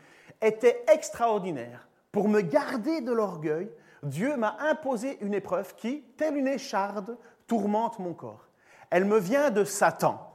étaient 0.41 0.85
extraordinaires. 0.93 1.89
Pour 2.13 2.29
me 2.29 2.41
garder 2.41 3.01
de 3.01 3.13
l'orgueil, 3.13 3.71
Dieu 4.03 4.37
m'a 4.37 4.57
imposé 4.61 5.19
une 5.21 5.35
épreuve 5.35 5.75
qui, 5.75 6.03
telle 6.17 6.37
une 6.37 6.49
écharde, 6.49 7.19
tourmente 7.47 7.99
mon 7.99 8.15
corps. 8.15 8.49
Elle 8.91 9.05
me 9.05 9.19
vient 9.19 9.51
de 9.51 9.65
Satan, 9.65 10.33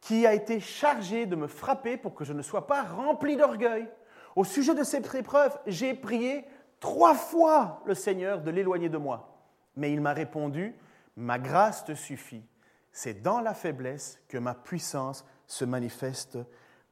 qui 0.00 0.26
a 0.26 0.34
été 0.34 0.60
chargé 0.60 1.26
de 1.26 1.36
me 1.36 1.46
frapper 1.46 1.96
pour 1.96 2.14
que 2.14 2.24
je 2.24 2.32
ne 2.32 2.42
sois 2.42 2.66
pas 2.66 2.82
rempli 2.82 3.36
d'orgueil. 3.36 3.88
Au 4.36 4.44
sujet 4.44 4.74
de 4.74 4.84
cette 4.84 5.12
épreuve, 5.14 5.58
j'ai 5.66 5.94
prié 5.94 6.44
trois 6.78 7.14
fois 7.14 7.82
le 7.84 7.94
Seigneur 7.94 8.40
de 8.40 8.50
l'éloigner 8.50 8.88
de 8.88 8.96
moi. 8.96 9.44
Mais 9.76 9.92
il 9.92 10.00
m'a 10.00 10.12
répondu, 10.12 10.74
ma 11.16 11.38
grâce 11.38 11.84
te 11.84 11.94
suffit. 11.94 12.44
C'est 12.92 13.22
dans 13.22 13.40
la 13.40 13.54
faiblesse 13.54 14.20
que 14.28 14.38
ma 14.38 14.54
puissance 14.54 15.24
se 15.50 15.64
manifeste 15.64 16.38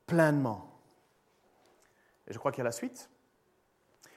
pleinement. 0.07 0.69
Et 2.27 2.33
je 2.33 2.39
crois 2.39 2.51
qu'il 2.51 2.59
y 2.59 2.63
a 2.63 2.65
la 2.65 2.73
suite. 2.73 3.09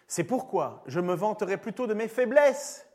C'est 0.07 0.23
pourquoi 0.23 0.83
je 0.87 0.99
me 0.99 1.13
vanterai 1.13 1.57
plutôt 1.57 1.87
de 1.87 1.93
mes 1.93 2.07
faiblesses, 2.07 2.87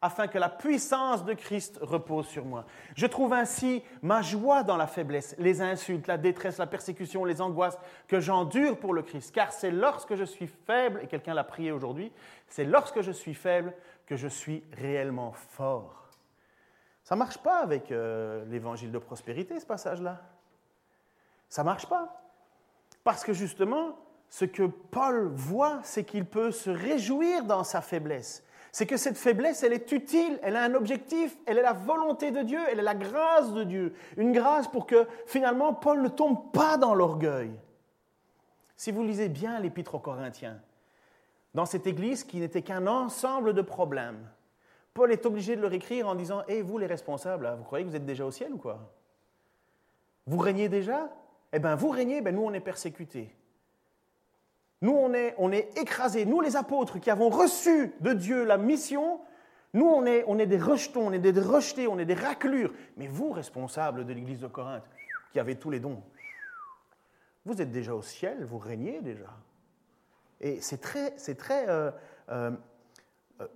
afin 0.00 0.28
que 0.28 0.38
la 0.38 0.48
puissance 0.48 1.24
de 1.24 1.34
Christ 1.34 1.78
repose 1.80 2.26
sur 2.26 2.44
moi. 2.44 2.64
Je 2.94 3.06
trouve 3.06 3.32
ainsi 3.32 3.82
ma 4.02 4.22
joie 4.22 4.62
dans 4.62 4.76
la 4.76 4.86
faiblesse, 4.86 5.34
les 5.38 5.60
insultes, 5.60 6.06
la 6.06 6.18
détresse, 6.18 6.58
la 6.58 6.66
persécution, 6.66 7.24
les 7.24 7.40
angoisses 7.40 7.78
que 8.06 8.20
j'endure 8.20 8.78
pour 8.78 8.94
le 8.94 9.02
Christ. 9.02 9.34
Car 9.34 9.52
c'est 9.52 9.70
lorsque 9.70 10.14
je 10.14 10.24
suis 10.24 10.46
faible, 10.46 11.00
et 11.02 11.06
quelqu'un 11.06 11.34
l'a 11.34 11.44
prié 11.44 11.72
aujourd'hui, 11.72 12.12
c'est 12.48 12.64
lorsque 12.64 13.00
je 13.00 13.10
suis 13.10 13.34
faible 13.34 13.72
que 14.06 14.16
je 14.16 14.28
suis 14.28 14.62
réellement 14.72 15.32
fort. 15.32 16.10
Ça 17.02 17.14
ne 17.14 17.18
marche 17.18 17.38
pas 17.38 17.60
avec 17.60 17.90
euh, 17.90 18.44
l'évangile 18.46 18.92
de 18.92 18.98
prospérité, 18.98 19.58
ce 19.58 19.66
passage-là. 19.66 20.22
Ça 21.48 21.62
ne 21.62 21.66
marche 21.66 21.86
pas. 21.86 22.22
Parce 23.04 23.24
que 23.24 23.32
justement, 23.32 23.96
ce 24.28 24.44
que 24.44 24.64
Paul 24.64 25.28
voit, 25.34 25.80
c'est 25.82 26.04
qu'il 26.04 26.24
peut 26.24 26.50
se 26.50 26.70
réjouir 26.70 27.44
dans 27.44 27.64
sa 27.64 27.80
faiblesse. 27.80 28.44
C'est 28.70 28.86
que 28.86 28.98
cette 28.98 29.16
faiblesse, 29.16 29.62
elle 29.62 29.72
est 29.72 29.90
utile, 29.92 30.38
elle 30.42 30.56
a 30.56 30.62
un 30.62 30.74
objectif, 30.74 31.36
elle 31.46 31.58
est 31.58 31.62
la 31.62 31.72
volonté 31.72 32.30
de 32.30 32.42
Dieu, 32.42 32.60
elle 32.70 32.80
est 32.80 32.82
la 32.82 32.94
grâce 32.94 33.52
de 33.54 33.64
Dieu. 33.64 33.94
Une 34.16 34.32
grâce 34.32 34.68
pour 34.68 34.86
que 34.86 35.06
finalement 35.26 35.72
Paul 35.72 36.02
ne 36.02 36.08
tombe 36.08 36.52
pas 36.52 36.76
dans 36.76 36.94
l'orgueil. 36.94 37.50
Si 38.76 38.92
vous 38.92 39.02
lisez 39.02 39.28
bien 39.28 39.58
l'épître 39.58 39.94
aux 39.94 40.00
Corinthiens, 40.00 40.60
dans 41.54 41.64
cette 41.64 41.86
église 41.86 42.24
qui 42.24 42.38
n'était 42.38 42.62
qu'un 42.62 42.86
ensemble 42.86 43.54
de 43.54 43.62
problèmes, 43.62 44.28
Paul 44.92 45.10
est 45.12 45.26
obligé 45.26 45.56
de 45.56 45.62
leur 45.62 45.72
écrire 45.72 46.06
en 46.06 46.14
disant 46.14 46.42
Hé, 46.46 46.60
vous 46.60 46.76
les 46.76 46.86
responsables, 46.86 47.52
vous 47.56 47.64
croyez 47.64 47.84
que 47.84 47.90
vous 47.90 47.96
êtes 47.96 48.06
déjà 48.06 48.26
au 48.26 48.30
ciel 48.30 48.52
ou 48.52 48.58
quoi? 48.58 48.92
Vous 50.26 50.38
régnez 50.38 50.68
déjà? 50.68 51.08
Eh 51.52 51.58
bien, 51.58 51.74
vous 51.74 51.88
régnez, 51.88 52.20
ben 52.20 52.34
nous, 52.34 52.42
on 52.42 52.52
est 52.52 52.60
persécutés. 52.60 53.34
Nous, 54.80 54.92
on 54.92 55.12
est, 55.12 55.34
on 55.38 55.50
est 55.50 55.76
écrasés. 55.78 56.24
Nous, 56.24 56.40
les 56.40 56.56
apôtres 56.56 57.00
qui 57.00 57.10
avons 57.10 57.30
reçu 57.30 57.92
de 58.00 58.12
Dieu 58.12 58.44
la 58.44 58.58
mission, 58.58 59.20
nous, 59.74 59.86
on 59.86 60.06
est, 60.06 60.24
on 60.26 60.38
est 60.38 60.46
des 60.46 60.58
rejetons, 60.58 61.08
on 61.08 61.12
est 61.12 61.18
des 61.18 61.38
rejetés, 61.40 61.88
on 61.88 61.98
est 61.98 62.04
des 62.04 62.14
raclures. 62.14 62.72
Mais 62.96 63.08
vous, 63.08 63.32
responsables 63.32 64.06
de 64.06 64.12
l'Église 64.12 64.40
de 64.40 64.46
Corinthe, 64.46 64.88
qui 65.32 65.40
avez 65.40 65.56
tous 65.56 65.70
les 65.70 65.80
dons, 65.80 66.02
vous 67.44 67.60
êtes 67.60 67.70
déjà 67.70 67.94
au 67.94 68.02
ciel, 68.02 68.44
vous 68.44 68.58
régnez 68.58 69.00
déjà. 69.00 69.30
Et 70.40 70.60
c'est 70.60 70.80
très, 70.80 71.14
c'est 71.16 71.34
très 71.34 71.68
euh, 71.68 71.90
euh, 72.30 72.50
euh, 73.40 73.48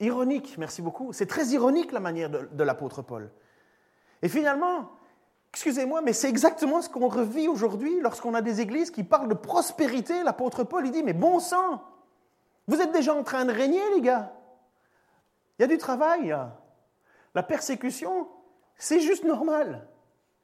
ironique, 0.00 0.56
merci 0.58 0.82
beaucoup, 0.82 1.12
c'est 1.12 1.26
très 1.26 1.48
ironique 1.48 1.92
la 1.92 2.00
manière 2.00 2.30
de 2.30 2.64
l'apôtre 2.64 3.02
Paul. 3.02 3.30
Et 4.22 4.28
finalement, 4.28 4.90
Excusez-moi, 5.52 6.00
mais 6.02 6.12
c'est 6.12 6.28
exactement 6.28 6.80
ce 6.80 6.88
qu'on 6.88 7.08
revit 7.08 7.48
aujourd'hui 7.48 8.00
lorsqu'on 8.00 8.34
a 8.34 8.40
des 8.40 8.60
églises 8.60 8.90
qui 8.90 9.02
parlent 9.02 9.28
de 9.28 9.34
prospérité. 9.34 10.22
L'apôtre 10.22 10.64
Paul, 10.64 10.86
il 10.86 10.92
dit, 10.92 11.02
mais 11.02 11.12
bon 11.12 11.40
sang, 11.40 11.82
vous 12.68 12.80
êtes 12.80 12.92
déjà 12.92 13.14
en 13.14 13.24
train 13.24 13.44
de 13.44 13.52
régner, 13.52 13.82
les 13.94 14.00
gars. 14.00 14.32
Il 15.58 15.62
y 15.62 15.64
a 15.64 15.68
du 15.68 15.76
travail. 15.76 16.36
La 17.34 17.42
persécution, 17.42 18.28
c'est 18.76 19.00
juste 19.00 19.24
normal. 19.24 19.88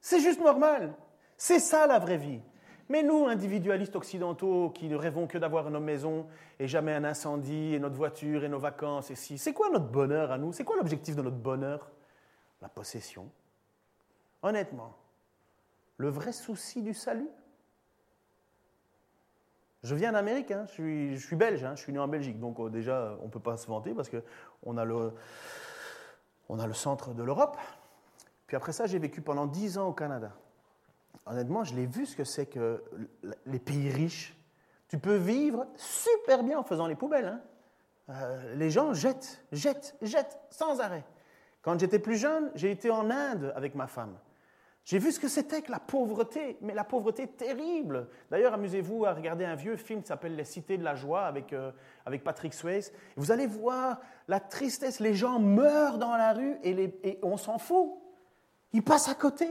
C'est 0.01 0.19
juste 0.19 0.41
normal. 0.41 0.93
C'est 1.37 1.59
ça 1.59 1.87
la 1.87 1.99
vraie 1.99 2.17
vie. 2.17 2.41
Mais 2.89 3.03
nous, 3.03 3.27
individualistes 3.27 3.95
occidentaux, 3.95 4.69
qui 4.69 4.87
ne 4.87 4.95
rêvons 4.95 5.27
que 5.27 5.37
d'avoir 5.37 5.69
nos 5.69 5.79
maisons 5.79 6.27
et 6.59 6.67
jamais 6.67 6.93
un 6.93 7.03
incendie, 7.03 7.73
et 7.73 7.79
notre 7.79 7.95
voiture 7.95 8.43
et 8.43 8.49
nos 8.49 8.59
vacances, 8.59 9.11
et 9.11 9.15
si, 9.15 9.37
c'est 9.37 9.53
quoi 9.53 9.69
notre 9.69 9.87
bonheur 9.87 10.31
à 10.31 10.37
nous? 10.37 10.53
C'est 10.53 10.63
quoi 10.63 10.77
l'objectif 10.77 11.15
de 11.15 11.21
notre 11.21 11.35
bonheur? 11.35 11.91
La 12.61 12.69
possession. 12.69 13.29
Honnêtement, 14.41 14.95
le 15.97 16.09
vrai 16.09 16.31
souci 16.31 16.81
du 16.81 16.93
salut 16.93 17.29
Je 19.83 19.95
viens 19.95 20.11
d'Amérique, 20.11 20.51
hein, 20.51 20.65
je, 20.67 21.15
suis, 21.17 21.35
belge, 21.35 21.63
hein, 21.63 21.75
je 21.75 21.81
suis 21.81 21.93
né 21.93 21.99
en 21.99 22.07
Belgique, 22.07 22.39
donc 22.39 22.59
oh, 22.59 22.69
déjà 22.69 23.17
on 23.21 23.25
ne 23.25 23.31
peut 23.31 23.39
pas 23.39 23.57
se 23.57 23.67
vanter 23.67 23.93
parce 23.93 24.09
qu'on 24.09 24.77
a 24.77 24.85
le, 24.85 25.13
on 26.49 26.59
a 26.59 26.67
le 26.67 26.73
centre 26.73 27.13
de 27.13 27.23
l'Europe. 27.23 27.57
Puis 28.45 28.55
après 28.55 28.71
ça, 28.71 28.85
j'ai 28.85 28.99
vécu 28.99 29.21
pendant 29.21 29.45
dix 29.45 29.77
ans 29.77 29.87
au 29.87 29.93
Canada. 29.93 30.31
Honnêtement, 31.25 31.63
je 31.63 31.75
l'ai 31.75 31.85
vu 31.85 32.05
ce 32.05 32.15
que 32.15 32.23
c'est 32.23 32.45
que 32.45 32.83
les 33.45 33.59
pays 33.59 33.89
riches. 33.89 34.37
Tu 34.87 34.97
peux 34.97 35.17
vivre 35.17 35.67
super 35.75 36.43
bien 36.43 36.59
en 36.59 36.63
faisant 36.63 36.87
les 36.87 36.95
poubelles. 36.95 37.25
Hein. 37.25 37.41
Euh, 38.09 38.55
les 38.55 38.69
gens 38.69 38.93
jettent, 38.93 39.43
jettent, 39.51 39.97
jettent 40.01 40.39
sans 40.49 40.79
arrêt. 40.79 41.03
Quand 41.61 41.77
j'étais 41.77 41.99
plus 41.99 42.15
jeune, 42.15 42.49
j'ai 42.55 42.71
été 42.71 42.89
en 42.89 43.09
Inde 43.09 43.51
avec 43.55 43.75
ma 43.75 43.87
femme. 43.87 44.17
J'ai 44.87 44.99
vu 44.99 45.11
ce 45.11 45.19
que 45.19 45.27
c'était 45.27 45.61
que 45.61 45.69
la 45.69 45.81
pauvreté, 45.81 46.57
mais 46.61 46.73
la 46.73 46.85
pauvreté 46.85 47.27
terrible. 47.27 48.07
D'ailleurs, 48.31 48.53
amusez-vous 48.53 49.03
à 49.03 49.13
regarder 49.13 49.43
un 49.43 49.55
vieux 49.55 49.75
film 49.75 50.01
qui 50.01 50.07
s'appelle 50.07 50.37
Les 50.37 50.45
Cités 50.45 50.77
de 50.77 50.83
la 50.85 50.95
Joie 50.95 51.25
avec, 51.25 51.51
euh, 51.51 51.73
Patrick 52.23 52.53
Swayze. 52.53 52.93
Vous 53.17 53.33
allez 53.33 53.47
voir 53.47 53.99
la 54.29 54.39
tristesse. 54.39 55.01
Les 55.01 55.13
gens 55.13 55.39
meurent 55.39 55.97
dans 55.97 56.15
la 56.15 56.31
rue 56.31 56.55
et, 56.63 57.19
on 57.21 57.35
s'en 57.35 57.57
fout. 57.57 57.95
Ils 58.71 58.81
passent 58.81 59.09
à 59.09 59.15
côté. 59.15 59.49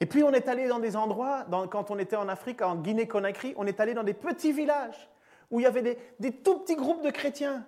Et 0.00 0.06
puis 0.06 0.22
on 0.22 0.32
est 0.32 0.48
allé 0.48 0.66
dans 0.66 0.78
des 0.78 0.96
endroits, 0.96 1.44
quand 1.70 1.90
on 1.90 1.98
était 1.98 2.16
en 2.16 2.30
Afrique, 2.30 2.62
en 2.62 2.76
Guinée-Conakry, 2.76 3.52
on 3.58 3.66
est 3.66 3.78
allé 3.78 3.92
dans 3.92 4.04
des 4.04 4.14
petits 4.14 4.52
villages 4.52 5.10
où 5.50 5.60
il 5.60 5.64
y 5.64 5.66
avait 5.66 5.98
des 6.18 6.32
tout 6.32 6.60
petits 6.60 6.76
groupes 6.76 7.04
de 7.04 7.10
chrétiens 7.10 7.62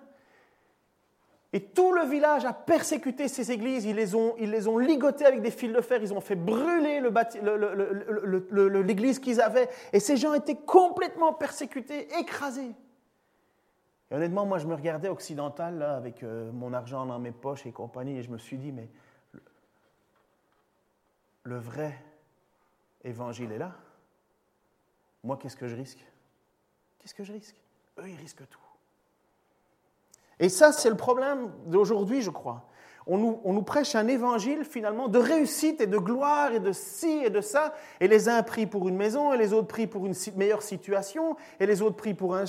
et 1.53 1.61
tout 1.61 1.93
le 1.93 2.03
village 2.03 2.43
a 2.43 2.53
persécuté 2.53 3.27
ces 3.27 3.51
églises, 3.51 3.85
ils 3.85 3.95
les 3.95 4.15
ont, 4.15 4.35
ils 4.37 4.51
ligotées 4.51 5.25
avec 5.25 5.41
des 5.41 5.51
fils 5.51 5.71
de 5.71 5.81
fer, 5.81 6.01
ils 6.01 6.13
ont 6.13 6.21
fait 6.21 6.35
brûler 6.35 7.01
l'église 8.83 9.19
qu'ils 9.19 9.39
avaient, 9.39 9.69
et 9.93 9.99
ces 9.99 10.17
gens 10.17 10.33
étaient 10.33 10.57
complètement 10.57 11.33
persécutés, 11.33 12.07
écrasés. 12.19 12.75
Et 14.11 14.15
honnêtement, 14.15 14.45
moi, 14.45 14.59
je 14.59 14.67
me 14.67 14.75
regardais 14.75 15.09
occidental, 15.09 15.77
là, 15.77 15.95
avec 15.95 16.23
euh, 16.23 16.51
mon 16.51 16.73
argent 16.73 17.05
dans 17.05 17.19
mes 17.19 17.31
poches 17.31 17.65
et 17.65 17.71
compagnie, 17.71 18.17
et 18.17 18.23
je 18.23 18.29
me 18.29 18.37
suis 18.37 18.57
dit, 18.57 18.71
mais 18.71 18.89
le 21.43 21.57
vrai 21.57 21.95
évangile 23.03 23.51
est 23.51 23.57
là. 23.57 23.75
Moi, 25.23 25.37
qu'est-ce 25.37 25.55
que 25.57 25.67
je 25.67 25.75
risque? 25.75 26.05
Qu'est-ce 26.99 27.13
que 27.13 27.23
je 27.23 27.33
risque? 27.33 27.55
Eux, 27.99 28.09
ils 28.09 28.17
risquent 28.17 28.47
tout. 28.49 28.64
Et 30.39 30.49
ça, 30.49 30.71
c'est 30.71 30.89
le 30.89 30.97
problème 30.97 31.51
d'aujourd'hui, 31.65 32.21
je 32.21 32.29
crois. 32.29 32.65
On 33.07 33.17
nous, 33.17 33.61
prêche 33.61 33.93
un 33.93 34.07
évangile 34.07 34.63
finalement 34.65 35.07
de 35.07 35.19
réussite 35.19 35.79
et 35.79 35.85
de 35.85 35.97
gloire 35.97 36.53
et 36.53 36.59
de 36.59 36.71
ci 36.71 37.21
et 37.23 37.29
de 37.29 37.39
ça, 37.39 37.75
et 37.99 38.07
les 38.07 38.29
uns 38.29 38.41
prient 38.41 38.65
pour 38.65 38.87
une 38.87 38.95
maison, 38.95 39.31
et 39.31 39.37
les 39.37 39.53
autres 39.53 39.67
prient 39.67 39.85
pour 39.85 40.07
une 40.07 40.15
meilleure 40.35 40.63
situation, 40.63 41.35
et 41.59 41.67
les 41.67 41.83
autres 41.83 41.97
prient 41.97 42.15
pour 42.15 42.35
un. 42.35 42.45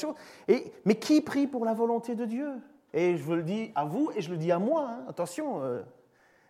Et, 0.49 0.73
mais 0.87 0.95
qui 0.95 1.21
prie 1.21 1.47
pour 1.47 1.67
la 1.67 1.75
volonté 1.75 2.15
de 2.15 2.25
Dieu? 2.25 2.49
Et 2.95 3.19
je 3.19 3.23
vous 3.23 3.35
le 3.35 3.43
dis 3.43 3.71
à 3.75 3.85
vous 3.85 4.11
et 4.17 4.23
je 4.23 4.31
le 4.31 4.39
dis 4.39 4.51
à 4.51 4.59
moi. 4.59 4.89
Hein. 4.89 5.05
Attention, 5.11 5.63
euh, 5.63 5.83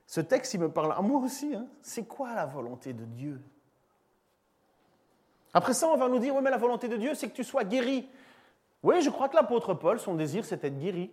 ce 0.07 0.21
texte, 0.21 0.55
il 0.55 0.61
me 0.61 0.71
parle 0.71 0.93
à 0.93 1.03
moi 1.03 1.21
aussi. 1.21 1.53
Hein. 1.57 1.67
C'est 1.83 2.05
quoi 2.05 2.33
la 2.35 2.47
volonté 2.47 2.93
de 2.93 3.05
Dieu? 3.05 3.41
Après 5.53 5.75
ça, 5.75 5.89
on 5.89 5.97
va 5.97 6.09
nous 6.09 6.21
dire, 6.21 6.37
oui, 6.37 6.43
mais 6.45 6.51
la 6.51 6.59
volonté 6.59 6.87
de 6.87 6.97
Dieu, 6.97 7.15
c'est 7.15 7.29
que 7.29 7.35
tu 7.35 7.43
sois 7.43 7.65
guéri. 7.65 8.09
Oui, 8.85 9.03
je 9.03 9.11
crois 9.11 9.29
que 9.29 9.35
l'apôtre 9.35 9.75
Paul, 9.75 9.99
son 9.99 10.15
désir, 10.15 10.45
c'était 10.45 10.71
d'être 10.71 10.79
guéri. 10.79 11.11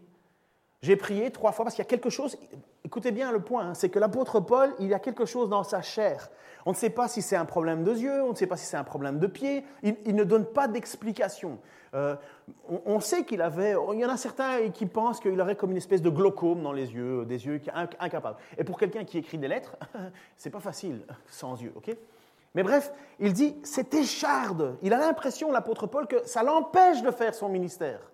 J'ai 0.83 0.97
prié 0.97 1.31
trois 1.31 1.53
fois 1.53 1.63
parce 1.63 1.75
qu'il 1.75 1.81
y 1.81 1.87
a 1.87 1.89
quelque 1.89 2.09
chose, 2.09 2.37
écoutez 2.83 3.11
bien 3.11 3.31
le 3.31 3.39
point, 3.39 3.69
hein, 3.69 3.73
c'est 3.73 3.87
que 3.87 3.99
l'apôtre 3.99 4.41
Paul, 4.41 4.75
il 4.79 4.87
y 4.87 4.93
a 4.93 4.99
quelque 4.99 5.23
chose 5.23 5.47
dans 5.47 5.63
sa 5.63 5.81
chair. 5.81 6.29
On 6.65 6.71
ne 6.71 6.75
sait 6.75 6.89
pas 6.89 7.07
si 7.07 7.21
c'est 7.21 7.37
un 7.37 7.45
problème 7.45 7.85
de 7.85 7.93
yeux, 7.93 8.21
on 8.21 8.31
ne 8.31 8.35
sait 8.35 8.47
pas 8.47 8.57
si 8.57 8.65
c'est 8.65 8.75
un 8.75 8.83
problème 8.83 9.17
de 9.17 9.27
pied, 9.27 9.63
il, 9.81 10.13
ne 10.13 10.25
donne 10.25 10.45
pas 10.45 10.67
d'explication. 10.67 11.57
Euh, 11.93 12.17
on, 12.67 12.99
sait 12.99 13.23
qu'il 13.23 13.41
avait, 13.41 13.75
il 13.93 13.99
y 13.99 14.05
en 14.05 14.09
a 14.09 14.17
certains 14.17 14.69
qui 14.71 14.85
pensent 14.85 15.21
qu'il 15.21 15.39
aurait 15.39 15.55
comme 15.55 15.71
une 15.71 15.77
espèce 15.77 16.01
de 16.01 16.09
glaucome 16.09 16.61
dans 16.61 16.73
les 16.73 16.93
yeux, 16.93 17.23
des 17.23 17.45
yeux 17.45 17.61
incapables. 17.99 18.37
Et 18.57 18.65
pour 18.65 18.77
quelqu'un 18.77 19.05
qui 19.05 19.17
écrit 19.17 19.37
des 19.37 19.47
lettres, 19.47 19.77
c'est 20.35 20.49
pas 20.49 20.59
facile 20.59 21.05
sans 21.27 21.61
yeux, 21.61 21.71
ok? 21.77 21.95
Mais 22.55 22.63
bref, 22.63 22.91
il 23.19 23.31
dit, 23.31 23.55
c'est 23.63 23.93
écharde. 23.93 24.75
Il 24.81 24.91
a 24.91 24.97
l'impression, 24.97 25.49
l'apôtre 25.49 25.87
Paul, 25.87 26.07
que 26.07 26.27
ça 26.27 26.43
l'empêche 26.43 27.01
de 27.01 27.11
faire 27.11 27.33
son 27.33 27.47
ministère. 27.47 28.11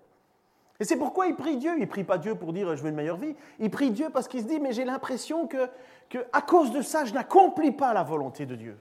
Et 0.80 0.86
c'est 0.86 0.98
pourquoi 0.98 1.28
il 1.28 1.36
prie 1.36 1.58
Dieu. 1.58 1.76
Il 1.80 1.88
prie 1.88 2.04
pas 2.04 2.18
Dieu 2.18 2.36
pour 2.36 2.54
dire 2.54 2.76
je 2.76 2.82
veux 2.82 2.90
une 2.90 2.96
meilleure 2.96 3.18
vie. 3.18 3.36
Il 3.60 3.70
prie 3.70 3.92
Dieu 3.92 4.10
parce 4.10 4.28
qu'il 4.28 4.42
se 4.42 4.48
dit 4.48 4.60
mais 4.60 4.72
j'ai 4.72 4.86
l'impression 4.86 5.48
que, 5.48 5.70
que, 6.10 6.20
à 6.32 6.42
cause 6.42 6.72
de 6.72 6.82
ça, 6.82 7.06
je 7.06 7.14
n'accomplis 7.14 7.72
pas 7.72 7.94
la 7.94 8.04
volonté 8.04 8.46
de 8.46 8.56
Dieu. 8.56 8.78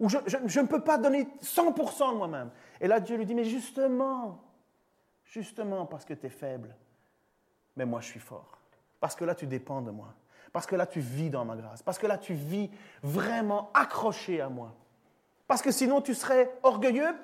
Ou 0.00 0.08
je, 0.08 0.18
je 0.26 0.60
ne 0.60 0.66
peux 0.66 0.80
pas 0.80 0.98
donner 0.98 1.28
100% 1.42 2.12
de 2.12 2.16
moi-même. 2.16 2.50
Et 2.80 2.88
là, 2.88 3.00
Dieu 3.00 3.16
lui 3.16 3.26
dit 3.26 3.34
mais 3.34 3.44
justement, 3.44 4.42
justement 5.24 5.86
parce 5.86 6.04
que 6.04 6.14
tu 6.14 6.26
es 6.26 6.30
faible, 6.30 6.74
mais 7.76 7.84
moi 7.84 8.00
je 8.00 8.06
suis 8.06 8.20
fort. 8.20 8.56
Parce 9.00 9.14
que 9.14 9.24
là, 9.24 9.34
tu 9.34 9.46
dépends 9.46 9.82
de 9.82 9.90
moi. 9.90 10.14
Parce 10.52 10.66
que 10.66 10.76
là, 10.76 10.86
tu 10.86 11.00
vis 11.00 11.30
dans 11.30 11.44
ma 11.44 11.56
grâce. 11.56 11.82
Parce 11.82 11.98
que 11.98 12.06
là, 12.06 12.18
tu 12.18 12.34
vis 12.34 12.70
vraiment 13.02 13.70
accroché 13.74 14.40
à 14.40 14.48
moi. 14.48 14.74
Parce 15.46 15.62
que 15.62 15.70
sinon, 15.70 16.00
tu 16.00 16.14
serais 16.14 16.50
orgueilleux, 16.62 17.14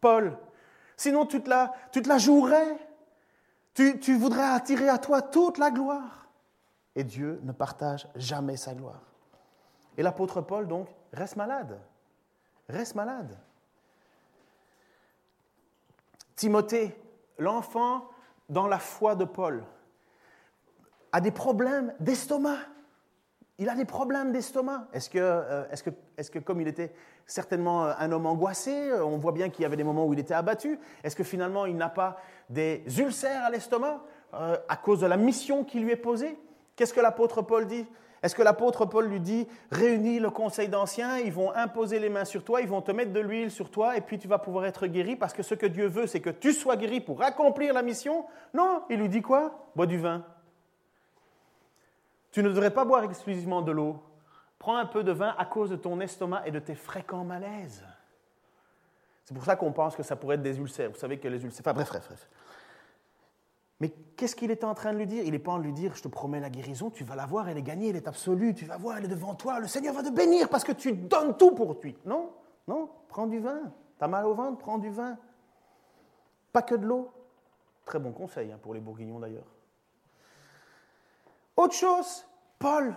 Paul. 0.00 0.38
Sinon, 0.96 1.26
tu 1.26 1.42
te 1.42 1.50
la, 1.50 1.74
tu 1.92 2.00
te 2.00 2.08
la 2.08 2.18
jouerais. 2.18 2.76
Tu, 3.76 4.16
voudrais 4.16 4.54
attirer 4.54 4.88
à 4.88 4.96
toi 4.96 5.20
toute 5.20 5.58
la 5.58 5.70
gloire. 5.70 6.30
Et 6.94 7.04
Dieu 7.04 7.40
ne 7.42 7.52
partage 7.52 8.08
jamais 8.16 8.56
sa 8.56 8.74
gloire. 8.74 9.02
Et 9.98 10.02
l'apôtre 10.02 10.40
Paul, 10.40 10.66
donc, 10.66 10.88
reste 11.12 11.36
malade. 11.36 11.78
Reste 12.70 12.94
malade. 12.94 13.38
Timothée, 16.36 16.98
l'enfant 17.38 18.08
dans 18.48 18.66
la 18.66 18.78
foi 18.78 19.14
de 19.14 19.26
Paul, 19.26 19.62
a 21.12 21.20
des 21.20 21.30
problèmes 21.30 21.94
d'estomac. 22.00 22.58
Il 23.58 23.70
a 23.70 23.74
des 23.74 23.86
problèmes 23.86 24.32
d'estomac. 24.32 24.86
Est-ce 24.92 25.08
que, 25.08 25.18
euh, 25.18 25.64
est 25.70 25.82
que, 25.82 25.90
est 26.18 26.30
que, 26.30 26.38
comme 26.38 26.60
il 26.60 26.68
était 26.68 26.92
certainement 27.26 27.84
un 27.84 28.12
homme 28.12 28.26
angoissé, 28.26 28.90
euh, 28.90 29.04
on 29.04 29.16
voit 29.16 29.32
bien 29.32 29.48
qu'il 29.48 29.62
y 29.62 29.64
avait 29.64 29.76
des 29.76 29.84
moments 29.84 30.06
où 30.06 30.12
il 30.12 30.18
était 30.18 30.34
abattu, 30.34 30.78
est-ce 31.02 31.16
que 31.16 31.24
finalement 31.24 31.64
il 31.64 31.76
n'a 31.76 31.88
pas 31.88 32.18
des 32.50 32.84
ulcères 32.98 33.44
à 33.44 33.50
l'estomac 33.50 34.02
euh, 34.34 34.58
à 34.68 34.76
cause 34.76 35.00
de 35.00 35.06
la 35.06 35.16
mission 35.16 35.64
qui 35.64 35.80
lui 35.80 35.90
est 35.90 35.96
posée? 35.96 36.38
Qu'est-ce 36.76 36.92
que 36.92 37.00
l'apôtre 37.00 37.40
Paul 37.40 37.66
dit? 37.66 37.86
Est-ce 38.22 38.34
que 38.34 38.42
l'apôtre 38.42 38.84
Paul 38.84 39.06
lui 39.06 39.20
dit 39.20 39.46
Réunis 39.70 40.20
le 40.20 40.30
conseil 40.30 40.68
d'anciens, 40.68 41.18
ils 41.18 41.32
vont 41.32 41.54
imposer 41.54 41.98
les 41.98 42.10
mains 42.10 42.24
sur 42.24 42.44
toi, 42.44 42.60
ils 42.60 42.68
vont 42.68 42.82
te 42.82 42.92
mettre 42.92 43.12
de 43.12 43.20
l'huile 43.20 43.50
sur 43.50 43.70
toi, 43.70 43.96
et 43.96 44.02
puis 44.02 44.18
tu 44.18 44.28
vas 44.28 44.38
pouvoir 44.38 44.66
être 44.66 44.86
guéri 44.86 45.16
parce 45.16 45.32
que 45.32 45.42
ce 45.42 45.54
que 45.54 45.66
Dieu 45.66 45.86
veut, 45.86 46.06
c'est 46.06 46.20
que 46.20 46.30
tu 46.30 46.52
sois 46.52 46.76
guéri 46.76 47.00
pour 47.00 47.22
accomplir 47.22 47.72
la 47.72 47.82
mission? 47.82 48.26
Non, 48.52 48.82
il 48.90 48.98
lui 48.98 49.08
dit 49.08 49.22
quoi? 49.22 49.70
Bois 49.74 49.86
du 49.86 49.98
vin. 49.98 50.24
Tu 52.36 52.42
ne 52.42 52.50
devrais 52.50 52.70
pas 52.70 52.84
boire 52.84 53.02
exclusivement 53.02 53.62
de 53.62 53.72
l'eau. 53.72 53.96
Prends 54.58 54.76
un 54.76 54.84
peu 54.84 55.02
de 55.02 55.10
vin 55.10 55.34
à 55.38 55.46
cause 55.46 55.70
de 55.70 55.76
ton 55.76 56.00
estomac 56.00 56.46
et 56.46 56.50
de 56.50 56.58
tes 56.58 56.74
fréquents 56.74 57.24
malaises. 57.24 57.82
C'est 59.24 59.32
pour 59.32 59.42
ça 59.42 59.56
qu'on 59.56 59.72
pense 59.72 59.96
que 59.96 60.02
ça 60.02 60.16
pourrait 60.16 60.34
être 60.34 60.42
des 60.42 60.58
ulcères. 60.58 60.90
Vous 60.90 60.98
savez 60.98 61.18
que 61.18 61.28
les 61.28 61.42
ulcères. 61.42 61.62
Enfin, 61.62 61.72
bref, 61.72 61.88
bref, 61.88 62.04
bref. 62.06 62.28
Mais 63.80 63.88
qu'est-ce 63.88 64.36
qu'il 64.36 64.50
est 64.50 64.64
en 64.64 64.74
train 64.74 64.92
de 64.92 64.98
lui 64.98 65.06
dire? 65.06 65.24
Il 65.24 65.30
n'est 65.30 65.38
pas 65.38 65.52
en 65.52 65.54
train 65.54 65.62
de 65.62 65.68
lui 65.68 65.72
dire 65.72 65.96
Je 65.96 66.02
te 66.02 66.08
promets 66.08 66.38
la 66.38 66.50
guérison, 66.50 66.90
tu 66.90 67.04
vas 67.04 67.16
la 67.16 67.24
voir, 67.24 67.48
elle 67.48 67.56
est 67.56 67.62
gagnée, 67.62 67.88
elle 67.88 67.96
est 67.96 68.06
absolue, 68.06 68.52
tu 68.52 68.66
vas 68.66 68.76
voir, 68.76 68.98
elle 68.98 69.06
est 69.06 69.08
devant 69.08 69.34
toi, 69.34 69.58
le 69.58 69.66
Seigneur 69.66 69.94
va 69.94 70.02
te 70.02 70.10
bénir 70.10 70.50
parce 70.50 70.62
que 70.62 70.72
tu 70.72 70.92
donnes 70.92 71.38
tout 71.38 71.52
pour 71.52 71.80
lui. 71.82 71.96
Non, 72.04 72.32
non, 72.68 72.90
prends 73.08 73.26
du 73.26 73.38
vin. 73.38 73.62
T'as 73.98 74.08
mal 74.08 74.26
au 74.26 74.34
ventre, 74.34 74.58
prends 74.58 74.76
du 74.76 74.90
vin. 74.90 75.16
Pas 76.52 76.60
que 76.60 76.74
de 76.74 76.84
l'eau. 76.84 77.10
Très 77.86 77.98
bon 77.98 78.12
conseil 78.12 78.52
hein, 78.52 78.58
pour 78.60 78.74
les 78.74 78.80
bourguignons 78.80 79.20
d'ailleurs. 79.20 79.55
Autre 81.56 81.74
chose, 81.74 82.26
Paul. 82.58 82.94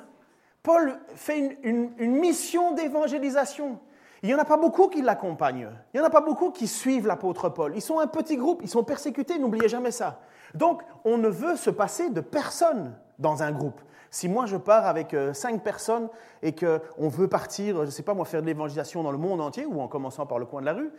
Paul 0.61 0.99
fait 1.15 1.57
une, 1.63 1.91
mission 1.99 2.73
d'évangélisation. 2.73 3.79
Il 4.21 4.27
n'y 4.27 4.35
en 4.35 4.39
a 4.39 4.45
pas 4.45 4.57
beaucoup 4.57 4.89
qui 4.89 5.01
l'accompagnent. 5.01 5.69
Il 5.93 5.99
n'y 5.99 6.03
en 6.03 6.07
a 6.07 6.09
pas 6.09 6.21
beaucoup 6.21 6.51
qui 6.51 6.67
suivent 6.67 7.07
l'apôtre 7.07 7.49
Paul. 7.49 7.73
Ils 7.75 7.81
sont 7.81 7.99
un 7.99 8.07
petit 8.07 8.35
groupe, 8.35 8.59
ils 8.61 8.69
sont 8.69 8.83
persécutés, 8.83 9.39
n'oubliez 9.39 9.69
jamais 9.69 9.91
ça. 9.91 10.19
Donc, 10.53 10.81
on 11.05 11.17
ne 11.17 11.29
veut 11.29 11.55
se 11.55 11.69
passer 11.69 12.09
de 12.09 12.19
personne 12.19 12.97
dans 13.17 13.43
un 13.43 13.51
groupe. 13.51 13.79
Si 14.11 14.27
moi 14.27 14.45
je 14.45 14.57
pars 14.57 14.87
avec 14.87 15.13
euh, 15.13 15.33
cinq 15.33 15.63
personnes 15.63 16.09
et 16.41 16.53
qu'on 16.53 17.09
veut 17.09 17.27
partir, 17.27 17.77
je 17.77 17.81
ne 17.83 17.91
sais 17.91 18.03
pas 18.03 18.13
moi, 18.13 18.25
faire 18.25 18.41
de 18.41 18.47
l'évangélisation 18.47 19.03
dans 19.03 19.11
le 19.11 19.17
monde 19.17 19.39
entier, 19.39 19.65
ou 19.65 19.79
en 19.81 19.87
commençant 19.87 20.25
par 20.25 20.39
le 20.39 20.45
coin 20.45 20.61
de 20.61 20.65
la 20.65 20.73
rue, 20.73 20.91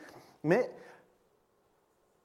mais 0.45 0.71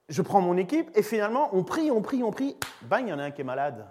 je 0.10 0.22
prends 0.22 0.42
mon 0.42 0.56
équipe 0.58 0.92
et 0.96 1.02
finalement 1.02 1.50
on 1.54 1.64
prie, 1.64 1.90
on 1.90 2.02
prie, 2.02 2.24
on 2.24 2.32
prie, 2.32 2.56
bang, 2.84 3.02
il 3.02 3.10
y 3.10 3.14
en 3.14 3.20
a 3.20 3.24
un 3.24 3.32
qui 3.32 3.42
est 3.42 3.46
malade. 3.46 3.86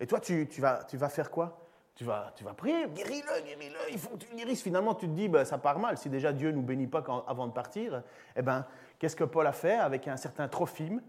Et 0.00 0.06
toi, 0.06 0.20
tu, 0.20 0.46
vas, 0.58 1.08
faire 1.08 1.30
quoi? 1.30 1.66
Tu 1.94 2.04
vas, 2.04 2.32
prier, 2.56 2.86
guéris-le, 2.88 3.44
guéris-le, 3.44 3.92
il 3.92 3.98
faut 3.98 4.10
que 4.10 4.24
tu 4.24 4.30
le 4.30 4.36
guérisses. 4.36 4.62
Finalement, 4.62 4.94
tu 4.94 5.06
te 5.06 5.12
dis, 5.12 5.28
ben, 5.28 5.44
ça 5.44 5.58
part 5.58 5.78
mal. 5.78 5.96
Si 5.96 6.08
déjà 6.08 6.32
Dieu 6.32 6.50
ne 6.50 6.56
nous 6.56 6.62
bénit 6.62 6.86
pas 6.86 7.04
avant 7.26 7.46
de 7.46 7.52
partir, 7.52 8.02
eh 8.36 8.42
ben, 8.42 8.66
qu'est-ce 8.98 9.16
que 9.16 9.24
Paul 9.24 9.46
a 9.46 9.52
fait 9.52 9.76
avec 9.76 10.08
un 10.08 10.16
certain 10.16 10.48
Trophime 10.48 11.00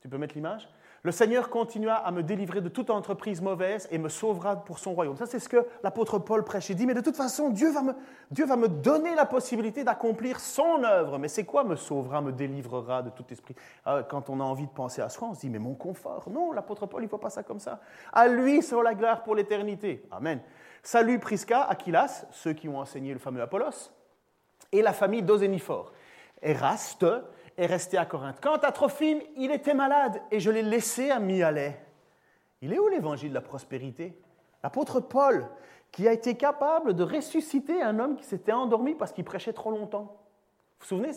Tu 0.00 0.08
peux 0.08 0.18
mettre 0.18 0.34
l'image? 0.34 0.68
Le 1.06 1.12
Seigneur 1.12 1.50
continua 1.50 1.94
à 1.94 2.10
me 2.10 2.24
délivrer 2.24 2.60
de 2.60 2.68
toute 2.68 2.90
entreprise 2.90 3.40
mauvaise 3.40 3.86
et 3.92 3.98
me 3.98 4.08
sauvera 4.08 4.56
pour 4.56 4.80
son 4.80 4.92
royaume. 4.92 5.16
Ça, 5.16 5.26
c'est 5.26 5.38
ce 5.38 5.48
que 5.48 5.64
l'apôtre 5.84 6.18
Paul 6.18 6.42
prêche. 6.42 6.68
Il 6.68 6.74
dit, 6.74 6.84
mais 6.84 6.94
de 6.94 7.00
toute 7.00 7.14
façon, 7.14 7.50
Dieu 7.50 7.70
va 7.70 7.82
me, 7.82 7.92
Dieu 8.32 8.44
va 8.44 8.56
me 8.56 8.66
donner 8.66 9.14
la 9.14 9.24
possibilité 9.24 9.84
d'accomplir 9.84 10.40
son 10.40 10.82
œuvre. 10.82 11.18
Mais 11.18 11.28
c'est 11.28 11.44
quoi 11.44 11.62
me 11.62 11.76
sauvera, 11.76 12.20
me 12.22 12.32
délivrera 12.32 13.04
de 13.04 13.10
tout 13.10 13.24
esprit? 13.30 13.54
Ah, 13.84 14.02
Quand 14.02 14.30
on 14.30 14.40
a 14.40 14.42
envie 14.42 14.66
de 14.66 14.72
penser 14.72 15.00
à 15.00 15.08
soi, 15.08 15.28
on 15.28 15.34
se 15.34 15.42
dit, 15.42 15.48
mais 15.48 15.60
mon 15.60 15.74
confort. 15.74 16.28
Non, 16.28 16.50
l'apôtre 16.50 16.86
Paul, 16.86 17.02
il 17.02 17.04
ne 17.04 17.10
voit 17.10 17.20
pas 17.20 17.30
ça 17.30 17.44
comme 17.44 17.60
ça. 17.60 17.78
À 18.12 18.26
lui 18.26 18.60
sur 18.60 18.82
la 18.82 18.92
gloire 18.94 19.22
pour 19.22 19.36
l'éternité. 19.36 20.02
Amen. 20.10 20.40
Salut 20.82 21.20
Prisca, 21.20 21.62
Aquilas, 21.68 22.26
ceux 22.32 22.52
qui 22.52 22.68
ont 22.68 22.80
enseigné 22.80 23.12
le 23.12 23.20
fameux 23.20 23.42
Apollos, 23.42 23.92
et 24.72 24.82
la 24.82 24.92
famille 24.92 25.22
d'Oséniphore. 25.22 25.92
Eraste 26.42 27.06
est 27.56 27.66
resté 27.66 27.96
à 27.98 28.04
Corinthe. 28.04 28.40
Quant 28.40 28.56
à 28.56 28.72
Trophime, 28.72 29.20
il 29.36 29.50
était 29.50 29.74
malade 29.74 30.20
et 30.30 30.40
je 30.40 30.50
l'ai 30.50 30.62
laissé 30.62 31.10
à 31.10 31.18
Mialet. 31.18 31.80
Il 32.62 32.72
est 32.72 32.78
où 32.78 32.88
l'évangile 32.88 33.30
de 33.30 33.34
la 33.34 33.40
prospérité? 33.40 34.18
L'apôtre 34.62 35.00
Paul, 35.00 35.48
qui 35.92 36.08
a 36.08 36.12
été 36.12 36.34
capable 36.34 36.94
de 36.94 37.02
ressusciter 37.02 37.82
un 37.82 37.98
homme 37.98 38.16
qui 38.16 38.24
s'était 38.24 38.52
endormi 38.52 38.94
parce 38.94 39.12
qu'il 39.12 39.24
prêchait 39.24 39.52
trop 39.52 39.70
longtemps. 39.70 40.16
Vous 40.80 40.96
vous 40.96 41.04
souvenez, 41.04 41.12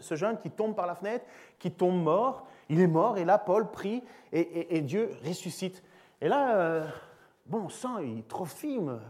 ce 0.00 0.14
jeune 0.16 0.38
qui 0.40 0.50
tombe 0.50 0.74
par 0.74 0.86
la 0.86 0.94
fenêtre, 0.96 1.24
qui 1.58 1.70
tombe 1.70 2.02
mort, 2.02 2.46
il 2.68 2.80
est 2.80 2.88
mort, 2.88 3.18
et 3.18 3.24
là, 3.24 3.38
Paul 3.38 3.70
prie, 3.70 4.02
et, 4.32 4.80
Dieu 4.80 5.10
ressuscite. 5.24 5.82
Et 6.20 6.28
là, 6.28 6.56
euh, 6.56 6.86
bon 7.46 7.68
sang, 7.68 7.98
il, 7.98 8.24
Trophime 8.24 9.00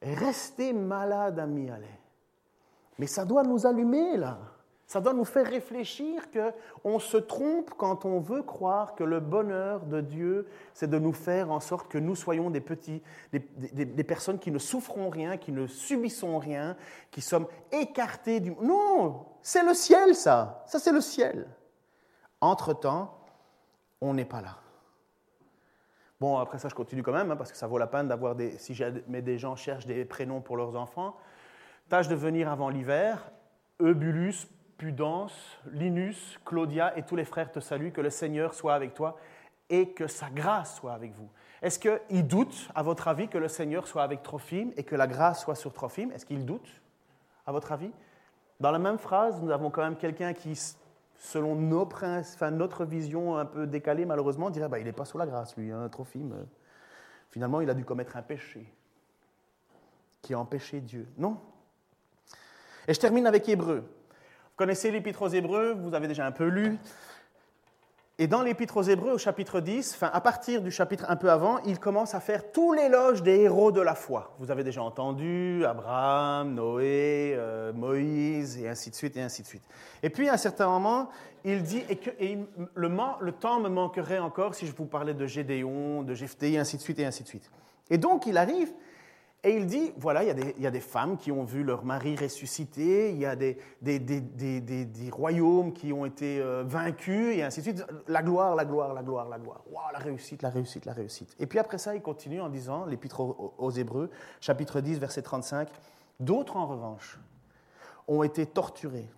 est 0.00 0.14
resté 0.14 0.72
malade 0.72 1.38
à 1.38 1.46
Mialet. 1.46 2.00
Mais 2.98 3.06
ça 3.06 3.24
doit 3.24 3.42
nous 3.42 3.66
allumer, 3.66 4.16
là. 4.16 4.38
Ça 4.92 5.00
doit 5.00 5.14
nous 5.14 5.24
faire 5.24 5.46
réfléchir 5.46 6.24
qu'on 6.30 6.98
se 6.98 7.16
trompe 7.16 7.70
quand 7.78 8.04
on 8.04 8.20
veut 8.20 8.42
croire 8.42 8.94
que 8.94 9.02
le 9.02 9.20
bonheur 9.20 9.86
de 9.86 10.02
Dieu, 10.02 10.46
c'est 10.74 10.90
de 10.90 10.98
nous 10.98 11.14
faire 11.14 11.50
en 11.50 11.60
sorte 11.60 11.88
que 11.88 11.96
nous 11.96 12.14
soyons 12.14 12.50
des 12.50 12.60
petits, 12.60 13.02
des, 13.32 14.04
personnes 14.04 14.38
qui 14.38 14.50
ne 14.50 14.58
souffront 14.58 15.08
rien, 15.08 15.38
qui 15.38 15.50
ne 15.50 15.66
subissons 15.66 16.38
rien, 16.38 16.76
qui 17.10 17.22
sommes 17.22 17.46
écartés 17.70 18.40
du... 18.40 18.50
Non, 18.60 19.24
c'est 19.40 19.64
le 19.64 19.72
ciel, 19.72 20.14
ça. 20.14 20.62
Ça, 20.66 20.78
c'est 20.78 20.92
le 20.92 21.00
ciel. 21.00 21.48
Entre-temps, 22.42 23.16
on 24.02 24.12
n'est 24.12 24.26
pas 24.26 24.42
là. 24.42 24.58
Bon, 26.20 26.36
après 26.36 26.58
ça, 26.58 26.68
je 26.68 26.74
continue 26.74 27.02
quand 27.02 27.14
même, 27.14 27.30
hein, 27.30 27.36
parce 27.36 27.50
que 27.50 27.56
ça 27.56 27.66
vaut 27.66 27.78
la 27.78 27.86
peine 27.86 28.08
d'avoir 28.08 28.34
des... 28.34 28.58
Si 28.58 28.74
jamais 28.74 29.22
des 29.22 29.38
gens 29.38 29.56
cherchent 29.56 29.86
des 29.86 30.04
prénoms 30.04 30.42
pour 30.42 30.58
leurs 30.58 30.76
enfants, 30.76 31.16
tâche 31.88 32.08
de 32.08 32.14
venir 32.14 32.50
avant 32.50 32.68
l'hiver, 32.68 33.30
Eubulus, 33.80 34.46
Pudence, 34.82 35.60
Linus, 35.70 36.40
Claudia 36.44 36.98
et 36.98 37.04
tous 37.04 37.14
les 37.14 37.24
frères 37.24 37.52
te 37.52 37.60
saluent, 37.60 37.92
que 37.92 38.00
le 38.00 38.10
Seigneur 38.10 38.52
soit 38.52 38.74
avec 38.74 38.94
toi 38.94 39.16
et 39.70 39.90
que 39.90 40.08
sa 40.08 40.28
grâce 40.28 40.74
soit 40.74 40.92
avec 40.92 41.14
vous. 41.14 41.28
Est-ce 41.62 41.78
qu'il 41.78 42.26
doute, 42.26 42.68
à 42.74 42.82
votre 42.82 43.06
avis, 43.06 43.28
que 43.28 43.38
le 43.38 43.46
Seigneur 43.46 43.86
soit 43.86 44.02
avec 44.02 44.24
Trophime 44.24 44.72
et 44.76 44.82
que 44.82 44.96
la 44.96 45.06
grâce 45.06 45.42
soit 45.42 45.54
sur 45.54 45.72
Trophime? 45.72 46.10
Est-ce 46.10 46.26
qu'il 46.26 46.44
doute, 46.44 46.68
à 47.46 47.52
votre 47.52 47.70
avis? 47.70 47.92
Dans 48.58 48.72
la 48.72 48.80
même 48.80 48.98
phrase, 48.98 49.40
nous 49.40 49.52
avons 49.52 49.70
quand 49.70 49.82
même 49.82 49.94
quelqu'un 49.94 50.32
qui, 50.32 50.60
selon 51.16 51.54
notre 51.54 52.84
vision 52.84 53.38
un 53.38 53.44
peu 53.44 53.68
décalée, 53.68 54.04
malheureusement, 54.04 54.50
dirait 54.50 54.68
bah, 54.68 54.80
il 54.80 54.84
n'est 54.84 54.92
pas 54.92 55.04
sous 55.04 55.16
la 55.16 55.26
grâce, 55.26 55.56
lui, 55.56 55.70
hein, 55.70 55.88
Trophime. 55.90 56.44
Finalement, 57.30 57.60
il 57.60 57.70
a 57.70 57.74
dû 57.74 57.84
commettre 57.84 58.16
un 58.16 58.22
péché 58.22 58.66
qui 60.22 60.34
a 60.34 60.40
empêché 60.40 60.80
Dieu. 60.80 61.06
Non. 61.18 61.38
Et 62.88 62.94
je 62.94 62.98
termine 62.98 63.28
avec 63.28 63.48
Hébreu. 63.48 63.84
Vous 64.52 64.56
connaissez 64.66 64.90
l'Épître 64.90 65.22
aux 65.22 65.28
Hébreux, 65.28 65.72
vous 65.72 65.94
avez 65.94 66.08
déjà 66.08 66.26
un 66.26 66.30
peu 66.30 66.44
lu. 66.44 66.78
Et 68.18 68.26
dans 68.26 68.42
l'Épître 68.42 68.76
aux 68.76 68.82
Hébreux, 68.82 69.12
au 69.12 69.18
chapitre 69.18 69.60
10, 69.60 69.94
enfin, 69.94 70.10
à 70.12 70.20
partir 70.20 70.60
du 70.60 70.70
chapitre 70.70 71.06
un 71.08 71.16
peu 71.16 71.30
avant, 71.30 71.58
il 71.60 71.78
commence 71.78 72.14
à 72.14 72.20
faire 72.20 72.52
tout 72.52 72.74
l'éloge 72.74 73.22
des 73.22 73.40
héros 73.40 73.72
de 73.72 73.80
la 73.80 73.94
foi. 73.94 74.36
Vous 74.38 74.50
avez 74.50 74.62
déjà 74.62 74.82
entendu 74.82 75.64
Abraham, 75.64 76.52
Noé, 76.52 77.32
euh, 77.34 77.72
Moïse, 77.72 78.58
et 78.58 78.68
ainsi 78.68 78.90
de 78.90 78.94
suite, 78.94 79.16
et 79.16 79.22
ainsi 79.22 79.40
de 79.40 79.46
suite. 79.46 79.64
Et 80.02 80.10
puis, 80.10 80.28
à 80.28 80.34
un 80.34 80.36
certain 80.36 80.68
moment, 80.68 81.08
il 81.46 81.62
dit, 81.62 81.82
et, 81.88 81.96
que, 81.96 82.10
le, 82.74 82.90
le, 83.20 83.32
temps 83.32 83.58
me 83.58 83.70
manquerait 83.70 84.18
encore 84.18 84.54
si 84.54 84.66
je 84.66 84.76
vous 84.76 84.84
parlais 84.84 85.14
de 85.14 85.26
Gédéon, 85.26 86.02
de 86.02 86.14
Jephthé, 86.14 86.52
et 86.52 86.58
ainsi 86.58 86.76
de 86.76 86.82
suite, 86.82 86.98
et 86.98 87.06
ainsi 87.06 87.22
de 87.22 87.28
suite. 87.28 87.50
Et 87.88 87.96
donc, 87.96 88.26
il 88.26 88.36
arrive 88.36 88.70
et 89.44 89.56
il 89.56 89.66
dit, 89.66 89.92
voilà, 89.96 90.22
il 90.22 90.54
y, 90.60 90.66
a 90.66 90.70
des, 90.70 90.80
femmes 90.80 91.16
qui 91.16 91.32
ont 91.32 91.42
vu 91.42 91.64
leur 91.64 91.84
mari 91.84 92.14
ressusciter, 92.14 93.10
il 93.10 93.18
y 93.18 93.26
a 93.26 93.34
des, 93.34 93.58
royaumes 95.10 95.72
qui 95.72 95.92
ont 95.92 96.06
été 96.06 96.40
euh, 96.40 96.62
vaincus, 96.64 97.36
et 97.36 97.42
ainsi 97.42 97.58
de 97.58 97.64
suite. 97.64 97.84
La 98.06 98.22
gloire, 98.22 98.54
la 98.54 98.64
gloire, 98.64 98.94
la 98.94 99.02
gloire, 99.02 99.28
la 99.28 99.40
gloire. 99.40 99.64
Wow, 99.68 99.80
la 99.92 99.98
réussite, 99.98 100.42
la 100.42 100.50
réussite, 100.50 100.84
la 100.84 100.92
réussite. 100.92 101.34
Et 101.40 101.46
puis 101.46 101.58
après 101.58 101.78
ça, 101.78 101.96
il 101.96 102.02
continue 102.02 102.40
en 102.40 102.48
disant, 102.48 102.86
l'Épître 102.86 103.20
aux, 103.20 103.70
Hébreux, 103.72 104.10
chapitre 104.40 104.80
10, 104.80 105.00
verset 105.00 105.22
35, 105.22 105.68
D'autres, 106.20 106.56
en 106.56 106.66
revanche, 106.66 107.18
ont 108.06 108.22
été 108.22 108.46
torturés. 108.46 109.10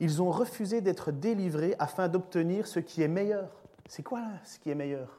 Ils 0.00 0.20
ont 0.20 0.30
refusé 0.30 0.82
d'être 0.82 1.12
délivrés 1.12 1.74
afin 1.78 2.08
d'obtenir 2.08 2.66
ce 2.66 2.78
qui 2.78 3.00
est 3.00 3.08
meilleur. 3.08 3.48
C'est 3.88 4.02
quoi 4.02 4.22
ce 4.44 4.58
qui 4.58 4.68
est 4.68 4.74
meilleur? 4.74 5.16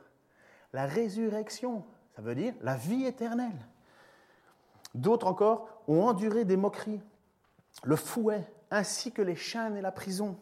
La 0.74 0.86
résurrection, 0.86 1.84
ça 2.16 2.22
veut 2.22 2.36
dire 2.36 2.54
la 2.62 2.76
vie 2.76 3.06
éternelle. 3.06 3.68
D'autres 4.94 5.28
encore 5.28 5.68
ont 5.88 6.04
enduré 6.04 6.46
des 6.46 6.58
moqueries, 6.58 7.02
le 7.84 7.96
fouet, 7.96 8.46
ainsi 8.70 9.12
que 9.12 9.22
les 9.22 9.36
chaînes 9.36 9.78
et 9.78 9.82
la 9.82 9.92
prison. 9.92 10.36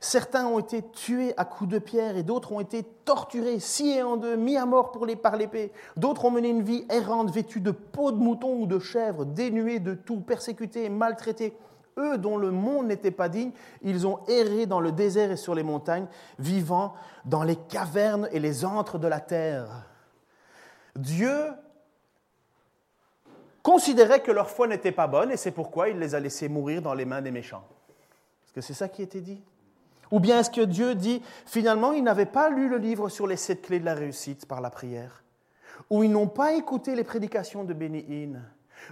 Certains 0.00 0.46
ont 0.46 0.58
été 0.58 0.82
tués 0.82 1.34
à 1.36 1.44
coups 1.44 1.70
de 1.70 1.78
pierre 1.78 2.16
et 2.16 2.22
d'autres 2.22 2.52
ont 2.52 2.60
été 2.60 2.84
torturés, 3.04 3.60
sciés 3.60 4.02
en 4.02 4.16
deux, 4.16 4.36
mis 4.36 4.56
à 4.56 4.66
mort 4.66 4.92
pour 4.92 5.06
les, 5.06 5.16
par 5.16 5.36
l'épée. 5.36 5.72
D'autres 5.96 6.24
ont 6.24 6.30
mené 6.30 6.48
une 6.48 6.62
vie 6.62 6.86
errante, 6.90 7.30
vêtue 7.30 7.60
de 7.60 7.70
peaux 7.70 8.12
de 8.12 8.16
mouton 8.16 8.60
ou 8.60 8.66
de 8.66 8.78
chèvre, 8.78 9.24
dénués 9.24 9.80
de 9.80 9.94
tout, 9.94 10.20
persécutés 10.20 10.84
et 10.84 10.88
maltraités. 10.88 11.56
Eux 11.98 12.18
dont 12.18 12.36
le 12.36 12.50
monde 12.50 12.86
n'était 12.86 13.12
pas 13.12 13.28
digne, 13.28 13.52
ils 13.82 14.06
ont 14.06 14.20
erré 14.26 14.66
dans 14.66 14.80
le 14.80 14.90
désert 14.90 15.30
et 15.30 15.36
sur 15.36 15.54
les 15.54 15.62
montagnes, 15.62 16.06
vivant 16.38 16.94
dans 17.24 17.44
les 17.44 17.56
cavernes 17.56 18.28
et 18.32 18.40
les 18.40 18.64
antres 18.64 18.98
de 18.98 19.06
la 19.06 19.20
terre. 19.20 19.86
Dieu 20.96 21.52
considéraient 23.64 24.20
que 24.20 24.30
leur 24.30 24.50
foi 24.50 24.68
n'était 24.68 24.92
pas 24.92 25.08
bonne 25.08 25.32
et 25.32 25.36
c'est 25.36 25.50
pourquoi 25.50 25.88
il 25.88 25.98
les 25.98 26.14
a 26.14 26.20
laissés 26.20 26.48
mourir 26.48 26.82
dans 26.82 26.94
les 26.94 27.06
mains 27.06 27.22
des 27.22 27.32
méchants. 27.32 27.64
Est-ce 28.44 28.52
que 28.52 28.60
c'est 28.60 28.74
ça 28.74 28.88
qui 28.88 29.02
était 29.02 29.22
dit? 29.22 29.42
Ou 30.12 30.20
bien 30.20 30.38
est-ce 30.38 30.50
que 30.50 30.60
Dieu 30.60 30.94
dit, 30.94 31.22
finalement, 31.46 31.92
ils 31.92 32.04
n'avaient 32.04 32.26
pas 32.26 32.50
lu 32.50 32.68
le 32.68 32.76
livre 32.76 33.08
sur 33.08 33.26
les 33.26 33.38
sept 33.38 33.62
clés 33.62 33.80
de 33.80 33.86
la 33.86 33.94
réussite 33.94 34.46
par 34.46 34.60
la 34.60 34.68
prière? 34.68 35.24
Ou 35.88 36.04
ils 36.04 36.10
n'ont 36.10 36.28
pas 36.28 36.52
écouté 36.52 36.94
les 36.94 37.04
prédications 37.04 37.64
de 37.64 37.72
Benny 37.72 38.04
Hinn? 38.06 38.42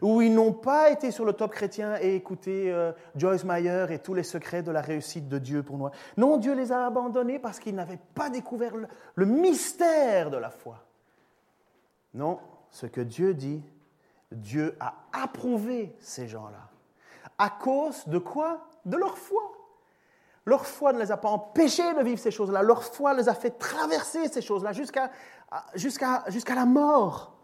Ou 0.01 0.23
ils 0.23 0.35
n'ont 0.35 0.55
pas 0.55 0.89
été 0.89 1.11
sur 1.11 1.27
le 1.27 1.35
top 1.35 1.53
chrétien 1.53 1.99
et 2.01 2.15
écouté 2.15 2.73
euh, 2.73 2.93
Joyce 3.15 3.45
Meyer 3.45 3.87
et 3.91 3.99
tous 3.99 4.15
les 4.15 4.23
secrets 4.23 4.63
de 4.63 4.71
la 4.71 4.81
réussite 4.81 5.29
de 5.29 5.37
Dieu 5.39 5.63
pour 5.63 5.77
moi 5.77 5.91
Non, 6.17 6.39
Dieu 6.39 6.55
les 6.55 6.73
a 6.73 6.87
abandonnés 6.87 7.39
parce 7.39 7.61
qu'ils 7.61 7.75
n'avaient 7.75 8.01
pas 8.15 8.31
découvert 8.31 8.73
le 9.15 9.27
mystère 9.27 10.31
de 10.31 10.39
la 10.39 10.49
foi. 10.49 10.83
Non, 12.15 12.39
ce 12.71 12.87
que 12.87 13.03
Dieu 13.03 13.35
dit, 13.35 13.63
Dieu 14.35 14.77
a 14.81 14.95
approuvé 15.13 15.97
ces 16.01 16.29
gens-là. 16.29 16.69
À 17.39 17.51
cause 17.51 18.07
de 18.07 18.19
quoi? 18.19 18.67
De 18.85 18.97
leur 18.97 19.17
foi. 19.19 19.43
Leur 20.45 20.67
foi 20.67 20.93
ne 20.93 20.99
les 20.99 21.13
a 21.13 21.17
pas 21.17 21.29
empêchés 21.29 21.95
de 21.95 22.03
vivre 22.03 22.19
ces 22.19 22.33
choses-là. 22.33 22.63
Leur 22.63 22.83
foi 22.83 23.15
les 23.15 23.29
a 23.29 23.35
fait 23.35 23.59
traverser 23.59 24.29
ces 24.29 24.43
choses-là 24.43 24.73
jusqu'à 24.73 25.11
la 26.55 26.67
mort. 26.67 27.37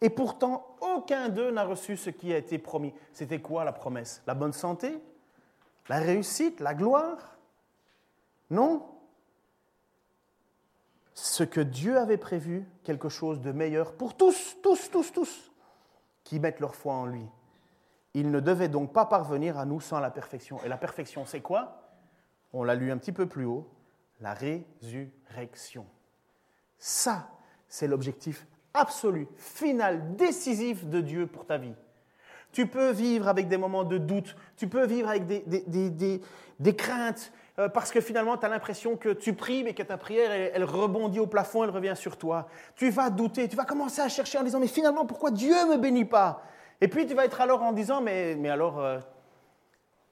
Et 0.00 0.10
pourtant, 0.10 0.74
aucun 0.80 1.28
d'eux 1.28 1.50
n'a 1.50 1.64
reçu 1.64 1.96
ce 1.96 2.10
qui 2.10 2.32
a 2.32 2.38
été 2.38 2.58
promis. 2.58 2.94
C'était 3.12 3.40
quoi 3.40 3.64
la 3.64 3.72
promesse? 3.72 4.22
La 4.26 4.34
bonne 4.34 4.52
santé? 4.52 5.00
La 5.88 5.98
réussite? 5.98 6.60
La 6.60 6.74
gloire? 6.74 7.36
Non. 8.50 8.86
Ce 11.14 11.44
que 11.44 11.60
Dieu 11.60 11.98
avait 11.98 12.16
prévu, 12.16 12.66
quelque 12.84 13.10
chose 13.10 13.40
de 13.42 13.52
meilleur 13.52 13.92
pour 13.92 14.16
tous, 14.16 14.56
tous, 14.62 14.90
tous, 14.90 15.12
tous 15.12 15.51
qui 16.24 16.40
mettent 16.40 16.60
leur 16.60 16.74
foi 16.74 16.94
en 16.94 17.06
lui. 17.06 17.26
Il 18.14 18.30
ne 18.30 18.40
devait 18.40 18.68
donc 18.68 18.92
pas 18.92 19.06
parvenir 19.06 19.58
à 19.58 19.64
nous 19.64 19.80
sans 19.80 20.00
la 20.00 20.10
perfection. 20.10 20.62
Et 20.64 20.68
la 20.68 20.76
perfection, 20.76 21.24
c'est 21.24 21.40
quoi? 21.40 21.82
On 22.52 22.64
l'a 22.64 22.74
lu 22.74 22.92
un 22.92 22.98
petit 22.98 23.12
peu 23.12 23.26
plus 23.26 23.46
haut, 23.46 23.68
la 24.20 24.34
résurrection. 24.34 25.86
Ça, 26.78 27.28
c'est 27.68 27.88
l'objectif 27.88 28.46
absolu, 28.74 29.28
final, 29.36 30.16
décisif 30.16 30.86
de 30.86 31.00
Dieu 31.00 31.26
pour 31.26 31.46
ta 31.46 31.58
vie. 31.58 31.74
Tu 32.52 32.66
peux 32.66 32.90
vivre 32.90 33.28
avec 33.28 33.48
des 33.48 33.56
moments 33.56 33.84
de 33.84 33.98
doute, 33.98 34.36
tu 34.56 34.68
peux 34.68 34.86
vivre 34.86 35.08
avec 35.08 35.26
des, 35.26 35.40
des, 35.40 36.20
des, 36.58 36.76
craintes, 36.76 37.32
euh, 37.58 37.68
parce 37.68 37.90
que 37.90 38.00
finalement, 38.00 38.36
tu 38.38 38.46
as 38.46 38.48
l'impression 38.48 38.96
que 38.96 39.10
tu 39.10 39.34
pries, 39.34 39.62
mais 39.62 39.74
que 39.74 39.82
ta 39.82 39.98
prière, 39.98 40.30
elle, 40.32 40.64
rebondit 40.64 41.20
au 41.20 41.26
plafond, 41.26 41.64
elle 41.64 41.70
revient 41.70 41.94
sur 41.94 42.16
toi. 42.16 42.48
Tu 42.76 42.90
vas 42.90 43.10
douter, 43.10 43.48
tu 43.48 43.56
vas 43.56 43.64
commencer 43.64 44.00
à 44.00 44.08
chercher 44.08 44.38
en 44.38 44.42
disant, 44.42 44.58
mais 44.58 44.68
finalement, 44.68 45.04
pourquoi 45.04 45.30
Dieu 45.30 45.54
ne 45.66 45.72
me 45.72 45.76
bénit 45.76 46.06
pas? 46.06 46.42
Et 46.80 46.88
puis, 46.88 47.06
tu 47.06 47.14
vas 47.14 47.24
être 47.26 47.40
alors 47.40 47.62
en 47.62 47.72
disant, 47.72 48.00
mais, 48.00 48.36
mais 48.36 48.48
alors, 48.48 48.80
euh, 48.80 48.98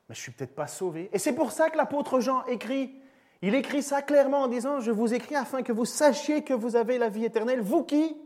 mais 0.09 0.14
je 0.14 0.20
suis 0.20 0.32
peut-être 0.32 0.55
pas 0.55 0.66
sauvé. 0.66 1.09
Et 1.12 1.18
c'est 1.18 1.34
pour 1.34 1.53
ça 1.53 1.70
que 1.70 1.78
l'apôtre 1.78 2.20
Jean 2.20 2.45
écrit, 2.45 2.95
il 3.41 3.55
écrit 3.55 3.82
ça 3.82 4.03
clairement 4.03 4.43
en 4.43 4.49
disant, 4.49 4.80
je 4.80 4.91
vous 4.91 5.14
écris 5.14 5.34
afin 5.34 5.62
que 5.62 5.72
vous 5.72 5.86
sachiez 5.86 6.45
que 6.45 6.53
vous 6.53 6.76
avez 6.76 6.99
la 6.99 7.09
vie 7.09 7.24
éternelle, 7.24 7.62
vous 7.62 7.84
qui 7.84 8.16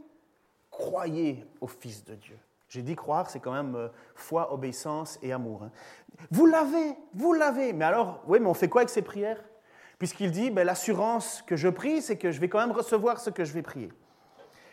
croyez 0.71 1.45
au 1.61 1.69
Fils 1.69 2.05
de 2.05 2.17
Dieu. 2.17 2.37
J'ai 2.75 2.83
dit 2.83 2.97
croire, 2.97 3.31
c'est 3.31 3.39
quand 3.39 3.53
même 3.53 3.77
euh, 3.77 3.89
foi, 4.16 4.53
obéissance 4.53 5.20
et 5.22 5.33
amour. 5.33 5.62
Hein. 5.62 5.70
Vous 6.33 6.45
l'avez, 6.45 6.97
vous 7.14 7.33
l'avez. 7.33 7.72
Mais 7.72 7.85
alors, 7.85 8.20
oui, 8.27 8.41
mais 8.41 8.49
on 8.49 8.55
fait 8.55 8.68
quoi 8.68 8.81
avec 8.81 8.91
ces 8.91 9.03
prières? 9.03 9.41
Puisqu'il 9.97 10.33
dit, 10.33 10.51
ben, 10.51 10.66
l'assurance 10.66 11.41
que 11.47 11.55
je 11.55 11.68
prie, 11.68 12.03
c'est 12.03 12.16
que 12.16 12.33
je 12.33 12.41
vais 12.41 12.49
quand 12.49 12.59
même 12.59 12.72
recevoir 12.72 13.20
ce 13.20 13.31
que 13.31 13.45
je 13.45 13.53
vais 13.53 13.62
prier. 13.62 13.93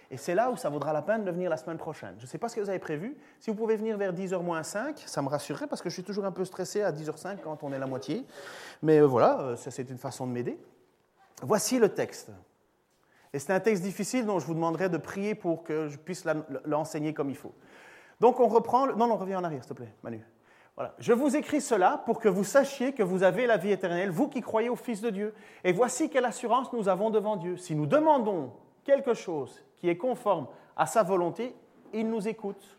Et 0.09 0.17
c'est 0.17 0.33
là 0.33 0.49
où 0.49 0.57
ça 0.57 0.69
vaudra 0.69 0.93
la 0.93 1.03
peine 1.03 1.23
de 1.23 1.29
venir 1.29 1.51
la 1.51 1.57
semaine 1.57 1.77
prochaine. 1.77 2.15
Je 2.17 2.23
ne 2.23 2.27
sais 2.27 2.39
pas 2.39 2.49
ce 2.49 2.55
que 2.55 2.61
vous 2.61 2.69
avez 2.69 2.79
prévu. 2.79 3.15
Si 3.39 3.51
vous 3.51 3.55
pouvez 3.55 3.75
venir 3.75 3.99
vers 3.99 4.13
10h 4.13 4.41
moins 4.41 4.63
5, 4.63 4.97
ça 5.05 5.21
me 5.21 5.29
rassurerait 5.29 5.67
parce 5.67 5.83
que 5.83 5.89
je 5.89 5.93
suis 5.93 6.03
toujours 6.03 6.25
un 6.25 6.31
peu 6.31 6.43
stressé 6.43 6.81
à 6.81 6.91
10h05 6.91 7.37
quand 7.43 7.61
on 7.61 7.71
est 7.71 7.77
la 7.77 7.85
moitié. 7.85 8.25
Mais 8.81 8.99
euh, 8.99 9.05
voilà, 9.05 9.39
euh, 9.41 9.55
ça 9.55 9.69
c'est 9.69 9.87
une 9.91 9.99
façon 9.99 10.25
de 10.25 10.31
m'aider. 10.31 10.57
Voici 11.43 11.77
le 11.77 11.89
texte. 11.89 12.31
Et 13.33 13.39
c'est 13.39 13.53
un 13.53 13.59
texte 13.59 13.83
difficile 13.83 14.25
dont 14.25 14.39
je 14.39 14.45
vous 14.45 14.53
demanderai 14.53 14.89
de 14.89 14.97
prier 14.97 15.35
pour 15.35 15.63
que 15.63 15.87
je 15.87 15.97
puisse 15.97 16.25
l'enseigner 16.65 17.13
comme 17.13 17.29
il 17.29 17.37
faut. 17.37 17.53
Donc 18.21 18.39
on 18.39 18.47
reprend. 18.47 18.87
Non, 18.87 19.07
non, 19.07 19.17
reviens 19.17 19.39
en 19.39 19.43
arrière, 19.43 19.63
s'il 19.63 19.69
te 19.69 19.73
plaît, 19.73 19.93
Manu. 20.03 20.23
Voilà. 20.75 20.93
Je 20.99 21.11
vous 21.11 21.35
écris 21.35 21.59
cela 21.59 22.01
pour 22.05 22.19
que 22.19 22.29
vous 22.29 22.45
sachiez 22.45 22.93
que 22.93 23.03
vous 23.03 23.23
avez 23.23 23.45
la 23.45 23.57
vie 23.57 23.71
éternelle, 23.71 24.09
vous 24.09 24.29
qui 24.29 24.41
croyez 24.41 24.69
au 24.69 24.77
Fils 24.77 25.01
de 25.01 25.09
Dieu. 25.09 25.33
Et 25.65 25.73
voici 25.73 26.09
quelle 26.09 26.23
assurance 26.23 26.71
nous 26.71 26.87
avons 26.87 27.09
devant 27.09 27.35
Dieu. 27.35 27.57
Si 27.57 27.75
nous 27.75 27.87
demandons 27.87 28.53
quelque 28.85 29.13
chose 29.13 29.61
qui 29.77 29.89
est 29.89 29.97
conforme 29.97 30.47
à 30.77 30.85
sa 30.85 31.03
volonté, 31.03 31.53
il 31.93 32.09
nous 32.09 32.27
écoute. 32.27 32.77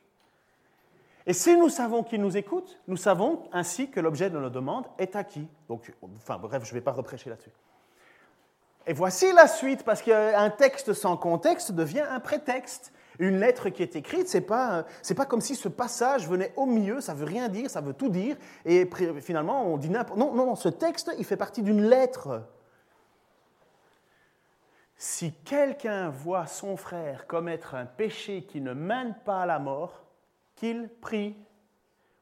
Et 1.27 1.33
si 1.33 1.57
nous 1.57 1.69
savons 1.69 2.03
qu'il 2.03 2.21
nous 2.21 2.37
écoute, 2.37 2.81
nous 2.89 2.97
savons 2.97 3.43
ainsi 3.53 3.91
que 3.91 4.01
l'objet 4.01 4.31
de 4.31 4.39
nos 4.39 4.51
demandes 4.51 4.87
est 4.99 5.15
acquis. 5.15 5.47
Donc, 5.69 5.93
enfin 6.17 6.39
bref, 6.39 6.65
je 6.65 6.71
ne 6.71 6.75
vais 6.75 6.81
pas 6.81 6.93
reprêcher 6.93 7.31
là-dessus. 7.31 7.53
Et 8.87 8.93
voici 8.93 9.33
la 9.33 9.47
suite, 9.47 9.85
parce 9.85 10.03
qu'un 10.03 10.51
texte 10.51 10.93
sans 10.93 11.17
contexte 11.17 11.73
devient 11.73 12.05
un 12.09 12.21
prétexte. 12.21 12.93
Une 13.23 13.39
lettre 13.39 13.69
qui 13.69 13.85
est 13.85 13.95
écrite, 13.95 14.29
ce 14.29 14.39
n'est 14.39 14.45
pas, 14.45 14.85
pas 15.17 15.27
comme 15.27 15.41
si 15.41 15.55
ce 15.55 15.69
passage 15.69 16.29
venait 16.29 16.53
au 16.57 16.67
milieu, 16.67 17.01
ça 17.01 17.15
veut 17.15 17.25
rien 17.25 17.49
dire, 17.49 17.71
ça 17.71 17.81
veut 17.81 17.93
tout 17.93 18.09
dire, 18.09 18.37
et 18.65 18.91
finalement 19.21 19.65
on 19.65 19.77
dit 19.77 19.91
n'importe... 19.91 20.19
Non, 20.19 20.35
non, 20.35 20.45
non, 20.45 20.57
ce 20.57 20.69
texte, 20.69 21.15
il 21.17 21.25
fait 21.25 21.37
partie 21.37 21.63
d'une 21.63 21.83
lettre. 21.83 22.43
Si 24.97 25.33
quelqu'un 25.45 26.09
voit 26.09 26.47
son 26.47 26.77
frère 26.77 27.29
commettre 27.29 27.77
un 27.77 27.87
péché 27.87 28.43
qui 28.43 28.61
ne 28.61 28.73
mène 28.73 29.15
pas 29.25 29.43
à 29.43 29.47
la 29.47 29.61
mort, 29.61 30.03
qu'il 30.57 30.89
prie 31.01 31.37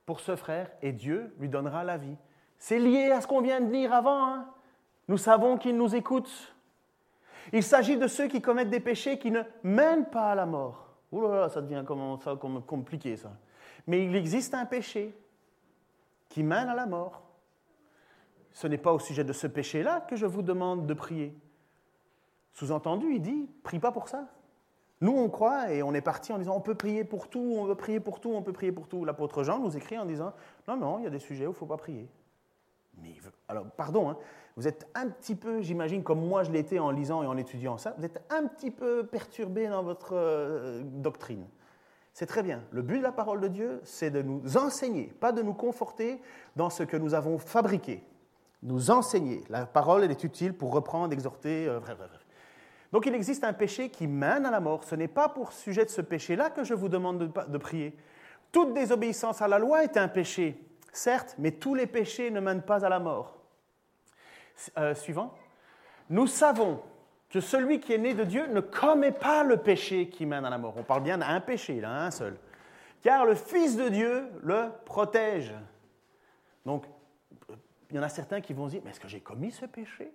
pour 0.05 0.20
ce 0.20 0.36
frère 0.36 0.70
et 0.82 0.92
Dieu 0.92 1.34
lui 1.38 1.48
donnera 1.48 1.82
la 1.82 1.96
vie. 1.96 2.18
C'est 2.59 2.78
lié 2.78 3.11
à 3.11 3.22
ce 3.22 3.26
qu'on 3.26 3.40
vient 3.40 3.62
de 3.62 3.72
dire 3.72 3.94
avant. 3.94 4.26
Hein. 4.26 4.46
Nous 5.09 5.16
savons 5.16 5.57
qu'il 5.57 5.78
nous 5.78 5.94
écoute. 5.94 6.30
Il 7.55 7.62
s'agit 7.62 7.96
de 7.96 8.07
ceux 8.07 8.28
qui 8.28 8.42
commettent 8.42 8.68
des 8.68 8.80
péchés 8.80 9.18
qui 9.18 9.30
ne 9.30 9.40
mènent 9.62 10.11
pas 10.11 10.32
à 10.32 10.34
la 10.34 10.44
mort. 10.44 10.89
Ouh 11.12 11.20
là 11.22 11.40
là, 11.40 11.48
ça 11.48 11.61
devient 11.61 11.84
ça, 12.22 12.36
compliqué 12.66 13.16
ça. 13.16 13.32
Mais 13.86 14.04
il 14.04 14.14
existe 14.14 14.54
un 14.54 14.66
péché 14.66 15.14
qui 16.28 16.42
mène 16.42 16.68
à 16.68 16.74
la 16.74 16.86
mort. 16.86 17.22
Ce 18.52 18.66
n'est 18.66 18.78
pas 18.78 18.92
au 18.92 18.98
sujet 18.98 19.24
de 19.24 19.32
ce 19.32 19.46
péché-là 19.46 20.00
que 20.02 20.16
je 20.16 20.26
vous 20.26 20.42
demande 20.42 20.86
de 20.86 20.94
prier. 20.94 21.36
Sous-entendu, 22.52 23.14
il 23.14 23.22
dit, 23.22 23.48
prie 23.62 23.78
pas 23.78 23.92
pour 23.92 24.08
ça. 24.08 24.26
Nous, 25.00 25.12
on 25.12 25.30
croit 25.30 25.72
et 25.72 25.82
on 25.82 25.94
est 25.94 26.02
parti 26.02 26.32
en 26.32 26.38
disant, 26.38 26.56
on 26.56 26.61
peut 26.61 26.74
prier 26.74 27.04
pour 27.04 27.28
tout, 27.28 27.56
on 27.58 27.66
peut 27.66 27.74
prier 27.74 28.00
pour 28.00 28.20
tout, 28.20 28.32
on 28.32 28.42
peut 28.42 28.52
prier 28.52 28.72
pour 28.72 28.86
tout. 28.86 29.04
L'apôtre 29.04 29.42
Jean 29.42 29.58
nous 29.58 29.76
écrit 29.76 29.98
en 29.98 30.04
disant, 30.04 30.32
non, 30.68 30.76
non, 30.76 30.98
il 30.98 31.04
y 31.04 31.06
a 31.06 31.11
des 31.11 31.18
sujets 31.18 31.46
où 31.46 31.50
il 31.50 31.54
ne 31.54 31.58
faut 31.58 31.66
pas 31.66 31.78
prier. 31.78 32.08
Alors, 33.48 33.66
pardon, 33.76 34.11
hein, 34.11 34.16
vous 34.57 34.68
êtes 34.68 34.88
un 34.94 35.09
petit 35.09 35.34
peu, 35.34 35.61
j'imagine, 35.61 36.03
comme 36.03 36.26
moi 36.26 36.42
je 36.44 36.51
l'étais 36.51 36.78
en 36.78 36.90
lisant 36.90 37.22
et 37.22 37.26
en 37.26 37.36
étudiant 37.36 37.78
ça, 37.78 37.94
vous 37.98 38.05
êtes 38.05 38.22
un 38.30 38.46
petit 38.46 38.70
peu 38.70 39.05
perturbé 39.05 39.68
dans 39.68 39.82
votre 39.82 40.11
euh, 40.12 40.82
doctrine. 40.84 41.46
C'est 42.12 42.26
très 42.26 42.42
bien. 42.42 42.62
Le 42.70 42.82
but 42.82 42.98
de 42.98 43.03
la 43.03 43.12
parole 43.12 43.40
de 43.40 43.48
Dieu, 43.48 43.80
c'est 43.84 44.11
de 44.11 44.22
nous 44.22 44.57
enseigner, 44.57 45.12
pas 45.20 45.32
de 45.32 45.42
nous 45.42 45.55
conforter 45.55 46.20
dans 46.57 46.70
ce 46.70 46.82
que 46.82 46.96
nous 46.96 47.14
avons 47.14 47.38
fabriqué. 47.38 48.03
Nous 48.62 48.90
enseigner. 48.90 49.42
La 49.48 49.64
parole, 49.64 50.05
elle 50.05 50.11
est 50.11 50.24
utile 50.24 50.53
pour 50.53 50.72
reprendre, 50.72 51.12
exhorter. 51.12 51.66
Euh, 51.66 51.80
donc 52.92 53.07
il 53.07 53.14
existe 53.14 53.44
un 53.44 53.53
péché 53.53 53.88
qui 53.88 54.07
mène 54.07 54.44
à 54.44 54.51
la 54.51 54.61
mort. 54.61 54.84
Ce 54.84 54.94
n'est 54.94 55.09
pas 55.09 55.28
pour 55.28 55.53
sujet 55.53 55.84
de 55.84 55.90
ce 55.90 56.01
péché-là 56.01 56.51
que 56.51 56.64
je 56.64 56.74
vous 56.74 56.88
demande 56.88 57.32
de, 57.48 57.59
prier. 57.59 57.96
Toute 58.53 58.74
désobéissance 58.74 59.40
à 59.40 59.48
la 59.48 59.59
loi 59.59 59.84
est 59.84 59.96
un 59.96 60.09
péché, 60.09 60.61
certes, 60.93 61.34
mais 61.38 61.53
tous 61.53 61.74
les 61.74 61.86
péchés 61.86 62.30
ne 62.30 62.41
mènent 62.41 62.62
pas 62.62 62.84
à 62.84 62.88
la 62.88 62.99
mort. 62.99 63.41
Euh, 64.78 64.95
suivant. 64.95 65.34
Nous 66.11 66.26
savons 66.26 66.82
que 67.30 67.41
celui 67.41 67.80
qui 67.80 67.95
est 67.95 67.99
né 67.99 68.14
de 68.14 68.24
Dieu 68.24 68.47
ne 68.49 68.61
commet 68.61 69.12
pas 69.12 69.43
le 69.45 69.57
péché 69.57 70.09
qui 70.09 70.26
mène 70.26 70.45
à 70.45 70.51
la 70.51 70.59
mort. 70.59 70.74
On 70.76 70.82
parle 70.82 71.03
bien 71.03 71.18
d'un 71.18 71.41
péché, 71.41 71.80
là, 71.80 72.05
un 72.05 72.11
seul. 72.11 72.36
Car 73.03 73.24
le 73.24 73.34
Fils 73.34 73.76
de 73.76 73.88
Dieu 73.88 74.28
le 74.43 74.68
protège. 74.84 75.55
Donc, 76.66 76.84
il 77.88 77.97
y 77.97 77.99
en 77.99 78.03
a 78.03 78.09
certains 78.09 78.41
qui 78.41 78.53
vont 78.53 78.66
se 78.66 78.72
dire, 78.72 78.82
mais 78.84 78.91
est-ce 78.91 79.01
que 79.01 79.09
j'ai 79.09 79.20
commis 79.20 79.51
ce 79.51 79.64
péché? 79.64 80.12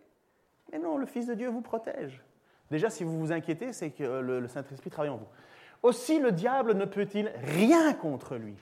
Mais 0.72 0.78
non, 0.78 0.98
le 0.98 1.06
Fils 1.06 1.26
de 1.26 1.34
Dieu 1.34 1.50
vous 1.50 1.62
protège. 1.62 2.22
Déjà, 2.70 2.90
si 2.90 3.04
vous 3.04 3.18
vous 3.20 3.32
inquiétez, 3.32 3.74
c'est 3.74 3.92
que 3.92 4.04
le, 4.04 4.48
Saint-Esprit 4.48 4.90
travaille 4.90 5.12
en 5.12 5.18
vous. 5.18 5.28
Aussi, 5.84 6.20
le 6.20 6.32
diable 6.32 6.74
ne 6.74 6.86
peut-il 6.86 7.32
rien 7.58 7.94
contre 7.94 8.36
lui? 8.36 8.56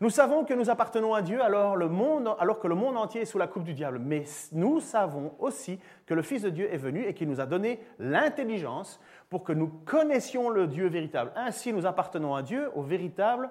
Nous 0.00 0.10
savons 0.10 0.44
que 0.44 0.54
nous 0.54 0.70
appartenons 0.70 1.14
à 1.14 1.22
Dieu 1.22 1.42
alors, 1.42 1.76
le 1.76 1.88
monde, 1.88 2.34
alors 2.38 2.58
que 2.58 2.68
le 2.68 2.74
monde 2.74 2.96
entier 2.96 3.22
est 3.22 3.26
sous 3.26 3.38
la 3.38 3.46
coupe 3.46 3.64
du 3.64 3.74
diable. 3.74 3.98
Mais 3.98 4.24
nous 4.52 4.80
savons 4.80 5.34
aussi 5.38 5.80
que 6.04 6.14
le 6.14 6.22
Fils 6.22 6.42
de 6.42 6.50
Dieu 6.50 6.72
est 6.72 6.76
venu 6.76 7.04
et 7.04 7.14
qu'il 7.14 7.28
nous 7.28 7.40
a 7.40 7.46
donné 7.46 7.80
l'intelligence 7.98 9.00
pour 9.30 9.42
que 9.42 9.52
nous 9.52 9.68
connaissions 9.68 10.48
le 10.50 10.66
Dieu 10.66 10.88
véritable. 10.88 11.32
Ainsi, 11.34 11.72
nous 11.72 11.86
appartenons 11.86 12.34
à 12.34 12.42
Dieu, 12.42 12.70
au 12.74 12.82
véritable, 12.82 13.50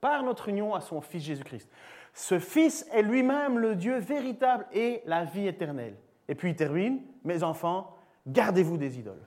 par 0.00 0.22
notre 0.22 0.48
union 0.48 0.74
à 0.74 0.80
son 0.80 1.00
Fils 1.00 1.22
Jésus-Christ. 1.22 1.68
Ce 2.12 2.38
Fils 2.38 2.86
est 2.92 3.02
lui-même 3.02 3.58
le 3.58 3.74
Dieu 3.74 3.98
véritable 3.98 4.66
et 4.72 5.02
la 5.06 5.24
vie 5.24 5.46
éternelle. 5.46 5.96
Et 6.28 6.34
puis 6.34 6.50
il 6.50 6.56
termine, 6.56 7.00
mes 7.24 7.42
enfants, 7.42 7.96
Gardez-vous 8.26 8.76
des 8.76 8.98
idoles. 8.98 9.24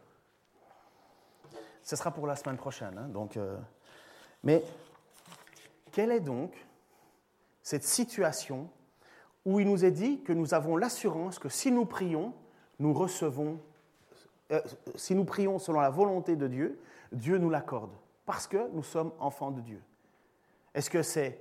Ce 1.83 1.95
sera 1.95 2.11
pour 2.11 2.27
la 2.27 2.35
semaine 2.35 2.57
prochaine. 2.57 2.97
Hein, 2.97 3.07
donc, 3.07 3.37
euh, 3.37 3.57
mais 4.43 4.63
quelle 5.91 6.11
est 6.11 6.19
donc 6.19 6.53
cette 7.61 7.83
situation 7.83 8.69
où 9.45 9.59
il 9.59 9.67
nous 9.67 9.85
est 9.85 9.91
dit 9.91 10.21
que 10.21 10.33
nous 10.33 10.53
avons 10.53 10.77
l'assurance 10.77 11.39
que 11.39 11.49
si 11.49 11.71
nous 11.71 11.85
prions, 11.85 12.33
nous 12.79 12.93
recevons, 12.93 13.59
euh, 14.51 14.61
si 14.95 15.15
nous 15.15 15.25
prions 15.25 15.59
selon 15.59 15.79
la 15.79 15.89
volonté 15.89 16.35
de 16.35 16.47
Dieu, 16.47 16.79
Dieu 17.11 17.37
nous 17.37 17.49
l'accorde, 17.49 17.91
parce 18.25 18.47
que 18.47 18.69
nous 18.73 18.83
sommes 18.83 19.11
enfants 19.19 19.51
de 19.51 19.61
Dieu. 19.61 19.81
Est-ce 20.73 20.89
que 20.89 21.01
c'est 21.01 21.39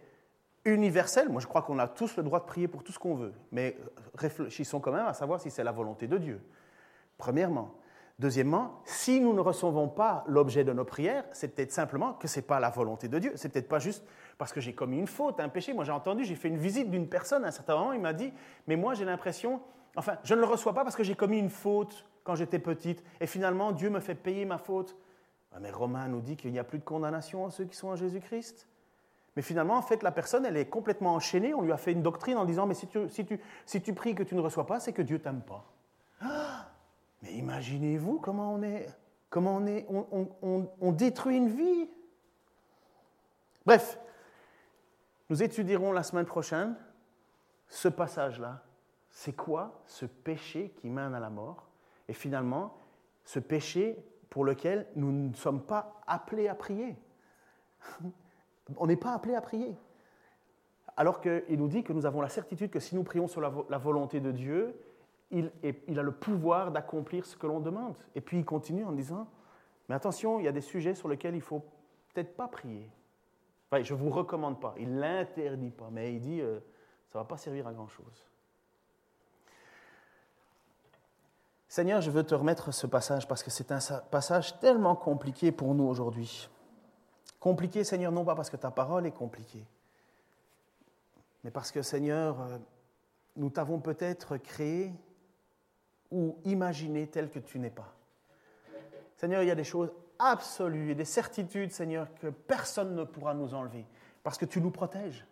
universel? 0.64 1.28
Moi, 1.28 1.40
je 1.40 1.46
crois 1.46 1.62
qu'on 1.62 1.78
a 1.78 1.88
tous 1.88 2.16
le 2.16 2.22
droit 2.22 2.40
de 2.40 2.46
prier 2.46 2.68
pour 2.68 2.82
tout 2.82 2.92
ce 2.92 2.98
qu'on 2.98 3.14
veut, 3.14 3.32
mais 3.52 3.76
réfléchissons 4.14 4.80
quand 4.80 4.92
même 4.92 5.06
à 5.06 5.14
savoir 5.14 5.40
si 5.40 5.50
c'est 5.50 5.64
la 5.64 5.72
volonté 5.72 6.06
de 6.06 6.18
Dieu. 6.18 6.40
Premièrement. 7.16 7.74
Deuxièmement, 8.18 8.80
si 8.84 9.20
nous 9.20 9.32
ne 9.32 9.40
recevons 9.40 9.88
pas 9.88 10.24
l'objet 10.26 10.64
de 10.64 10.72
nos 10.72 10.84
prières, 10.84 11.24
c'est 11.30 11.54
peut-être 11.54 11.70
simplement 11.70 12.14
que 12.14 12.26
ce 12.26 12.40
n'est 12.40 12.46
pas 12.46 12.58
la 12.58 12.68
volonté 12.68 13.06
de 13.06 13.16
Dieu. 13.20 13.32
C'est 13.36 13.48
peut-être 13.48 13.68
pas 13.68 13.78
juste 13.78 14.04
parce 14.38 14.52
que 14.52 14.60
j'ai 14.60 14.72
commis 14.72 14.98
une 14.98 15.06
faute, 15.06 15.40
un 15.40 15.48
péché. 15.48 15.72
Moi, 15.72 15.84
j'ai 15.84 15.92
entendu, 15.92 16.24
j'ai 16.24 16.36
fait 16.36 16.48
une 16.48 16.58
visite 16.58 16.90
d'une 16.90 17.08
personne 17.08 17.44
à 17.44 17.48
un 17.48 17.52
certain 17.52 17.76
moment, 17.76 17.92
il 17.92 18.00
m'a 18.00 18.12
dit, 18.12 18.32
mais 18.66 18.76
moi, 18.76 18.94
j'ai 18.94 19.04
l'impression, 19.04 19.60
enfin, 19.96 20.16
je 20.24 20.34
ne 20.34 20.40
le 20.40 20.46
reçois 20.46 20.72
pas 20.72 20.84
parce 20.84 20.96
que 20.96 21.02
j'ai 21.02 21.14
commis 21.14 21.38
une 21.38 21.50
faute 21.50 22.06
quand 22.24 22.34
j'étais 22.34 22.58
petite, 22.58 23.02
et 23.20 23.26
finalement, 23.26 23.72
Dieu 23.72 23.90
me 23.90 24.00
fait 24.00 24.14
payer 24.14 24.44
ma 24.44 24.58
faute. 24.58 24.96
Mais 25.60 25.70
Romain 25.70 26.08
nous 26.08 26.20
dit 26.20 26.36
qu'il 26.36 26.52
n'y 26.52 26.58
a 26.58 26.64
plus 26.64 26.78
de 26.78 26.84
condamnation 26.84 27.46
à 27.46 27.50
ceux 27.50 27.64
qui 27.64 27.74
sont 27.74 27.88
en 27.88 27.96
Jésus-Christ. 27.96 28.68
Mais 29.34 29.42
finalement, 29.42 29.76
en 29.76 29.82
fait, 29.82 30.02
la 30.02 30.12
personne, 30.12 30.44
elle 30.44 30.56
est 30.56 30.66
complètement 30.66 31.14
enchaînée. 31.14 31.54
On 31.54 31.62
lui 31.62 31.72
a 31.72 31.76
fait 31.76 31.92
une 31.92 32.02
doctrine 32.02 32.36
en 32.36 32.44
disant, 32.44 32.66
mais 32.66 32.74
si 32.74 32.86
tu, 32.86 33.08
si 33.08 33.24
tu, 33.24 33.40
si 33.66 33.80
tu 33.80 33.94
pries 33.94 34.14
que 34.14 34.22
tu 34.22 34.34
ne 34.34 34.40
reçois 34.40 34.66
pas, 34.66 34.78
c'est 34.78 34.92
que 34.92 35.02
Dieu 35.02 35.20
t'aime 35.20 35.40
pas. 35.40 35.64
Ah 36.20 36.68
mais 37.22 37.32
imaginez-vous 37.32 38.18
comment 38.20 38.54
on 38.54 38.62
est, 38.62 38.86
comment 39.30 39.56
on, 39.56 39.66
est, 39.66 39.86
on, 39.90 40.92
détruit 40.92 41.36
une 41.36 41.48
vie. 41.48 41.88
Bref, 43.66 43.98
nous 45.28 45.42
étudierons 45.42 45.92
la 45.92 46.02
semaine 46.02 46.26
prochaine 46.26 46.76
ce 47.68 47.88
passage-là. 47.88 48.62
C'est 49.10 49.34
quoi 49.34 49.82
ce 49.86 50.06
péché 50.06 50.72
qui 50.76 50.88
mène 50.88 51.14
à 51.14 51.20
la 51.20 51.30
mort? 51.30 51.68
Et 52.08 52.12
finalement, 52.12 52.76
ce 53.24 53.38
péché 53.38 54.02
pour 54.30 54.44
lequel 54.44 54.86
nous 54.96 55.12
ne 55.12 55.34
sommes 55.34 55.62
pas 55.62 56.00
appelés 56.06 56.48
à 56.48 56.54
prier. 56.54 56.96
On 58.76 58.86
n'est 58.86 58.96
pas 58.96 59.12
appelés 59.12 59.34
à 59.34 59.40
prier. 59.40 59.76
Alors 60.96 61.20
qu'il 61.20 61.58
nous 61.58 61.68
dit 61.68 61.84
que 61.84 61.92
nous 61.92 62.06
avons 62.06 62.20
la 62.20 62.28
certitude 62.28 62.70
que 62.70 62.80
si 62.80 62.94
nous 62.94 63.04
prions 63.04 63.28
sur 63.28 63.40
la 63.40 63.78
volonté 63.78 64.20
de 64.20 64.32
Dieu, 64.32 64.74
il, 65.30 65.98
a 65.98 66.02
le 66.02 66.12
pouvoir 66.12 66.72
d'accomplir 66.72 67.26
ce 67.26 67.36
que 67.36 67.46
l'on 67.46 67.60
demande. 67.60 67.94
Et 68.14 68.20
puis 68.20 68.38
il 68.38 68.44
continue 68.44 68.84
en 68.84 68.92
disant, 68.92 69.28
mais 69.88 69.94
attention, 69.94 70.38
il 70.38 70.44
y 70.44 70.48
a 70.48 70.52
des 70.52 70.60
sujets 70.60 70.94
sur 70.94 71.08
lesquels 71.08 71.34
il 71.34 71.40
faut 71.40 71.64
peut-être 72.12 72.34
pas 72.34 72.48
prier. 72.48 72.90
Je 73.72 73.94
ne 73.94 73.98
vous 73.98 74.10
recommande 74.10 74.60
pas, 74.60 74.74
il 74.78 74.94
ne 74.94 75.00
l'interdit 75.00 75.70
pas, 75.70 75.88
mais 75.90 76.14
il 76.14 76.20
dit, 76.20 76.40
euh, 76.40 76.58
ça 77.08 77.18
ne 77.18 77.24
va 77.24 77.28
pas 77.28 77.36
servir 77.36 77.66
à 77.66 77.72
grand-chose. 77.72 78.24
Seigneur, 81.68 82.00
je 82.00 82.10
veux 82.10 82.24
te 82.24 82.34
remettre 82.34 82.72
ce 82.72 82.86
passage 82.86 83.28
parce 83.28 83.42
que 83.42 83.50
c'est 83.50 83.70
un 83.70 83.78
passage 84.10 84.58
tellement 84.58 84.96
compliqué 84.96 85.52
pour 85.52 85.74
nous 85.74 85.84
aujourd'hui. 85.84 86.48
Compliqué, 87.40 87.84
Seigneur, 87.84 88.10
non 88.10 88.24
pas 88.24 88.34
parce 88.34 88.48
que 88.48 88.56
ta 88.56 88.70
parole 88.70 89.04
est 89.04 89.12
compliquée, 89.12 89.66
mais 91.44 91.50
parce 91.50 91.70
que, 91.70 91.82
Seigneur, 91.82 92.40
euh, 92.40 92.58
nous 93.36 93.50
t'avons 93.50 93.80
peut-être 93.80 94.38
créé 94.38 94.94
ou 96.10 96.38
imaginer 96.44 97.06
tel 97.06 97.30
que 97.30 97.38
tu 97.38 97.58
n'es 97.58 97.70
pas. 97.70 97.94
Seigneur, 99.16 99.42
il 99.42 99.48
y 99.48 99.50
a 99.50 99.54
des 99.54 99.64
choses 99.64 99.92
absolues 100.18 100.90
et 100.90 100.94
des 100.94 101.04
certitudes, 101.04 101.72
Seigneur, 101.72 102.08
que 102.20 102.28
personne 102.28 102.94
ne 102.94 103.04
pourra 103.04 103.34
nous 103.34 103.54
enlever, 103.54 103.86
parce 104.22 104.38
que 104.38 104.44
tu 104.44 104.60
nous 104.60 104.70
protèges. 104.70 105.26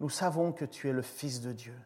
Nous 0.00 0.10
savons 0.10 0.52
que 0.52 0.64
tu 0.64 0.88
es 0.88 0.92
le 0.92 1.02
Fils 1.02 1.40
de 1.40 1.52
Dieu. 1.52 1.76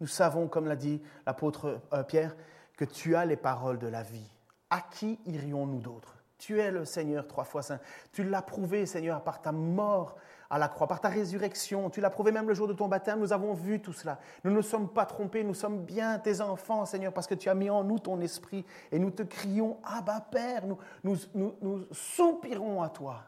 Nous 0.00 0.06
savons, 0.08 0.48
comme 0.48 0.66
l'a 0.66 0.76
dit 0.76 1.00
l'apôtre 1.26 1.80
euh, 1.92 2.02
Pierre, 2.02 2.34
que 2.76 2.84
tu 2.84 3.14
as 3.14 3.24
les 3.24 3.36
paroles 3.36 3.78
de 3.78 3.86
la 3.86 4.02
vie. 4.02 4.28
À 4.70 4.80
qui 4.80 5.20
irions-nous 5.26 5.80
d'autres 5.80 6.16
Tu 6.38 6.58
es 6.58 6.70
le 6.70 6.84
Seigneur 6.84 7.28
trois 7.28 7.44
fois 7.44 7.62
saint. 7.62 7.78
Tu 8.12 8.24
l'as 8.24 8.42
prouvé, 8.42 8.86
Seigneur, 8.86 9.22
par 9.22 9.40
ta 9.40 9.52
mort 9.52 10.16
à 10.52 10.58
la 10.58 10.68
croix, 10.68 10.86
par 10.86 11.00
ta 11.00 11.08
résurrection. 11.08 11.88
Tu 11.88 12.02
l'as 12.02 12.10
prouvé 12.10 12.30
même 12.30 12.46
le 12.46 12.52
jour 12.52 12.68
de 12.68 12.74
ton 12.74 12.86
baptême. 12.86 13.18
Nous 13.18 13.32
avons 13.32 13.54
vu 13.54 13.80
tout 13.80 13.94
cela. 13.94 14.18
Nous 14.44 14.50
ne 14.50 14.60
sommes 14.60 14.86
pas 14.86 15.06
trompés. 15.06 15.44
Nous 15.44 15.54
sommes 15.54 15.82
bien 15.82 16.18
tes 16.18 16.42
enfants, 16.42 16.84
Seigneur, 16.84 17.14
parce 17.14 17.26
que 17.26 17.34
tu 17.34 17.48
as 17.48 17.54
mis 17.54 17.70
en 17.70 17.82
nous 17.82 17.98
ton 17.98 18.20
esprit. 18.20 18.66
Et 18.92 18.98
nous 18.98 19.10
te 19.10 19.22
crions, 19.22 19.78
Abba 19.82 20.20
Père. 20.20 20.66
Nous, 20.66 21.16
nous, 21.32 21.54
nous, 21.62 21.86
soupirons 21.90 22.82
à 22.82 22.90
toi. 22.90 23.22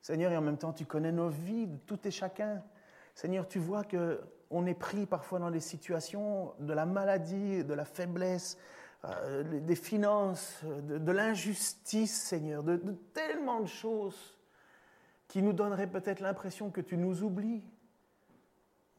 Seigneur, 0.00 0.32
et 0.32 0.38
en 0.38 0.40
même 0.40 0.56
temps, 0.56 0.72
tu 0.72 0.86
connais 0.86 1.12
nos 1.12 1.28
vies, 1.28 1.68
tout 1.86 1.98
et 2.08 2.10
chacun. 2.10 2.62
Seigneur, 3.14 3.46
tu 3.46 3.58
vois 3.58 3.84
que 3.84 4.22
on 4.48 4.64
est 4.64 4.74
pris 4.74 5.04
parfois 5.04 5.38
dans 5.38 5.50
des 5.50 5.60
situations 5.60 6.54
de 6.60 6.72
la 6.72 6.86
maladie, 6.86 7.62
de 7.62 7.74
la 7.74 7.84
faiblesse, 7.84 8.56
euh, 9.04 9.60
des 9.60 9.76
finances, 9.76 10.62
de, 10.64 11.12
l'injustice, 11.12 12.22
Seigneur, 12.22 12.62
de, 12.62 12.76
de, 12.76 12.92
tellement 13.12 13.60
de 13.60 13.66
choses 13.66 14.39
qui 15.30 15.42
nous 15.42 15.52
donneraient 15.52 15.86
peut-être 15.86 16.18
l'impression 16.18 16.70
que 16.70 16.80
tu 16.80 16.96
nous 16.96 17.22
oublies, 17.22 17.62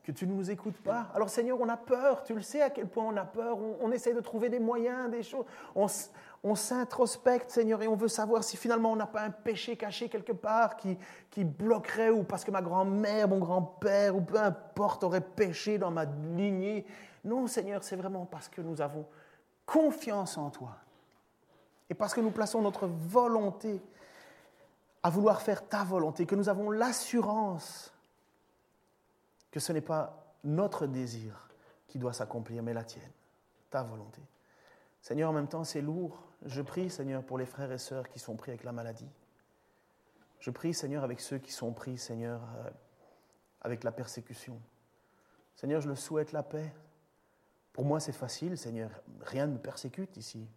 que 0.02 0.14
tu 0.14 0.26
ne 0.26 0.34
nous 0.34 0.50
écoutes 0.50 0.78
pas. 0.78 1.10
Alors 1.14 1.30
Seigneur, 1.30 1.60
on 1.60 1.68
a 1.68 1.76
peur, 1.76 2.24
tu 2.24 2.34
le 2.34 2.42
sais 2.42 2.62
à 2.62 2.70
quel 2.70 2.88
point 2.88 3.04
on 3.04 3.18
a 3.18 3.26
peur, 3.26 3.58
on, 3.58 3.76
on 3.82 3.92
essaie 3.92 4.14
de 4.14 4.22
trouver 4.22 4.48
des 4.48 4.62
moyens, 4.62 5.12
des 5.12 5.24
choses, 5.24 5.44
on, 5.76 5.88
on 6.42 6.56
s'introspecte, 6.56 7.52
Seigneur, 7.52 7.82
et 7.82 7.88
on 7.90 7.98
veut 7.98 8.08
savoir 8.08 8.46
si 8.46 8.56
finalement 8.56 8.94
on 8.94 8.96
n'a 8.96 9.08
pas 9.08 9.24
un 9.24 9.30
péché 9.30 9.76
caché 9.76 10.08
quelque 10.08 10.32
part 10.32 10.78
qui, 10.78 10.98
qui 11.30 11.44
bloquerait, 11.44 12.12
ou 12.12 12.24
parce 12.24 12.46
que 12.46 12.52
ma 12.52 12.62
grand-mère, 12.62 13.28
mon 13.28 13.40
grand-père, 13.40 14.16
ou 14.16 14.22
peu 14.22 14.38
importe, 14.38 15.04
aurait 15.04 15.20
péché 15.20 15.78
dans 15.78 15.92
ma 15.92 16.06
lignée. 16.06 16.86
Non, 17.26 17.46
Seigneur, 17.46 17.84
c'est 17.84 17.98
vraiment 17.98 18.26
parce 18.26 18.48
que 18.48 18.62
nous 18.62 18.80
avons 18.80 19.06
confiance 19.66 20.38
en 20.38 20.50
toi. 20.50 20.78
Et 21.90 21.94
parce 21.94 22.14
que 22.14 22.22
nous 22.22 22.32
plaçons 22.32 22.62
notre 22.62 22.88
volonté 22.88 23.82
à 25.04 25.10
vouloir 25.10 25.42
faire 25.42 25.68
ta 25.68 25.84
volonté, 25.84 26.26
que 26.26 26.36
nous 26.36 26.50
avons 26.50 26.70
l'assurance 26.70 27.94
que 29.52 29.60
ce 29.60 29.74
n'est 29.74 29.82
pas 29.82 30.36
notre 30.44 30.88
désir 30.88 31.50
qui 31.88 32.00
doit 32.00 32.14
s'accomplir, 32.14 32.64
mais 32.64 32.74
la 32.74 32.84
tienne, 32.84 33.12
ta 33.70 33.84
volonté. 33.84 34.22
Seigneur, 35.02 35.30
en 35.30 35.34
même 35.34 35.48
temps, 35.48 35.64
c'est 35.64 35.82
lourd. 35.82 36.24
Je 36.44 36.62
prie, 36.62 36.90
Seigneur, 36.90 37.24
pour 37.24 37.38
les 37.38 37.46
frères 37.46 37.72
et 37.72 37.78
sœurs 37.78 38.08
qui 38.08 38.20
sont 38.20 38.36
pris 38.36 38.52
avec 38.52 38.64
la 38.64 38.72
maladie. 38.72 39.10
Je 40.40 40.50
prie, 40.52 40.74
Seigneur, 40.74 41.04
avec 41.04 41.20
ceux 41.20 41.38
qui 41.38 41.52
sont 41.52 41.74
pris, 41.74 41.98
Seigneur, 41.98 42.42
euh, 42.58 42.70
avec 43.62 43.84
la 43.84 43.92
persécution. 43.92 44.60
Seigneur, 45.56 45.82
je 45.82 45.90
le 45.90 45.96
souhaite 45.96 46.32
la 46.32 46.44
paix. 46.44 46.74
Pour 47.74 47.86
moi, 47.86 48.00
c'est 48.00 48.12
facile, 48.12 48.58
Seigneur. 48.58 48.90
Rien 49.22 49.48
ne 49.48 49.54
me 49.54 49.60
persécute 49.60 50.16
ici. 50.18 50.48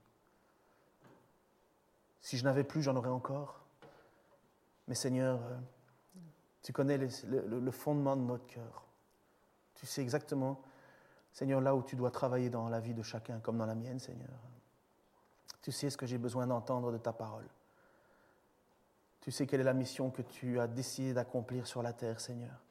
Si 2.20 2.38
je 2.38 2.44
n'avais 2.44 2.64
plus, 2.64 2.82
j'en 2.82 2.96
aurais 2.96 3.10
encore. 3.10 3.63
Mais 4.88 4.94
Seigneur, 4.94 5.40
euh, 5.42 5.56
tu 6.62 6.72
connais 6.72 6.98
le, 6.98 7.70
fondement 7.70 8.16
de 8.16 8.22
notre 8.22 8.46
cœur. 8.46 8.84
Tu 9.74 9.86
sais 9.86 10.02
exactement, 10.02 10.60
Seigneur, 11.32 11.60
là 11.60 11.74
où 11.74 11.82
tu 11.82 11.96
dois 11.96 12.10
travailler 12.10 12.50
dans 12.50 12.68
la 12.68 12.80
vie 12.80 12.94
de 12.94 13.02
chacun, 13.02 13.40
comme 13.40 13.58
dans 13.58 13.66
la 13.66 13.74
mienne, 13.74 13.98
Seigneur. 13.98 14.38
Tu 15.62 15.72
sais 15.72 15.90
ce 15.90 15.96
que 15.96 16.06
j'ai 16.06 16.18
besoin 16.18 16.46
d'entendre 16.46 16.92
de 16.92 16.98
ta 16.98 17.12
parole. 17.12 17.48
Tu 19.20 19.30
sais 19.30 19.46
quelle 19.46 19.60
est 19.60 19.64
la 19.64 19.74
mission 19.74 20.10
que 20.10 20.22
tu 20.22 20.60
as 20.60 20.66
décidé 20.66 21.14
d'accomplir 21.14 21.66
sur 21.66 21.82
la 21.82 21.92
terre, 21.92 22.20
Seigneur, 22.20 22.62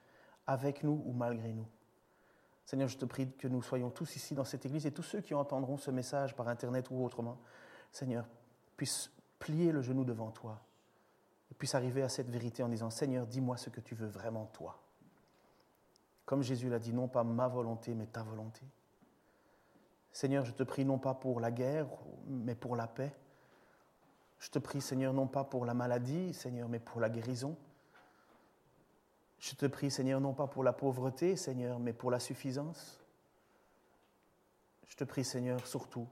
avec 0.46 0.84
nous 0.84 1.04
ou 1.06 1.12
malgré 1.12 1.52
nous. 1.52 1.68
Seigneur, 2.66 2.88
je 2.88 2.98
te 2.98 3.06
prie 3.06 3.32
que 3.32 3.48
nous 3.48 3.62
soyons 3.62 3.90
tous 3.90 4.16
ici 4.16 4.34
dans 4.34 4.46
cette 4.46 4.66
église 4.66 4.86
et 4.86 4.92
tous 4.92 5.04
ceux 5.04 5.22
qui 5.22 5.34
entendront 5.34 5.78
ce 5.78 5.92
message 5.92 6.36
par 6.36 6.48
Internet 6.48 6.90
ou 6.92 7.04
autrement, 7.04 7.40
Seigneur, 7.92 8.26
puissent 8.78 9.12
plier 9.40 9.72
le 9.72 9.82
genou 9.82 10.06
devant 10.06 10.32
toi 10.32 10.62
et 11.54 11.56
puissent 11.56 11.76
arriver 11.76 12.02
à 12.02 12.10
cette 12.10 12.32
vérité 12.32 12.64
en 12.64 12.68
disant, 12.68 12.90
Seigneur, 12.90 13.28
dis-moi 13.28 13.58
ce 13.58 13.70
que 13.70 13.80
tu 13.80 13.94
veux 13.94 14.08
vraiment 14.08 14.48
toi. 14.54 14.80
Comme 16.26 16.42
Jésus 16.42 16.68
l'a 16.68 16.80
dit, 16.80 16.92
non 16.92 17.08
pas 17.08 17.24
ma 17.24 17.48
volonté, 17.48 17.94
mais 17.94 18.08
ta 18.08 18.24
volonté. 18.24 18.66
Seigneur, 20.12 20.46
je 20.46 20.52
te 20.52 20.64
prie 20.64 20.84
non 20.84 20.98
pas 20.98 21.14
pour 21.14 21.40
la 21.40 21.52
guerre, 21.52 21.86
mais 22.26 22.56
pour 22.56 22.76
la 22.76 22.88
paix. 22.88 23.14
Je 24.40 24.50
te 24.50 24.58
prie, 24.58 24.82
Seigneur, 24.82 25.14
non 25.14 25.28
pas 25.28 25.44
pour 25.44 25.64
la 25.64 25.76
maladie, 25.76 26.34
Seigneur, 26.34 26.68
mais 26.70 26.80
pour 26.80 27.00
la 27.00 27.10
guérison. 27.10 27.56
Je 29.38 29.54
te 29.54 29.68
prie, 29.68 29.92
Seigneur, 29.92 30.22
non 30.22 30.34
pas 30.34 30.48
pour 30.48 30.64
la 30.64 30.74
pauvreté, 30.74 31.36
Seigneur, 31.36 31.78
mais 31.78 31.94
pour 31.94 32.10
la 32.10 32.20
suffisance. 32.20 33.00
Je 34.88 34.96
te 34.96 35.04
prie, 35.04 35.24
Seigneur, 35.24 35.68
surtout, 35.68 36.08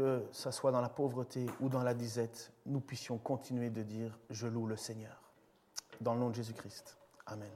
que 0.00 0.24
ce 0.32 0.50
soit 0.50 0.72
dans 0.72 0.80
la 0.80 0.88
pauvreté 0.88 1.44
ou 1.60 1.68
dans 1.68 1.82
la 1.82 1.92
disette, 1.92 2.52
nous 2.64 2.80
puissions 2.80 3.18
continuer 3.18 3.68
de 3.68 3.82
dire 3.82 4.18
Je 4.30 4.46
loue 4.46 4.66
le 4.66 4.76
Seigneur. 4.76 5.20
Dans 6.00 6.14
le 6.14 6.20
nom 6.20 6.30
de 6.30 6.34
Jésus-Christ. 6.36 6.96
Amen. 7.26 7.50